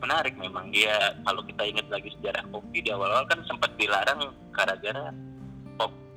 menarik 0.00 0.32
memang. 0.40 0.72
Dia 0.72 1.12
kalau 1.28 1.44
kita 1.44 1.62
ingat 1.68 1.86
lagi 1.92 2.08
sejarah 2.16 2.40
kopi 2.48 2.80
di 2.80 2.88
awal-awal 2.88 3.28
kan 3.28 3.44
sempat 3.44 3.68
dilarang 3.76 4.32
gara-gara 4.56 5.12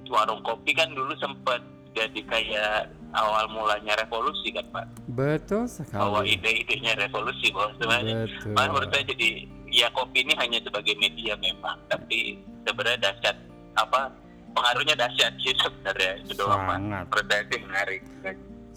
warung 0.10 0.42
kopi 0.44 0.74
kan 0.74 0.90
dulu 0.92 1.14
sempat 1.22 1.62
jadi 1.98 2.22
kayak 2.30 2.92
awal 3.18 3.50
mulanya 3.50 3.98
revolusi 3.98 4.54
kan 4.54 4.66
pak 4.70 4.86
Betul 5.10 5.66
bahwa 5.90 6.22
sekali. 6.22 6.38
ide-idenya 6.38 6.94
revolusi 7.02 7.50
bahwa 7.50 7.74
sebenarnya 7.82 8.16
Betul. 8.30 8.54
Makanya 8.54 8.70
menurut 8.70 8.90
saya 8.94 9.06
jadi 9.10 9.30
ya 9.70 9.88
kopi 9.94 10.18
ini 10.26 10.34
hanya 10.38 10.60
sebagai 10.66 10.94
media 10.98 11.34
memang, 11.38 11.78
tapi 11.90 12.38
sebenarnya 12.66 13.10
dahsyat 13.10 13.38
apa 13.78 14.10
pengaruhnya 14.54 14.96
dahsyat 14.98 15.34
sih 15.42 15.54
sebenarnya 15.62 16.12
itu 16.26 16.34
doang 16.38 16.62
Pak. 16.66 16.78
Sangat. 16.78 17.06
Sih 17.50 17.62
menarik. 17.66 18.02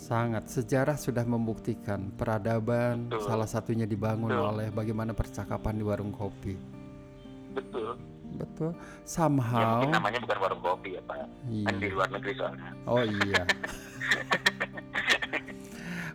Sangat 0.02 0.44
sejarah 0.50 0.96
sudah 0.98 1.22
membuktikan 1.22 2.10
peradaban 2.16 3.06
Betul. 3.06 3.22
salah 3.22 3.48
satunya 3.48 3.86
dibangun 3.86 4.34
Betul. 4.34 4.48
oleh 4.50 4.68
bagaimana 4.74 5.12
percakapan 5.14 5.78
di 5.78 5.84
warung 5.86 6.10
kopi. 6.12 6.58
Betul. 7.54 7.96
Betul. 8.34 8.70
Ya 8.72 9.04
Somehow. 9.04 9.78
mungkin 9.78 9.92
namanya 9.92 10.18
bukan 10.20 10.38
warung 10.40 10.60
kopi 10.60 10.96
ya 10.96 11.02
Pak. 11.04 11.16
Kan 11.18 11.28
di 11.44 11.60
Iya. 11.82 11.92
luar 11.92 12.08
negeri 12.10 12.32
soalnya. 12.34 12.68
Oh 12.84 13.02
iya. 13.02 13.42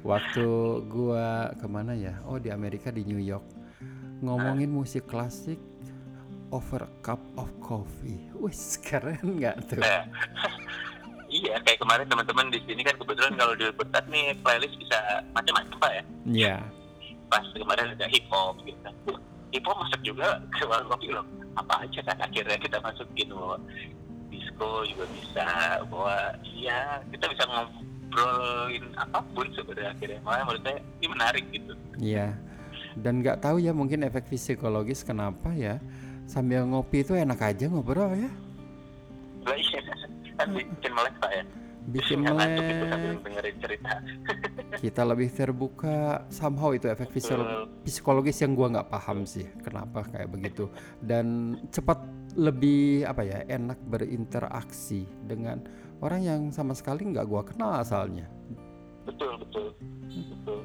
Waktu 0.05 0.45
gua 0.87 1.25
ke 1.53 1.67
mana 1.67 1.91
ya? 1.91 2.15
Oh 2.23 2.37
di 2.37 2.47
Amerika 2.47 2.89
di 2.89 3.03
New 3.03 3.19
York. 3.19 3.43
Ngomongin 4.19 4.69
musik 4.69 5.05
klasik 5.05 5.59
over 6.49 6.79
a 6.81 6.91
cup 7.01 7.19
of 7.35 7.49
coffee. 7.59 8.29
Wih 8.33 8.55
keren 8.85 9.19
nggak 9.37 9.55
tuh? 9.67 9.81
Nah, 9.81 10.07
iya 11.29 11.59
kayak 11.59 11.81
kemarin 11.81 12.07
teman-teman 12.07 12.47
di 12.47 12.63
sini 12.63 12.81
kan 12.81 12.95
kebetulan 12.95 13.35
kalau 13.35 13.53
di 13.53 13.67
Libertas 13.67 14.05
nih 14.07 14.31
playlist 14.39 14.75
bisa 14.79 14.97
macam-macam 15.33 15.75
Pak 15.75 15.91
ya. 15.91 16.03
Iya. 16.25 16.55
Pas 17.27 17.43
kemarin 17.51 17.91
ada 17.91 18.07
hip 18.07 18.23
hop 18.31 18.55
gitu 18.63 18.79
kan. 18.81 18.93
"Wah, 19.05 19.19
Hip 19.47 19.63
hop 19.63 19.75
masuk 19.77 20.01
juga 20.03 20.27
ke 20.51 20.63
warung 20.63 20.87
kopi 20.87 21.07
loh. 21.11 21.25
Apa 21.57 21.73
aja 21.83 21.99
kan 22.05 22.17
akhirnya 22.21 22.57
kita 22.61 22.77
masukin 22.85 23.33
bahwa 23.33 23.57
disco 24.29 24.85
juga 24.85 25.05
bisa 25.17 25.47
bahwa 25.89 26.15
iya 26.45 27.01
kita 27.09 27.25
bisa 27.33 27.43
ngobrolin 27.49 28.85
apa 28.95 29.19
pun 29.33 29.47
sebenarnya 29.57 29.91
akhirnya 29.97 30.19
makanya 30.21 30.45
menurut 30.45 30.63
saya 30.63 30.79
ini 31.01 31.07
menarik 31.09 31.45
gitu 31.49 31.73
Iya. 31.97 32.27
Dan 32.97 33.21
nggak 33.21 33.41
tahu 33.41 33.57
ya 33.61 33.73
mungkin 33.73 34.05
efek 34.05 34.29
psikologis 34.29 35.01
kenapa 35.05 35.53
ya 35.53 35.81
sambil 36.27 36.67
ngopi 36.67 37.01
itu 37.01 37.13
enak 37.15 37.39
aja 37.39 37.65
ngobrol 37.71 38.11
ya. 38.13 38.29
lah 39.47 39.55
iya 39.55 39.79
kan 40.37 40.51
bikin 40.53 40.91
melek 40.91 41.15
pak 41.23 41.31
ya 41.31 41.43
Bikin 41.87 42.19
ngantuk 42.19 42.51
gitu 42.59 42.83
melek. 42.85 43.17
dengerin 43.23 43.55
cerita 43.57 43.91
Kita 44.83 45.01
lebih 45.01 45.29
terbuka. 45.29 45.97
Somehow 46.27 46.69
itu 46.69 46.85
efek 46.85 47.09
fisio- 47.09 47.65
psikologis 47.81 48.37
yang 48.37 48.53
gua 48.53 48.67
nggak 48.69 48.89
paham 48.89 49.23
sih 49.23 49.47
kenapa 49.61 50.03
kayak 50.05 50.27
begitu. 50.27 50.67
Dan 50.99 51.25
cepat 51.67 52.03
lebih 52.35 53.01
apa 53.03 53.23
ya 53.23 53.41
enak 53.47 53.79
berinteraksi 53.83 55.07
dengan 55.23 55.63
orang 55.97 56.21
yang 56.21 56.41
sama 56.49 56.71
sekali 56.71 57.07
nggak 57.07 57.25
gua 57.25 57.41
kenal 57.41 57.73
asalnya. 57.75 58.27
betul 59.01 59.39
betul 59.39 59.71
betul 60.11 60.59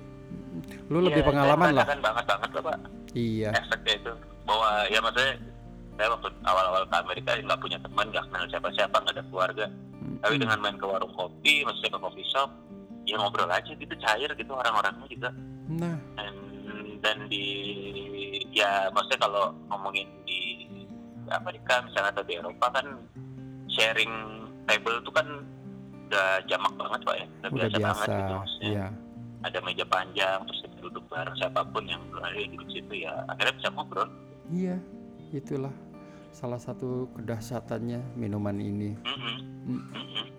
Lu 0.91 0.99
lebih 1.01 1.23
Iya, 1.23 1.29
pengalaman 1.29 1.71
lah. 1.73 1.87
banget 1.87 2.03
banget 2.27 2.51
lah 2.51 2.63
pak 2.65 2.77
Iya. 3.13 3.51
efeknya 3.55 3.93
itu 3.97 4.13
bahwa 4.43 4.71
ya 4.85 4.99
maksudnya 4.99 5.33
saya 5.93 6.09
waktu 6.11 6.29
awal-awal 6.43 6.83
ke 6.83 6.97
Amerika 6.99 7.31
nggak 7.39 7.61
punya 7.61 7.79
teman 7.79 8.07
nggak 8.11 8.25
kenal 8.27 8.45
siapa-siapa 8.49 8.97
nggak 8.99 9.15
ada 9.15 9.25
keluarga 9.25 9.67
tapi 10.21 10.35
Mm-mm. 10.35 10.43
dengan 10.43 10.59
main 10.61 10.77
ke 10.77 10.85
warung 10.85 11.15
kopi 11.15 11.63
maksudnya 11.63 11.93
ke 11.93 12.01
coffee 12.01 12.29
shop 12.29 12.51
ya 13.03 13.17
ngobrol 13.17 13.49
aja 13.49 13.73
gitu 13.73 13.95
cair 13.97 14.31
gitu 14.31 14.53
orang-orangnya 14.53 15.09
juga 15.09 15.31
Nah, 15.73 15.97
dan 16.15 16.35
dan 17.01 17.17
di 17.27 17.47
ya 18.51 18.91
maksudnya 18.91 19.25
kalau 19.25 19.45
ngomongin 19.67 20.05
di 20.23 20.69
Amerika 21.29 21.81
misalnya 21.83 22.13
atau 22.13 22.25
di 22.25 22.35
Eropa 22.37 22.67
kan 22.71 22.87
sharing 23.69 24.13
table 24.65 25.01
itu 25.01 25.11
kan 25.11 25.27
udah 26.07 26.29
jamak 26.45 26.73
banget 26.77 27.01
pak 27.03 27.17
ya 27.17 27.27
udah, 27.41 27.49
udah 27.49 27.69
biasa, 27.71 27.81
banget 27.81 28.07
biasa. 28.07 28.19
gitu 28.21 28.33
maksudnya 28.37 28.69
Iya. 28.69 28.87
ada 29.43 29.59
meja 29.65 29.85
panjang 29.89 30.39
terus 30.45 30.61
kita 30.61 30.77
duduk 30.83 31.05
bareng 31.09 31.37
siapa 31.41 31.61
pun 31.65 31.85
yang 31.89 32.03
ada 32.15 32.37
di 32.37 32.47
duduk 32.53 32.69
situ 32.69 32.95
ya 33.01 33.13
akhirnya 33.27 33.55
bisa 33.57 33.69
ngobrol 33.73 34.09
Iya, 34.53 34.77
itulah 35.33 35.73
salah 36.33 36.59
satu 36.59 37.13
kedahsyatannya 37.15 38.17
minuman 38.17 38.57
ini. 38.57 38.97
Mm. 39.05 39.39
Mm-mm. 39.69 40.33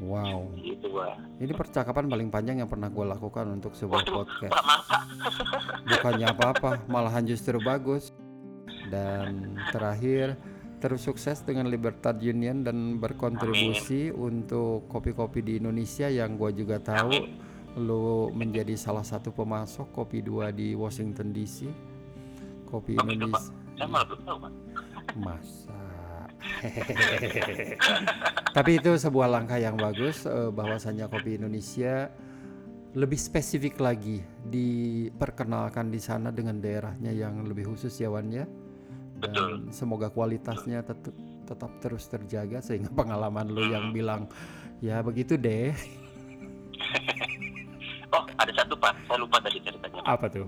Wow. 0.00 0.52
Gitu. 0.54 0.88
Ini 1.40 1.52
percakapan 1.56 2.06
paling 2.06 2.28
panjang 2.28 2.62
yang 2.62 2.70
pernah 2.70 2.92
gue 2.92 3.04
lakukan 3.04 3.48
untuk 3.48 3.72
sebuah 3.74 4.04
Waduh, 4.04 4.14
podcast. 4.22 4.54
Bukannya 5.88 6.26
apa-apa, 6.30 6.70
malahan 6.86 7.24
justru 7.26 7.58
bagus. 7.60 8.12
Dan 8.86 9.58
terakhir, 9.74 10.38
terus 10.78 11.02
sukses 11.02 11.42
dengan 11.42 11.66
Libertad 11.66 12.22
Union 12.22 12.62
dan 12.62 13.02
berkontribusi 13.02 14.14
untuk 14.14 14.86
kopi-kopi 14.86 15.42
di 15.42 15.58
Indonesia 15.58 16.06
yang 16.06 16.38
gue 16.38 16.54
juga 16.54 16.78
tahu 16.78 17.10
Amin. 17.10 17.40
lu 17.82 18.30
menjadi 18.30 18.78
salah 18.78 19.02
satu 19.02 19.34
pemasok 19.34 19.90
kopi 19.90 20.22
dua 20.22 20.54
di 20.54 20.76
Washington 20.78 21.34
DC. 21.34 21.66
Kopi 22.68 22.94
Indonesia. 22.94 23.65
Saya 23.76 23.88
malah 23.92 24.06
belum 24.08 24.22
tahu, 24.24 24.38
Pak. 24.40 24.52
Masa. 25.20 25.80
Tapi 28.56 28.70
itu 28.80 28.90
sebuah 28.96 29.28
langkah 29.28 29.60
yang 29.60 29.76
bagus 29.76 30.24
eh, 30.24 30.48
bahwasanya 30.48 31.12
kopi 31.12 31.36
Indonesia 31.36 32.08
lebih 32.96 33.20
spesifik 33.20 33.76
lagi 33.76 34.24
diperkenalkan 34.48 35.92
di 35.92 36.00
sana 36.00 36.32
dengan 36.32 36.56
daerahnya 36.56 37.12
yang 37.12 37.44
lebih 37.44 37.68
khusus 37.68 37.92
ya 38.00 38.08
Wan 38.08 38.32
ya. 38.32 38.48
Dan 39.16 39.32
Betul. 39.32 39.52
semoga 39.72 40.08
kualitasnya 40.08 40.80
tetap 40.80 41.12
tetap 41.44 41.72
terus 41.80 42.04
terjaga 42.08 42.64
sehingga 42.64 42.88
pengalaman 42.98 43.48
lu 43.52 43.68
yang 43.68 43.92
bilang 43.92 44.24
ya 44.80 45.04
begitu 45.04 45.36
deh. 45.36 45.76
Oh, 48.14 48.22
ada 48.38 48.52
satu 48.54 48.78
Pak. 48.78 48.94
Saya 49.10 49.18
lupa 49.18 49.42
tadi 49.42 49.58
ceritanya. 49.60 50.00
Apa 50.06 50.30
tuh? 50.30 50.46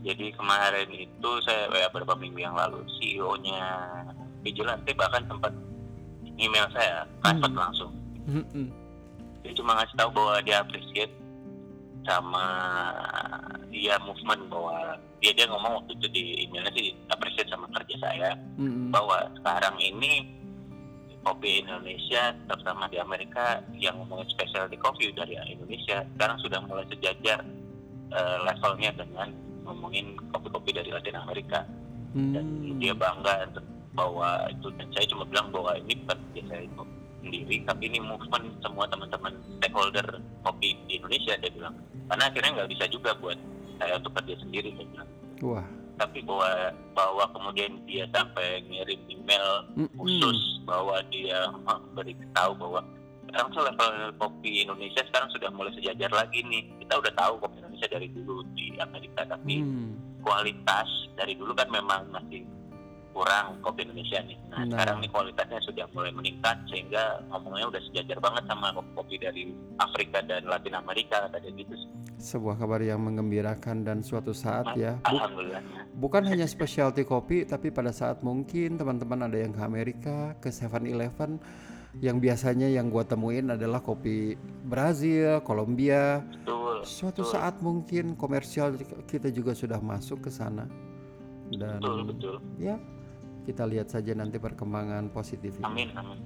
Jadi 0.00 0.32
kemarin 0.32 0.88
itu 0.88 1.30
saya 1.44 1.68
ya, 1.76 1.88
beberapa 1.92 2.16
minggu 2.16 2.40
yang 2.40 2.56
lalu 2.56 2.80
CEO-nya 2.98 3.60
Vigilante 4.40 4.96
bahkan 4.96 5.20
sempat 5.28 5.52
email 6.40 6.64
saya 6.72 7.04
private 7.20 7.52
Hmm. 7.52 7.60
langsung. 7.60 7.92
Mm-mm. 8.24 8.66
Dia 9.44 9.52
cuma 9.56 9.76
ngasih 9.76 9.96
tahu 9.96 10.10
bahwa 10.16 10.40
dia 10.40 10.64
appreciate 10.64 11.12
sama 12.08 12.44
dia 13.68 14.00
movement 14.00 14.48
bahwa 14.48 14.96
dia 15.20 15.36
dia 15.36 15.44
ngomong 15.52 15.84
waktu 15.84 15.92
itu 16.00 16.06
di 16.08 16.24
emailnya 16.48 16.72
sih 16.72 16.96
appreciate 17.12 17.52
sama 17.52 17.68
kerja 17.76 17.96
saya 18.00 18.30
Mm-mm. 18.56 18.88
bahwa 18.88 19.28
sekarang 19.36 19.76
ini 19.76 20.24
kopi 21.20 21.60
Indonesia 21.60 22.32
terutama 22.48 22.88
di 22.88 22.96
Amerika 22.96 23.60
yang 23.76 24.00
ngomongin 24.00 24.24
specialty 24.32 24.80
coffee 24.80 25.12
dari 25.12 25.36
Indonesia 25.36 26.00
sekarang 26.16 26.40
sudah 26.40 26.60
mulai 26.64 26.88
sejajar 26.88 27.44
eh, 28.08 28.38
levelnya 28.48 28.90
dengan 28.96 29.28
ngomongin 29.70 30.18
kopi-kopi 30.34 30.74
dari 30.74 30.90
Latin 30.90 31.16
Amerika 31.16 31.62
dan 32.10 32.42
Hmm. 32.42 32.82
dia 32.82 32.90
bangga 32.90 33.46
bahwa 33.94 34.50
itu 34.50 34.66
dan 34.74 34.90
saya 34.90 35.06
cuma 35.06 35.22
bilang 35.30 35.46
bahwa 35.54 35.78
ini 35.78 35.94
bukan 36.02 36.18
saya 36.50 36.62
itu 36.66 36.82
sendiri 37.22 37.56
tapi 37.62 37.82
ini 37.86 37.98
movement 38.02 38.46
semua 38.58 38.84
teman-teman 38.90 39.32
stakeholder 39.62 40.06
kopi 40.42 40.74
di 40.90 40.98
Indonesia 40.98 41.38
dia 41.38 41.50
bilang 41.54 41.74
karena 42.10 42.26
akhirnya 42.26 42.50
nggak 42.58 42.70
bisa 42.74 42.84
juga 42.90 43.14
buat 43.22 43.38
saya 43.78 43.94
untuk 44.02 44.12
kerja 44.18 44.34
sendiri 44.42 44.74
dia 44.74 44.86
bilang 44.90 45.08
Wah. 45.38 45.66
tapi 46.02 46.18
bahwa 46.26 46.50
bahwa 46.98 47.24
kemudian 47.30 47.78
dia 47.86 48.04
sampai 48.10 48.64
ngirim 48.66 49.00
email 49.06 49.46
Mm-mm. 49.78 49.94
khusus 50.00 50.38
bahwa 50.66 50.98
dia 51.14 51.46
beritahu 51.94 52.52
bahwa 52.58 52.80
sekarang 53.30 53.54
level 53.54 53.90
kopi 54.18 54.66
Indonesia 54.66 55.02
sekarang 55.06 55.30
sudah 55.30 55.50
mulai 55.54 55.70
sejajar 55.78 56.10
lagi 56.10 56.42
nih 56.42 56.66
kita 56.82 56.98
udah 56.98 57.12
tahu 57.14 57.38
kopi 57.38 57.58
Indonesia 57.80 57.96
dari 57.96 58.08
dulu 58.12 58.36
di 58.52 58.66
Amerika 58.76 59.20
tapi 59.24 59.54
Hmm. 59.58 59.96
kualitas 60.20 60.88
dari 61.16 61.32
dulu 61.32 61.56
kan 61.56 61.68
memang 61.70 62.12
masih 62.12 62.44
kurang 63.10 63.56
kopi 63.60 63.82
Indonesia 63.82 64.20
nih. 64.22 64.36
Nah, 64.46 64.58
Nah. 64.60 64.66
sekarang 64.70 64.96
nih 65.00 65.10
kualitasnya 65.10 65.60
sudah 65.62 65.86
mulai 65.90 66.12
meningkat 66.12 66.56
sehingga 66.68 67.02
ngomongnya 67.26 67.66
udah 67.66 67.82
sejajar 67.82 68.18
banget 68.18 68.44
sama 68.46 68.68
kopi 68.94 69.16
dari 69.16 69.42
Afrika 69.78 70.20
dan 70.22 70.44
Latin 70.44 70.76
Amerika 70.76 71.24
tadi 71.26 71.48
gitu. 71.54 71.72
sih. 71.74 71.88
Sebuah 72.20 72.54
kabar 72.54 72.78
yang 72.78 73.00
menggembirakan 73.00 73.80
dan 73.82 74.04
suatu 74.04 74.30
saat 74.30 74.76
ya. 74.76 75.00
Bu- 75.00 75.16
Alhamdulillah. 75.16 75.62
bukan 75.96 76.22
hanya 76.26 76.44
specialty 76.44 77.02
kopi 77.02 77.42
tapi 77.44 77.68
pada 77.70 77.90
saat 77.90 78.20
mungkin 78.20 78.76
teman-teman 78.76 79.24
ada 79.24 79.36
yang 79.36 79.50
ke 79.50 79.60
Amerika 79.60 80.16
ke 80.38 80.52
7-Eleven 80.52 81.40
yang 81.98 82.22
biasanya 82.22 82.70
yang 82.70 82.86
gua 82.86 83.02
temuin 83.02 83.50
adalah 83.50 83.82
kopi 83.82 84.38
Brazil, 84.62 85.42
Kolombia. 85.42 86.22
Suatu 86.86 87.26
betul, 87.26 87.34
saat 87.34 87.58
mungkin 87.58 88.14
komersial 88.14 88.78
kita 89.10 89.34
juga 89.34 89.52
sudah 89.58 89.82
masuk 89.82 90.26
ke 90.26 90.30
sana. 90.30 90.70
Dan 91.50 91.82
betul 91.82 91.98
betul. 92.06 92.36
ya 92.62 92.78
kita 93.42 93.66
lihat 93.66 93.90
saja 93.90 94.14
nanti 94.14 94.38
perkembangan 94.38 95.10
positif. 95.10 95.58
Amin 95.66 95.90
amin. 95.98 96.22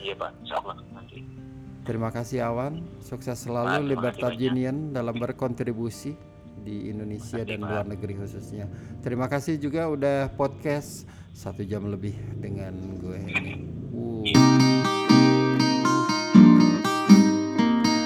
Iya 0.00 0.16
Pak, 0.16 0.30
Insya 0.42 0.56
Allah 0.64 0.80
nanti. 0.90 1.20
Terima 1.82 2.14
kasih 2.14 2.46
Awan, 2.46 2.86
sukses 3.02 3.42
selalu 3.42 3.82
terima 3.82 3.90
Libertad 3.90 4.32
kasih 4.32 4.48
banyak. 4.48 4.54
Union 4.54 4.76
dalam 4.94 5.14
berkontribusi 5.18 6.14
di 6.62 6.88
Indonesia 6.94 7.42
dan 7.42 7.58
luar 7.58 7.84
negeri 7.84 8.14
khususnya. 8.22 8.70
Terima 9.02 9.26
kasih 9.26 9.58
juga 9.58 9.90
udah 9.90 10.30
podcast 10.38 11.04
satu 11.34 11.66
jam 11.66 11.90
lebih 11.90 12.14
dengan 12.38 12.74
gue 13.02 13.18
ini. 13.18 13.54
Wuh. 13.90 15.01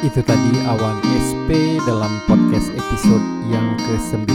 Itu 0.06 0.22
tadi 0.22 0.62
Awan 0.62 1.02
SP 1.18 1.82
dalam 1.82 2.22
podcast 2.30 2.70
episode 2.78 3.26
yang 3.50 3.74
ke-19. 3.74 4.30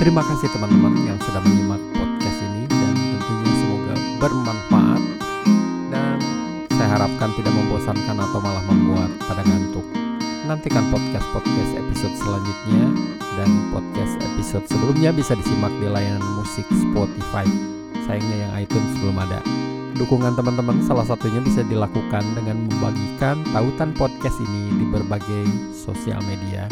Terima 0.00 0.24
kasih 0.24 0.48
teman-teman 0.56 1.04
yang 1.04 1.20
sudah 1.20 1.44
menyimak 1.44 1.76
podcast 1.92 2.38
ini 2.48 2.64
dan 2.64 2.96
tentunya 2.96 3.52
semoga 3.60 3.94
bermanfaat 4.16 5.02
dan 5.92 6.16
saya 6.72 6.88
harapkan 6.96 7.28
tidak 7.36 7.52
membosankan 7.60 8.16
atau 8.16 8.40
malah 8.40 8.64
membuat 8.64 9.12
pada 9.28 9.44
ngantuk. 9.44 9.84
Nantikan 10.48 10.88
podcast-podcast 10.96 11.84
episode 11.84 12.16
selanjutnya 12.16 12.88
dan 13.36 13.52
podcast 13.68 14.16
episode 14.32 14.64
sebelumnya 14.64 15.12
bisa 15.12 15.36
disimak 15.36 15.76
di 15.76 15.92
layanan 15.92 16.24
musik 16.40 16.64
Spotify. 16.72 17.44
Sayangnya 18.08 18.48
yang 18.48 18.52
iTunes 18.64 18.96
belum 18.96 19.20
ada. 19.20 19.44
Dukungan 19.96 20.36
teman-teman 20.36 20.84
salah 20.84 21.06
satunya 21.06 21.40
bisa 21.40 21.64
dilakukan 21.64 22.20
dengan 22.36 22.68
membagikan 22.68 23.40
tautan 23.54 23.96
podcast 23.96 24.36
ini 24.42 24.82
di 24.82 24.84
berbagai 24.90 25.44
sosial 25.72 26.20
media. 26.28 26.68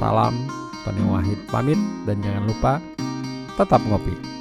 Salam 0.00 0.32
Tony 0.86 1.02
Wahid 1.04 1.40
pamit 1.50 1.80
dan 2.06 2.22
jangan 2.22 2.44
lupa 2.46 2.72
tetap 3.58 3.82
ngopi. 3.84 4.35